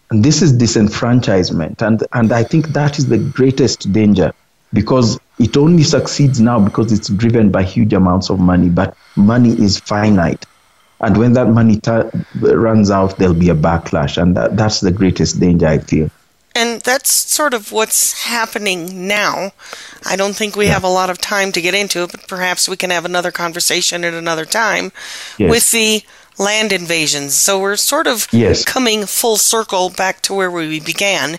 And 0.09 0.23
this 0.23 0.41
is 0.41 0.53
disenfranchisement. 0.53 1.81
And, 1.81 2.03
and 2.13 2.31
I 2.31 2.43
think 2.43 2.69
that 2.69 2.97
is 2.97 3.07
the 3.07 3.17
greatest 3.17 3.91
danger 3.91 4.33
because 4.73 5.19
it 5.39 5.55
only 5.55 5.83
succeeds 5.83 6.39
now 6.39 6.59
because 6.59 6.91
it's 6.91 7.09
driven 7.09 7.51
by 7.51 7.63
huge 7.63 7.93
amounts 7.93 8.29
of 8.29 8.39
money. 8.39 8.69
But 8.69 8.95
money 9.15 9.51
is 9.51 9.79
finite. 9.79 10.45
And 10.99 11.15
when 11.17 11.33
that 11.33 11.49
money 11.49 11.79
runs 12.41 12.89
out, 12.89 13.17
there'll 13.17 13.35
be 13.35 13.49
a 13.49 13.55
backlash. 13.55 14.19
And 14.21 14.35
that, 14.35 14.57
that's 14.57 14.79
the 14.79 14.91
greatest 14.91 15.39
danger, 15.39 15.67
I 15.67 15.77
feel. 15.77 16.09
And 16.55 16.81
that's 16.81 17.11
sort 17.11 17.53
of 17.53 17.71
what's 17.71 18.23
happening 18.23 19.07
now. 19.07 19.51
I 20.07 20.15
don't 20.15 20.35
think 20.35 20.55
we 20.55 20.65
yeah. 20.65 20.73
have 20.73 20.83
a 20.83 20.89
lot 20.89 21.11
of 21.11 21.19
time 21.19 21.51
to 21.51 21.61
get 21.61 21.75
into 21.75 22.01
it, 22.01 22.11
but 22.11 22.27
perhaps 22.27 22.67
we 22.67 22.77
can 22.77 22.89
have 22.89 23.05
another 23.05 23.29
conversation 23.29 24.03
at 24.03 24.15
another 24.15 24.43
time 24.45 24.91
yes. 25.38 25.51
with 25.51 25.69
the 25.69 26.01
land 26.39 26.71
invasions. 26.71 27.35
So 27.35 27.59
we're 27.59 27.75
sort 27.75 28.07
of 28.07 28.27
yes. 28.31 28.65
coming 28.65 29.05
full 29.05 29.38
circle 29.38 29.91
back 29.91 30.23
to 30.23 30.33
where 30.33 30.49
we 30.49 30.79
began, 30.79 31.38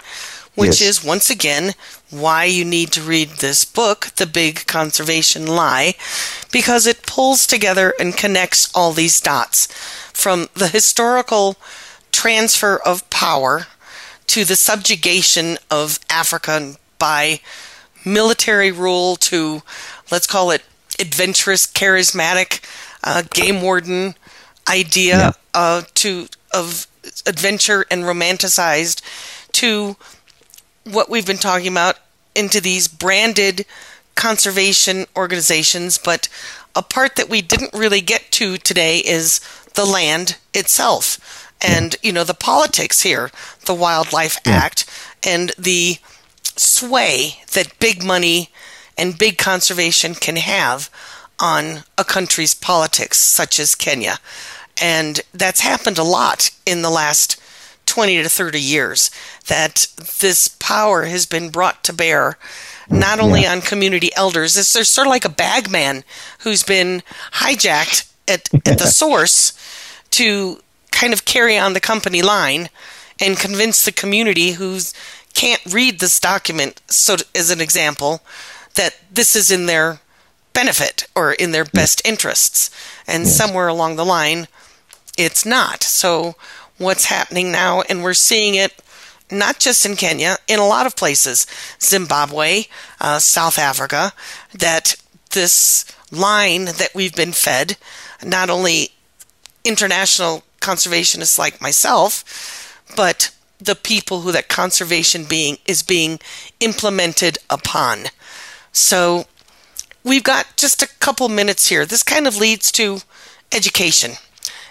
which 0.55 0.81
yes. 0.81 0.83
is 0.83 1.05
once 1.05 1.31
again 1.31 1.75
why 2.11 2.45
you 2.45 2.65
need 2.65 2.91
to 2.93 3.03
read 3.03 3.29
this 3.29 3.65
book, 3.65 4.07
The 4.17 4.27
Big 4.27 4.67
Conservation 4.67 5.47
Lie, 5.47 5.95
because 6.51 6.87
it 6.87 7.07
pulls 7.07 7.47
together 7.47 7.95
and 8.01 8.17
connects 8.17 8.71
all 8.75 8.93
these 8.93 9.21
dots 9.21 9.67
from 10.13 10.49
the 10.55 10.69
historical 10.69 11.57
transfer 12.13 12.81
of 12.85 13.09
power 13.11 13.67
to 14.29 14.45
the 14.45 14.57
subjugation 14.57 15.59
of 15.71 15.99
Africa 16.11 16.77
by 16.99 17.41
military 18.05 18.73
rule 18.73 19.17
to, 19.17 19.63
let's 20.11 20.27
call 20.27 20.51
it, 20.51 20.63
adventurous, 20.99 21.67
charismatic 21.67 22.61
uh, 23.05 23.23
game 23.33 23.63
warden 23.63 24.15
idea 24.69 25.17
yeah. 25.17 25.33
uh, 25.55 25.83
to 25.95 26.27
of 26.53 26.87
adventure 27.27 27.85
and 27.91 28.05
romanticized 28.05 29.03
to 29.53 29.97
what 30.93 31.09
we've 31.09 31.27
been 31.27 31.37
talking 31.37 31.73
about 31.73 31.99
into 32.35 32.61
these 32.61 32.89
branded 32.89 33.65
conservation 34.15 35.07
organizations. 35.17 35.99
But 35.99 36.29
a 36.75 36.83
part 36.83 37.17
that 37.17 37.29
we 37.29 37.43
didn't 37.43 37.75
really 37.75 38.01
get 38.01 38.31
to 38.33 38.57
today 38.57 38.99
is 38.99 39.41
the 39.75 39.85
land 39.85 40.37
itself 40.55 41.49
and 41.61 41.97
you 42.03 42.13
know 42.13 42.25
the 42.25 42.35
politics 42.35 43.03
here 43.03 43.31
the 43.67 43.75
wildlife 43.75 44.39
yeah. 44.47 44.53
act 44.53 44.85
and 45.25 45.53
the 45.59 45.97
sway 46.57 47.41
that 47.53 47.79
big 47.79 48.03
money 48.03 48.51
and 48.97 49.19
big 49.19 49.39
conservation 49.39 50.15
can 50.15 50.37
have 50.37 50.91
on 51.41 51.85
a 51.97 52.05
country's 52.05 52.55
politics 52.55 53.19
such 53.19 53.61
as 53.61 53.75
Kenya 53.75 54.19
and 54.81 55.21
that's 55.33 55.61
happened 55.61 55.99
a 55.99 56.05
lot 56.05 56.51
in 56.67 56.83
the 56.83 56.91
last 56.91 57.41
20 57.99 58.23
to 58.23 58.29
30 58.29 58.61
years 58.61 59.11
that 59.49 59.89
this 60.21 60.47
power 60.47 61.07
has 61.07 61.27
been 61.27 61.51
brought 61.51 61.83
to 61.83 61.93
bear 61.93 62.39
not 62.89 63.19
only 63.19 63.43
yeah. 63.43 63.51
on 63.51 63.61
community 63.61 64.15
elders 64.15 64.57
it's, 64.57 64.69
sort 64.69 65.09
of 65.09 65.11
like 65.11 65.25
a 65.25 65.29
bagman 65.29 66.05
who's 66.43 66.63
been 66.63 67.03
hijacked 67.33 68.09
at, 68.29 68.49
at 68.65 68.79
the 68.79 68.87
source 69.03 69.53
to 70.11 70.61
kind 70.93 71.13
of 71.13 71.25
carry 71.25 71.59
on 71.59 71.73
the 71.73 71.81
company 71.81 72.23
line 72.23 72.69
and 73.21 73.37
convince 73.37 73.85
the 73.85 73.91
community 73.91 74.53
who 74.53 74.79
can't 75.35 75.67
read 75.67 75.99
this 75.99 76.21
document 76.21 76.81
so 76.87 77.17
as 77.35 77.51
an 77.51 77.61
example 77.61 78.21
that 78.77 78.95
this 79.11 79.35
is 79.35 79.51
in 79.51 79.67
their 79.67 79.99
benefit 80.53 81.09
or 81.17 81.33
in 81.33 81.51
their 81.51 81.65
best 81.65 82.01
interests 82.07 82.71
and 83.09 83.25
yes. 83.25 83.37
somewhere 83.37 83.67
along 83.67 83.97
the 83.97 84.07
line 84.07 84.47
it's 85.19 85.45
not. 85.45 85.83
So, 85.83 86.37
what's 86.79 87.07
happening 87.07 87.53
now, 87.53 87.83
and 87.83 88.03
we're 88.03 88.15
seeing 88.15 88.55
it 88.55 88.73
not 89.31 89.59
just 89.59 89.85
in 89.85 89.97
Kenya, 89.97 90.37
in 90.47 90.59
a 90.59 90.67
lot 90.67 90.87
of 90.87 90.97
places, 90.97 91.47
Zimbabwe, 91.83 92.65
uh, 93.01 93.19
South 93.19 93.59
Africa, 93.59 94.13
that 94.55 94.97
this 95.33 95.85
line 96.11 96.65
that 96.65 96.91
we've 96.95 97.15
been 97.15 97.33
fed, 97.33 97.77
not 98.25 98.49
only 98.49 98.91
international 99.65 100.45
conservationists 100.61 101.39
like 101.39 101.61
myself, 101.61 102.83
but 102.97 103.31
the 103.61 103.75
people 103.75 104.21
who 104.21 104.33
that 104.33 104.49
conservation 104.49 105.25
being 105.25 105.59
is 105.67 105.83
being 105.83 106.19
implemented 106.61 107.39
upon. 107.51 108.05
So 108.73 109.27
we've 110.05 110.25
got 110.25 110.57
just 110.57 110.83
a 110.83 110.89
couple 111.01 111.29
minutes 111.29 111.69
here. 111.69 111.85
This 111.85 112.03
kind 112.03 112.27
of 112.27 112.39
leads 112.39 112.73
to 112.73 113.01
education. 113.53 114.13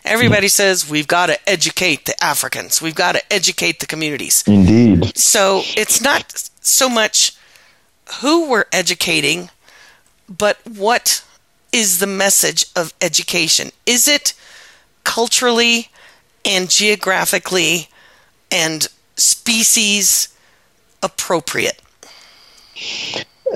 Everybody 0.08 0.48
says 0.48 0.90
we've 0.90 1.08
got 1.08 1.28
to 1.28 1.50
educate 1.50 2.06
the 2.06 2.24
Africans. 2.24 2.82
We've 2.82 2.96
got 2.96 3.14
to 3.14 3.34
educate 3.34 3.80
the 3.80 3.86
communities. 3.86 4.44
Indeed. 4.48 5.18
So 5.18 5.62
it's 5.76 6.02
not 6.02 6.50
so 6.62 6.90
much 6.90 7.36
who 8.22 8.50
we're 8.50 8.66
educating, 8.72 9.50
but 10.30 10.58
what 10.66 11.24
is 11.72 12.00
the 12.00 12.08
message 12.08 12.66
of 12.76 12.94
education? 13.02 13.72
Is 13.86 14.08
it 14.08 14.34
culturally 15.04 15.90
and 16.46 16.70
geographically 16.70 17.90
and 18.50 18.88
species 19.16 20.30
appropriate? 21.04 21.82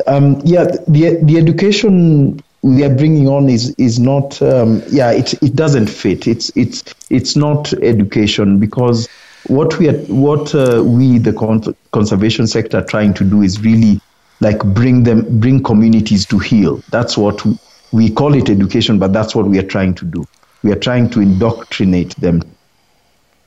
Um, 0.08 0.42
yeah, 0.44 0.66
the 0.88 1.20
the 1.22 1.38
education 1.38 2.42
we 2.64 2.84
are 2.84 2.94
bringing 2.94 3.28
on 3.28 3.50
is 3.50 3.74
is 3.78 4.00
not 4.00 4.42
um, 4.42 4.84
yeah 4.90 5.12
it 5.12 5.34
it 5.42 5.56
doesn't 5.56 5.88
fit. 5.88 6.28
It's 6.28 6.52
it's 6.56 6.84
it's 7.10 7.36
not 7.36 7.74
education 7.74 8.60
because 8.60 9.10
what 9.48 9.80
we 9.80 9.90
are 9.90 9.98
what 10.04 10.54
uh, 10.54 10.84
we 10.86 11.18
the 11.18 11.34
con- 11.34 11.76
conservation 11.92 12.46
sector 12.46 12.78
are 12.78 12.86
trying 12.86 13.14
to 13.16 13.24
do 13.24 13.42
is 13.42 13.62
really 13.62 14.00
like 14.42 14.64
bring 14.64 15.04
them 15.04 15.40
bring 15.40 15.64
communities 15.64 16.26
to 16.28 16.38
heel. 16.38 16.84
That's 16.92 17.18
what 17.18 17.44
we 17.92 18.12
call 18.12 18.36
it 18.36 18.50
education 18.50 19.00
but 19.00 19.12
that's 19.12 19.36
what 19.36 19.48
we 19.48 19.58
are 19.58 19.68
trying 19.68 19.96
to 19.96 20.06
do. 20.06 20.26
We 20.64 20.72
are 20.72 20.80
trying 20.80 21.10
to 21.12 21.22
indoctrinate 21.22 22.16
them 22.18 22.44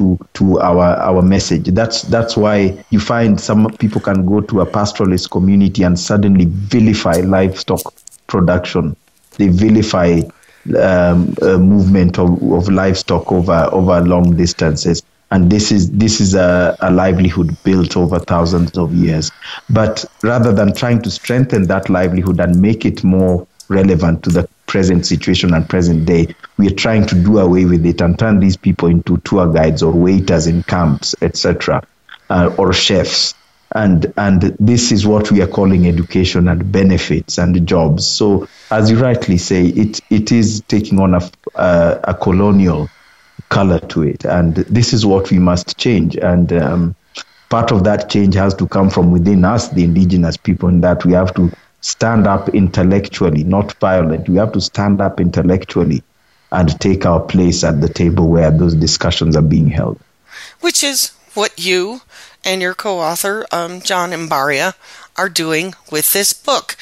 to 0.01 0.19
to 0.35 0.59
our 0.59 0.97
our 0.97 1.23
message. 1.23 1.67
That's 1.67 2.03
that's 2.03 2.37
why 2.37 2.85
you 2.91 2.99
find 2.99 3.41
some 3.41 3.71
people 3.77 4.01
can 4.01 4.27
go 4.27 4.41
to 4.41 4.63
a 4.63 4.67
pastoralist 4.67 5.31
community 5.31 5.85
and 5.85 5.97
suddenly 5.97 6.47
vilify 6.47 7.19
livestock 7.19 7.95
production 8.27 8.97
they 9.37 9.49
vilify 9.49 10.21
um, 10.81 11.35
movement 11.43 12.19
of, 12.19 12.43
of 12.53 12.69
livestock 12.69 13.31
over 13.31 13.69
over 13.73 14.01
long 14.01 14.37
distances 14.37 15.03
and 15.31 15.51
this 15.51 15.73
is 15.73 15.91
this 15.91 16.21
is 16.21 16.35
a, 16.35 16.77
a, 16.81 16.93
livelihood 16.93 17.57
built 17.65 17.97
over 17.97 18.21
thousands 18.21 18.79
of 18.79 18.95
years. 18.95 19.33
But 19.69 20.05
rather 20.23 20.53
than 20.53 20.75
trying 20.75 21.03
to 21.03 21.11
strengthen 21.11 21.67
that 21.67 21.91
livelihood 21.91 22.39
and 22.39 22.63
make 22.63 22.85
it 22.85 23.03
more 23.03 23.45
relevant 23.69 24.23
to 24.25 24.31
the 24.31 24.49
present 24.67 25.07
situation 25.07 25.53
and 25.53 25.69
present 25.69 26.07
day, 26.07 26.35
we 26.57 26.69
are 26.69 26.75
trying 26.75 27.07
to 27.07 27.15
do 27.17 27.39
away 27.39 27.65
with 27.65 27.85
it 27.85 28.01
and 28.01 28.17
turn 28.17 28.39
these 28.39 28.57
people 28.57 28.89
into 28.89 29.17
tour 29.19 29.53
guides 29.53 29.83
or 29.83 29.93
waiters 29.93 30.47
in 30.47 30.63
camps, 30.63 31.17
etc., 31.21 31.83
uh, 32.31 32.55
or 32.57 32.73
chefs 32.73 33.35
and 33.75 34.13
and 34.17 34.43
this 34.61 34.93
is 34.93 35.07
what 35.07 35.31
we 35.33 35.43
are 35.43 35.49
calling 35.49 35.87
education 35.87 36.49
and 36.49 36.71
benefits 36.71 37.39
and 37.39 37.67
jobs. 37.67 38.07
So, 38.07 38.49
as 38.71 38.91
you 38.91 38.99
rightly 38.99 39.37
say, 39.39 39.67
it 39.67 40.01
it 40.11 40.31
is 40.31 40.63
taking 40.69 41.01
on 41.01 41.15
a 41.15 41.31
a, 41.57 42.01
a 42.05 42.15
colonial 42.15 42.89
color 43.49 43.81
to 43.81 44.03
it, 44.03 44.25
and 44.25 44.55
this 44.57 44.93
is 44.93 45.05
what 45.05 45.31
we 45.31 45.39
must 45.39 45.77
change. 45.77 46.17
And 46.17 46.53
um, 46.53 46.95
part 47.51 47.73
of 47.73 47.85
that 47.85 48.09
change 48.09 48.35
has 48.35 48.55
to 48.55 48.69
come 48.69 48.91
from 48.91 49.11
within 49.11 49.45
us, 49.45 49.69
the 49.69 49.85
indigenous 49.85 50.37
people, 50.37 50.69
in 50.69 50.81
that 50.83 51.05
we 51.05 51.13
have 51.13 51.35
to 51.35 51.51
stand 51.81 52.27
up 52.27 52.49
intellectually, 52.51 53.45
not 53.45 53.75
violent. 53.75 54.29
We 54.29 54.37
have 54.37 54.53
to 54.53 54.61
stand 54.61 55.01
up 55.01 55.21
intellectually 55.21 56.03
and 56.53 56.81
take 56.81 57.05
our 57.05 57.21
place 57.21 57.65
at 57.65 57.81
the 57.81 57.89
table 57.89 58.29
where 58.29 58.53
those 58.53 58.75
discussions 58.75 59.37
are 59.37 59.43
being 59.43 59.69
held. 59.69 59.99
Which 60.61 60.85
is 60.85 61.13
what 61.35 61.65
you 61.65 62.03
and 62.45 62.61
your 62.61 62.75
co-author 62.75 63.47
um, 63.53 63.81
John 63.81 64.11
Mbaria 64.11 64.75
are 65.17 65.29
doing 65.29 65.75
with 65.91 66.13
this 66.13 66.33
book, 66.33 66.77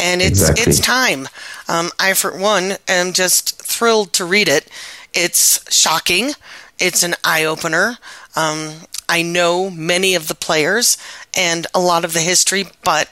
and 0.00 0.20
it's 0.20 0.40
exactly. 0.40 0.64
it's 0.64 0.80
time. 0.80 1.28
Um, 1.68 1.90
I, 1.98 2.14
for 2.14 2.36
one, 2.36 2.74
am 2.86 3.12
just 3.12 3.62
thrilled 3.62 4.12
to 4.14 4.24
read 4.24 4.48
it. 4.48 4.68
It's 5.14 5.74
shocking. 5.74 6.32
It's 6.78 7.02
an 7.02 7.14
eye 7.24 7.44
opener. 7.44 7.98
Um, 8.36 8.74
I 9.08 9.22
know 9.22 9.70
many 9.70 10.14
of 10.14 10.28
the 10.28 10.34
players 10.34 10.98
and 11.36 11.66
a 11.74 11.80
lot 11.80 12.04
of 12.04 12.12
the 12.12 12.20
history, 12.20 12.66
but 12.84 13.08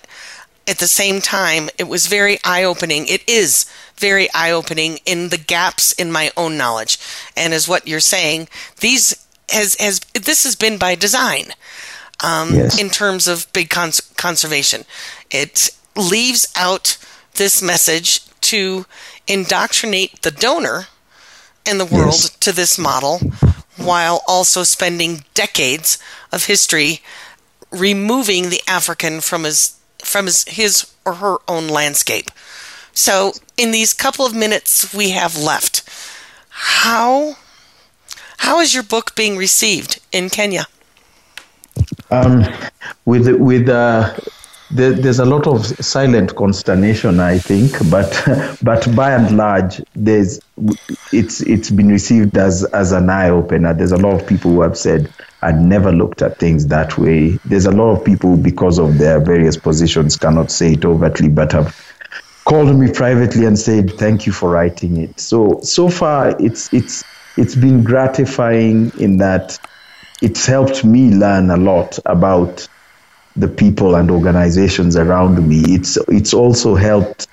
at 0.69 0.79
the 0.79 0.89
same 0.89 1.21
time, 1.21 1.69
it 1.79 1.85
was 1.89 2.07
very 2.07 2.39
eye 2.45 2.65
opening. 2.65 3.07
It 3.07 3.29
is 3.29 3.67
very 3.97 4.29
eye 4.35 4.51
opening 4.51 4.99
in 5.07 5.31
the 5.31 5.39
gaps 5.39 5.93
in 5.93 6.13
my 6.13 6.31
own 6.37 6.57
knowledge. 6.59 6.99
And 7.37 7.55
as 7.55 7.69
what 7.69 7.87
you're 7.87 8.01
saying, 8.01 8.49
these 8.81 9.26
has 9.51 9.77
has 9.81 10.01
this 10.15 10.45
has 10.45 10.57
been 10.57 10.79
by 10.79 10.95
design 10.95 11.53
um, 12.23 12.55
yes. 12.55 12.81
in 12.81 12.91
terms 12.91 13.29
of 13.29 13.53
big 13.53 13.71
cons- 13.71 14.01
conservation. 14.17 14.85
It 15.31 15.71
leaves 15.95 16.47
out 16.57 16.99
this 17.35 17.63
message 17.63 18.25
to 18.43 18.87
indoctrinate 19.27 20.23
the 20.23 20.31
donor 20.31 20.87
and 21.67 21.81
the 21.81 21.85
world 21.85 22.15
yes. 22.15 22.37
to 22.39 22.53
this 22.53 22.79
model 22.79 23.19
while 23.77 24.23
also 24.27 24.63
spending 24.63 25.25
decades 25.35 25.99
of 26.33 26.47
history 26.47 27.01
removing 27.71 28.51
the 28.51 28.63
African 28.67 29.21
from 29.21 29.45
his 29.45 29.77
from 30.03 30.27
his, 30.27 30.45
his 30.45 30.93
or 31.05 31.15
her 31.15 31.37
own 31.49 31.69
landscape. 31.69 32.31
So 32.93 33.33
in 33.57 33.73
these 33.73 33.93
couple 33.93 34.25
of 34.25 34.35
minutes 34.35 34.95
we 34.95 35.11
have 35.11 35.37
left, 35.37 35.83
how 36.49 37.37
how 38.39 38.61
is 38.61 38.75
your 38.75 38.83
book 38.83 39.15
being 39.15 39.37
received 39.37 40.01
in 40.13 40.29
Kenya? 40.31 40.67
Um, 42.11 42.45
with 43.05 43.29
with 43.29 43.69
uh, 43.69 44.17
there, 44.71 44.93
there's 44.93 45.19
a 45.19 45.25
lot 45.25 45.47
of 45.47 45.67
silent 45.85 46.35
consternation, 46.35 47.21
I 47.21 47.39
think, 47.39 47.73
but 47.91 48.59
but 48.63 48.95
by 48.95 49.13
and 49.13 49.37
large, 49.37 49.83
there's 49.95 50.41
it's 51.13 51.41
it's 51.43 51.71
been 51.71 51.89
received 51.89 52.37
as 52.37 52.65
as 52.65 52.93
an 52.93 53.11
eye 53.11 53.31
opener. 53.31 53.75
There's 53.75 53.93
a 53.93 53.97
lot 53.97 54.21
of 54.21 54.27
people 54.27 54.53
who 54.53 54.63
have 54.63 54.77
said 54.77 55.13
I'd 55.43 55.61
never 55.61 55.93
looked 55.93 56.23
at 56.23 56.39
things 56.39 56.67
that 56.69 56.99
way. 56.99 57.39
There's 57.45 57.67
a 57.67 57.71
lot 57.71 57.93
of 57.97 58.05
people 58.05 58.37
because 58.37 58.79
of 58.79 58.99
their 58.99 59.21
various 59.21 59.57
positions 59.57 60.17
cannot 60.17 60.51
say 60.51 60.73
it 60.73 60.85
overtly, 60.85 61.29
but 61.29 61.53
have 61.53 61.77
called 62.45 62.75
me 62.77 62.91
privately 62.93 63.45
and 63.45 63.59
said 63.59 63.93
thank 63.95 64.27
you 64.27 64.33
for 64.33 64.51
writing 64.51 64.97
it. 64.97 65.21
So 65.21 65.61
so 65.63 65.89
far, 65.89 66.37
it's 66.41 66.73
it's 66.73 67.05
it's 67.37 67.55
been 67.55 67.85
gratifying 67.85 68.93
in 68.99 69.19
that 69.19 69.59
it's 70.23 70.47
helped 70.47 70.85
me 70.85 71.11
learn 71.11 71.51
a 71.51 71.57
lot 71.57 71.99
about 72.07 72.67
the 73.37 73.49
people 73.49 73.95
and 73.97 74.11
organizations 74.11 74.97
around 74.97 75.47
me. 75.47 75.63
It's 75.69 75.99
it's 76.09 76.33
also 76.33 76.75
helped 76.75 77.27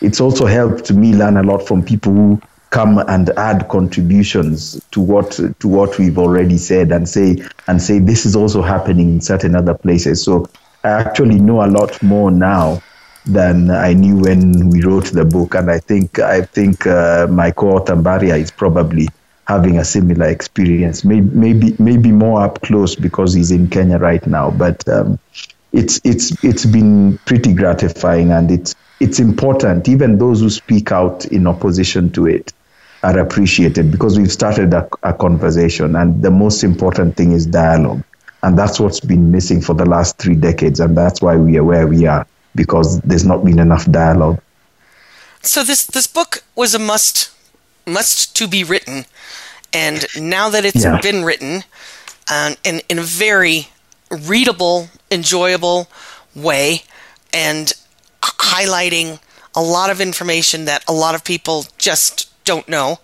it's 0.00 0.20
also 0.20 0.46
helped 0.46 0.92
me 0.92 1.14
learn 1.14 1.36
a 1.36 1.42
lot 1.42 1.66
from 1.66 1.84
people 1.84 2.12
who 2.12 2.42
come 2.70 2.98
and 2.98 3.28
add 3.36 3.68
contributions 3.68 4.82
to 4.92 5.00
what 5.00 5.38
to 5.58 5.68
what 5.68 5.98
we've 5.98 6.18
already 6.18 6.56
said 6.56 6.90
and 6.90 7.06
say 7.06 7.36
and 7.68 7.82
say 7.82 7.98
this 7.98 8.24
is 8.24 8.34
also 8.34 8.62
happening 8.62 9.10
in 9.10 9.20
certain 9.20 9.54
other 9.54 9.74
places. 9.74 10.24
So 10.24 10.48
I 10.82 10.88
actually 10.88 11.38
know 11.38 11.62
a 11.64 11.68
lot 11.68 12.02
more 12.02 12.30
now 12.30 12.82
than 13.26 13.70
I 13.70 13.92
knew 13.92 14.18
when 14.18 14.70
we 14.70 14.82
wrote 14.82 15.12
the 15.12 15.24
book, 15.24 15.54
and 15.54 15.70
I 15.70 15.78
think 15.78 16.18
I 16.18 16.42
think 16.42 16.86
uh, 16.86 17.26
my 17.30 17.50
co-author 17.50 17.94
Mbaria 17.94 18.38
is 18.40 18.50
probably 18.50 19.08
having 19.46 19.78
a 19.78 19.84
similar 19.84 20.28
experience. 20.28 21.04
Maybe 21.04 21.28
maybe 21.28 21.76
maybe 21.78 22.12
more 22.12 22.42
up 22.42 22.62
close 22.62 22.94
because 22.94 23.34
he's 23.34 23.50
in 23.50 23.68
Kenya 23.68 23.98
right 23.98 24.26
now, 24.26 24.50
but. 24.50 24.88
Um, 24.88 25.18
it's 25.72 26.00
it's 26.04 26.44
it's 26.44 26.66
been 26.66 27.18
pretty 27.24 27.54
gratifying 27.54 28.30
and 28.30 28.50
it's 28.50 28.74
it's 29.00 29.18
important 29.18 29.88
even 29.88 30.18
those 30.18 30.40
who 30.40 30.50
speak 30.50 30.92
out 30.92 31.24
in 31.26 31.46
opposition 31.46 32.10
to 32.12 32.26
it 32.26 32.52
are 33.02 33.18
appreciated 33.18 33.90
because 33.90 34.18
we've 34.18 34.30
started 34.30 34.72
a, 34.74 34.88
a 35.02 35.12
conversation 35.12 35.96
and 35.96 36.22
the 36.22 36.30
most 36.30 36.62
important 36.62 37.16
thing 37.16 37.32
is 37.32 37.46
dialogue 37.46 38.02
and 38.42 38.58
that's 38.58 38.78
what's 38.78 39.00
been 39.00 39.32
missing 39.32 39.60
for 39.60 39.74
the 39.74 39.86
last 39.86 40.18
three 40.18 40.34
decades 40.34 40.78
and 40.78 40.96
that's 40.96 41.22
why 41.22 41.36
we 41.36 41.56
are 41.56 41.64
where 41.64 41.86
we 41.86 42.06
are 42.06 42.26
because 42.54 43.00
there's 43.00 43.24
not 43.24 43.44
been 43.44 43.58
enough 43.58 43.90
dialogue 43.90 44.40
so 45.40 45.64
this 45.64 45.86
this 45.86 46.06
book 46.06 46.44
was 46.54 46.74
a 46.74 46.78
must 46.78 47.30
must 47.86 48.36
to 48.36 48.46
be 48.46 48.64
written 48.64 49.04
and 49.72 50.06
now 50.18 50.48
that 50.50 50.64
it's 50.64 50.84
yeah. 50.84 51.00
been 51.00 51.24
written 51.24 51.64
uh, 52.30 52.54
in, 52.64 52.80
in 52.88 52.98
a 52.98 53.02
very 53.02 53.68
readable 54.10 54.88
enjoyable 55.10 55.88
way 56.34 56.82
and 57.32 57.72
highlighting 58.22 59.20
a 59.54 59.62
lot 59.62 59.90
of 59.90 60.00
information 60.00 60.64
that 60.64 60.84
a 60.88 60.92
lot 60.92 61.14
of 61.14 61.24
people 61.24 61.66
just 61.78 62.28
don't 62.44 62.68
know. 62.68 62.98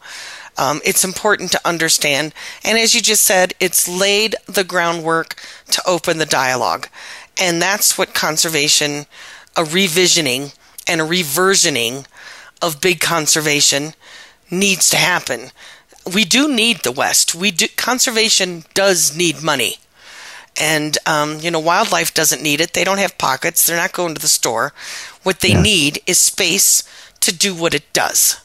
Um, 0.57 0.81
it's 0.85 1.05
important 1.05 1.53
to 1.53 1.61
understand. 1.65 2.35
And 2.65 2.79
as 2.79 2.95
you 2.95 3.01
just 3.01 3.25
said, 3.25 3.55
it's 3.61 3.89
laid 3.89 4.35
the 4.47 4.65
groundwork 4.65 5.37
to 5.71 5.83
open 5.87 6.19
the 6.19 6.27
dialogue. 6.27 6.89
And 7.41 7.63
that's 7.63 7.97
what 7.97 8.13
conservation, 8.13 9.07
a 9.57 9.63
revisioning 9.63 10.57
and 10.89 11.01
a 11.01 11.05
reversioning 11.05 12.07
of 12.61 12.81
big 12.81 13.01
conservation 13.01 13.95
needs 14.51 14.89
to 14.91 14.97
happen. 14.97 15.51
We 16.13 16.25
do 16.25 16.53
need 16.55 16.79
the 16.79 16.93
West. 16.93 17.35
We 17.35 17.51
do, 17.51 17.67
conservation 17.77 18.65
does 18.75 19.17
need 19.17 19.43
money. 19.43 19.77
And, 20.61 20.99
um, 21.07 21.39
you 21.41 21.51
know, 21.51 21.61
wildlife 21.61 22.15
doesn't 22.15 22.43
need 22.43 22.61
it. 22.61 22.73
They 22.73 22.85
don't 22.85 22.99
have 22.99 23.17
pockets. 23.19 23.67
They're 23.67 23.77
not 23.77 23.93
going 23.93 24.15
to 24.15 24.21
the 24.21 24.29
store. 24.29 24.73
What 25.23 25.41
they 25.41 25.53
yeah. 25.53 25.63
need 25.63 26.01
is 26.07 26.19
space 26.19 26.83
to 27.21 27.35
do 27.35 27.55
what 27.55 27.75
it 27.75 27.93
does. 27.93 28.41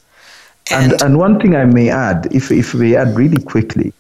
And, 0.72 0.94
and, 0.94 1.02
and 1.02 1.18
one 1.18 1.40
thing 1.40 1.56
I 1.56 1.66
may 1.66 1.90
add, 1.90 2.28
if, 2.32 2.52
if 2.52 2.74
we 2.74 2.96
add 2.96 3.16
really 3.16 3.42
quickly, 3.42 3.94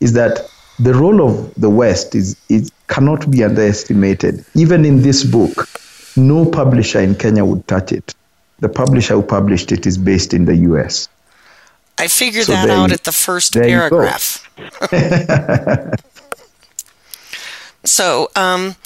is 0.00 0.12
that 0.12 0.48
the 0.78 0.94
role 0.94 1.26
of 1.26 1.54
the 1.54 1.70
West 1.70 2.14
is, 2.14 2.36
is 2.48 2.70
cannot 2.88 3.30
be 3.30 3.42
underestimated. 3.42 4.44
Even 4.54 4.84
in 4.84 5.02
this 5.02 5.24
book, 5.24 5.68
no 6.16 6.46
publisher 6.46 7.00
in 7.00 7.14
Kenya 7.14 7.44
would 7.44 7.66
touch 7.66 7.92
it. 7.92 8.14
The 8.60 8.68
publisher 8.68 9.14
who 9.14 9.22
published 9.22 9.72
it 9.72 9.86
is 9.86 9.98
based 9.98 10.32
in 10.32 10.44
the 10.44 10.56
US. 10.56 11.08
I 11.98 12.08
figured 12.08 12.44
so 12.44 12.52
that 12.52 12.68
out 12.68 12.90
you, 12.90 12.94
at 12.94 13.04
the 13.04 13.12
first 13.12 13.54
paragraph. 13.54 14.42
So, 17.86 18.30
um, 18.36 18.76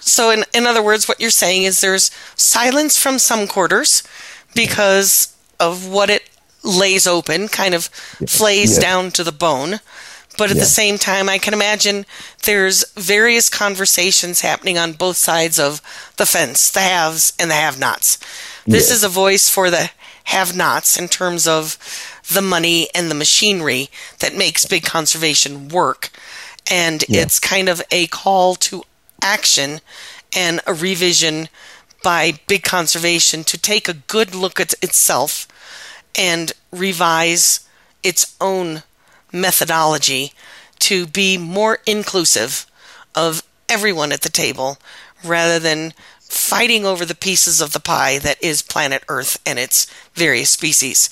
so 0.00 0.30
in, 0.30 0.44
in 0.54 0.66
other 0.66 0.82
words, 0.82 1.08
what 1.08 1.20
you're 1.20 1.30
saying 1.30 1.62
is 1.62 1.80
there's 1.80 2.10
silence 2.36 2.98
from 2.98 3.18
some 3.18 3.46
quarters 3.46 4.02
because 4.54 5.34
of 5.60 5.88
what 5.88 6.10
it 6.10 6.28
lays 6.62 7.06
open, 7.06 7.48
kind 7.48 7.74
of 7.74 7.84
flays 8.26 8.78
down 8.78 9.10
to 9.12 9.24
the 9.24 9.32
bone. 9.32 9.80
But 10.36 10.50
at 10.50 10.56
yeah. 10.56 10.62
the 10.62 10.68
same 10.68 10.98
time, 10.98 11.28
I 11.28 11.38
can 11.38 11.54
imagine 11.54 12.06
there's 12.42 12.84
various 12.94 13.48
conversations 13.48 14.40
happening 14.40 14.76
on 14.78 14.94
both 14.94 15.16
sides 15.16 15.60
of 15.60 15.80
the 16.16 16.26
fence, 16.26 16.70
the 16.72 16.80
haves 16.80 17.32
and 17.38 17.50
the 17.50 17.54
have 17.54 17.78
nots. 17.78 18.18
This 18.66 18.90
is 18.90 19.04
a 19.04 19.08
voice 19.08 19.48
for 19.48 19.70
the 19.70 19.90
have 20.24 20.56
nots 20.56 20.98
in 20.98 21.06
terms 21.06 21.46
of 21.46 21.78
the 22.32 22.42
money 22.42 22.88
and 22.94 23.10
the 23.10 23.14
machinery 23.14 23.88
that 24.20 24.34
makes 24.34 24.64
big 24.64 24.82
conservation 24.82 25.68
work 25.68 26.10
and 26.70 27.04
yeah. 27.08 27.22
it's 27.22 27.38
kind 27.38 27.68
of 27.68 27.82
a 27.90 28.06
call 28.06 28.54
to 28.54 28.82
action 29.22 29.80
and 30.34 30.60
a 30.66 30.74
revision 30.74 31.48
by 32.02 32.32
big 32.46 32.62
conservation 32.62 33.44
to 33.44 33.58
take 33.58 33.88
a 33.88 33.94
good 33.94 34.34
look 34.34 34.60
at 34.60 34.74
itself 34.82 35.48
and 36.16 36.52
revise 36.70 37.66
its 38.02 38.36
own 38.40 38.82
methodology 39.32 40.32
to 40.78 41.06
be 41.06 41.38
more 41.38 41.78
inclusive 41.86 42.66
of 43.14 43.42
everyone 43.68 44.12
at 44.12 44.20
the 44.20 44.28
table 44.28 44.78
rather 45.24 45.58
than 45.58 45.92
fighting 46.20 46.84
over 46.84 47.04
the 47.04 47.14
pieces 47.14 47.60
of 47.60 47.72
the 47.72 47.80
pie 47.80 48.18
that 48.18 48.42
is 48.42 48.60
planet 48.60 49.02
Earth 49.08 49.40
and 49.46 49.58
its 49.58 49.86
various 50.14 50.50
species 50.50 51.08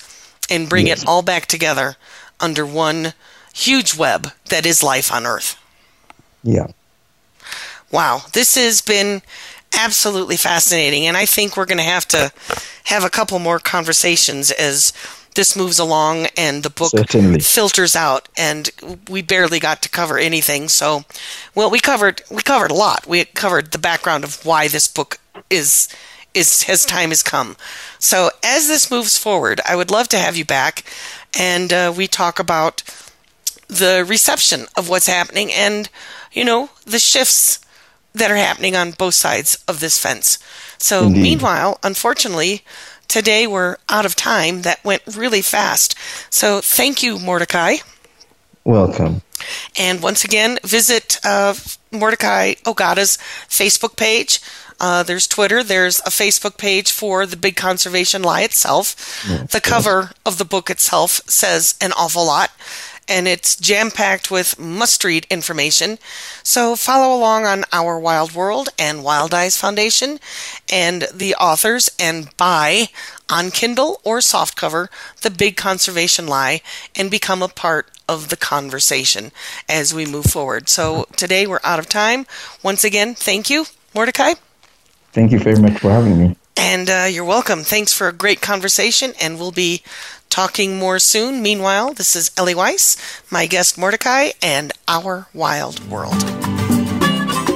and 0.53 0.69
bring 0.69 0.87
yes. 0.87 1.01
it 1.01 1.07
all 1.07 1.21
back 1.21 1.47
together 1.47 1.95
under 2.39 2.65
one 2.65 3.13
huge 3.53 3.95
web 3.95 4.31
that 4.49 4.65
is 4.65 4.83
life 4.83 5.11
on 5.11 5.25
Earth. 5.25 5.57
Yeah. 6.43 6.67
Wow, 7.91 8.23
this 8.33 8.55
has 8.55 8.81
been 8.81 9.21
absolutely 9.77 10.37
fascinating, 10.37 11.05
and 11.05 11.17
I 11.17 11.25
think 11.25 11.55
we're 11.55 11.65
going 11.65 11.77
to 11.77 11.83
have 11.83 12.07
to 12.09 12.31
have 12.85 13.03
a 13.03 13.09
couple 13.09 13.39
more 13.39 13.59
conversations 13.59 14.51
as 14.51 14.93
this 15.35 15.55
moves 15.55 15.79
along 15.79 16.27
and 16.37 16.63
the 16.63 16.69
book 16.69 16.91
Certainly. 16.91 17.39
filters 17.39 17.95
out 17.95 18.29
and 18.37 18.69
we 19.09 19.21
barely 19.23 19.59
got 19.59 19.81
to 19.81 19.89
cover 19.89 20.19
anything 20.19 20.67
so 20.67 21.03
well 21.55 21.71
we 21.71 21.79
covered 21.79 22.21
we 22.29 22.43
covered 22.43 22.69
a 22.69 22.75
lot 22.75 23.07
we 23.07 23.25
covered 23.25 23.71
the 23.71 23.79
background 23.79 24.23
of 24.23 24.45
why 24.45 24.67
this 24.67 24.87
book 24.87 25.17
is 25.49 25.87
is 26.33 26.63
his 26.63 26.85
time 26.85 27.09
has 27.09 27.23
come 27.23 27.55
so 27.99 28.29
as 28.43 28.67
this 28.67 28.89
moves 28.89 29.17
forward 29.17 29.61
i 29.67 29.75
would 29.75 29.91
love 29.91 30.07
to 30.07 30.17
have 30.17 30.35
you 30.35 30.45
back 30.45 30.83
and 31.33 31.73
uh, 31.73 31.93
we 31.95 32.07
talk 32.07 32.39
about 32.39 32.83
the 33.67 34.05
reception 34.07 34.67
of 34.75 34.89
what's 34.89 35.07
happening 35.07 35.51
and, 35.51 35.89
you 36.31 36.45
know, 36.45 36.69
the 36.85 36.99
shifts 36.99 37.59
that 38.13 38.29
are 38.29 38.37
happening 38.37 38.75
on 38.75 38.91
both 38.91 39.15
sides 39.15 39.63
of 39.67 39.79
this 39.79 39.99
fence. 39.99 40.37
So, 40.77 41.07
Indeed. 41.07 41.21
meanwhile, 41.21 41.79
unfortunately, 41.83 42.61
today 43.07 43.47
we're 43.47 43.77
out 43.89 44.05
of 44.05 44.15
time. 44.15 44.61
That 44.61 44.83
went 44.83 45.01
really 45.15 45.41
fast. 45.41 45.95
So, 46.29 46.61
thank 46.61 47.01
you, 47.01 47.17
Mordecai. 47.17 47.77
Welcome. 48.63 49.23
And 49.77 50.01
once 50.01 50.23
again, 50.23 50.59
visit 50.63 51.19
uh, 51.23 51.53
Mordecai 51.91 52.53
Ogada's 52.65 53.17
Facebook 53.49 53.97
page. 53.97 54.39
Uh, 54.83 55.01
there's 55.01 55.27
Twitter. 55.27 55.63
There's 55.63 56.01
a 56.01 56.09
Facebook 56.09 56.57
page 56.57 56.91
for 56.91 57.25
the 57.25 57.37
Big 57.37 57.55
Conservation 57.55 58.21
Lie 58.21 58.41
itself. 58.41 59.23
Yeah, 59.25 59.43
the 59.43 59.61
cover 59.61 60.11
of 60.25 60.37
the 60.37 60.43
book 60.43 60.69
itself 60.69 61.21
says 61.25 61.75
an 61.79 61.93
awful 61.93 62.25
lot 62.25 62.51
and 63.07 63.25
it's 63.25 63.55
jam 63.55 63.91
packed 63.91 64.29
with 64.29 64.59
must 64.59 65.05
read 65.05 65.25
information. 65.29 65.99
So 66.43 66.75
follow 66.75 67.15
along 67.15 67.45
on 67.45 67.63
Our 67.71 67.97
Wild 67.97 68.33
World 68.33 68.67
and 68.77 68.99
Wildize 68.99 69.57
Foundation 69.57 70.19
and 70.69 71.07
the 71.13 71.33
authors 71.35 71.89
and 71.97 72.35
buy 72.35 72.89
on 73.29 73.51
Kindle 73.51 74.01
or 74.03 74.17
softcover 74.19 74.89
The 75.21 75.31
Big 75.31 75.55
Conservation 75.55 76.27
Lie 76.27 76.61
and 76.93 77.09
become 77.09 77.41
a 77.41 77.47
part 77.47 77.89
of 78.09 78.27
the 78.27 78.37
conversation 78.37 79.31
as 79.69 79.93
we 79.93 80.05
move 80.05 80.25
forward. 80.25 80.67
So 80.67 81.07
today 81.15 81.47
we're 81.47 81.61
out 81.63 81.79
of 81.79 81.87
time. 81.87 82.25
Once 82.61 82.83
again, 82.83 83.15
thank 83.15 83.49
you, 83.49 83.65
Mordecai. 83.95 84.33
Thank 85.13 85.31
you 85.31 85.39
very 85.39 85.59
much 85.59 85.79
for 85.79 85.91
having 85.91 86.17
me. 86.17 86.35
And 86.57 86.89
uh, 86.89 87.07
you're 87.09 87.23
welcome. 87.23 87.61
Thanks 87.61 87.93
for 87.93 88.07
a 88.07 88.13
great 88.13 88.41
conversation, 88.41 89.13
and 89.21 89.37
we'll 89.37 89.51
be 89.51 89.83
talking 90.29 90.79
more 90.79 90.97
soon. 90.97 91.43
Meanwhile, 91.43 91.93
this 91.93 92.15
is 92.15 92.31
Ellie 92.35 92.55
Weiss, 92.55 92.97
my 93.31 93.45
guest 93.45 93.77
Mordecai, 93.77 94.29
and 94.41 94.71
Our 94.87 95.27
Wild 95.33 95.87
World. 95.87 96.15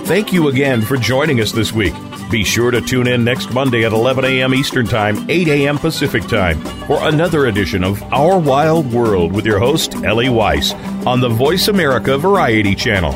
Thank 0.06 0.32
you 0.32 0.50
again 0.50 0.84
for 0.84 0.98
joining 0.98 1.42
us 1.42 1.52
this 1.52 1.72
week. 1.72 1.94
Be 2.30 2.44
sure 2.44 2.70
to 2.70 2.80
tune 2.80 3.08
in 3.08 3.24
next 3.24 3.52
Monday 3.52 3.86
at 3.86 3.92
11 3.92 4.24
a.m. 4.26 4.54
Eastern 4.54 4.86
Time, 4.86 5.30
8 5.30 5.48
a.m. 5.48 5.78
Pacific 5.80 6.24
Time 6.28 6.62
for 6.86 7.08
another 7.08 7.48
edition 7.48 7.84
of 7.84 8.02
Our 8.14 8.38
Wild 8.38 8.92
World 8.94 9.32
with 9.32 9.46
your 9.46 9.60
host, 9.60 9.96
Ellie 10.04 10.30
Weiss, 10.30 10.74
on 11.08 11.22
the 11.22 11.30
Voice 11.30 11.70
America 11.70 12.18
Variety 12.18 12.76
Channel. 12.76 13.14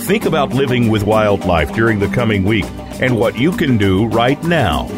Think 0.00 0.24
about 0.24 0.52
living 0.52 0.90
with 0.90 1.04
wildlife 1.04 1.72
during 1.74 1.98
the 1.98 2.08
coming 2.08 2.44
week 2.44 2.64
and 3.00 3.16
what 3.18 3.36
you 3.36 3.52
can 3.52 3.78
do 3.78 4.06
right 4.06 4.42
now. 4.44 4.88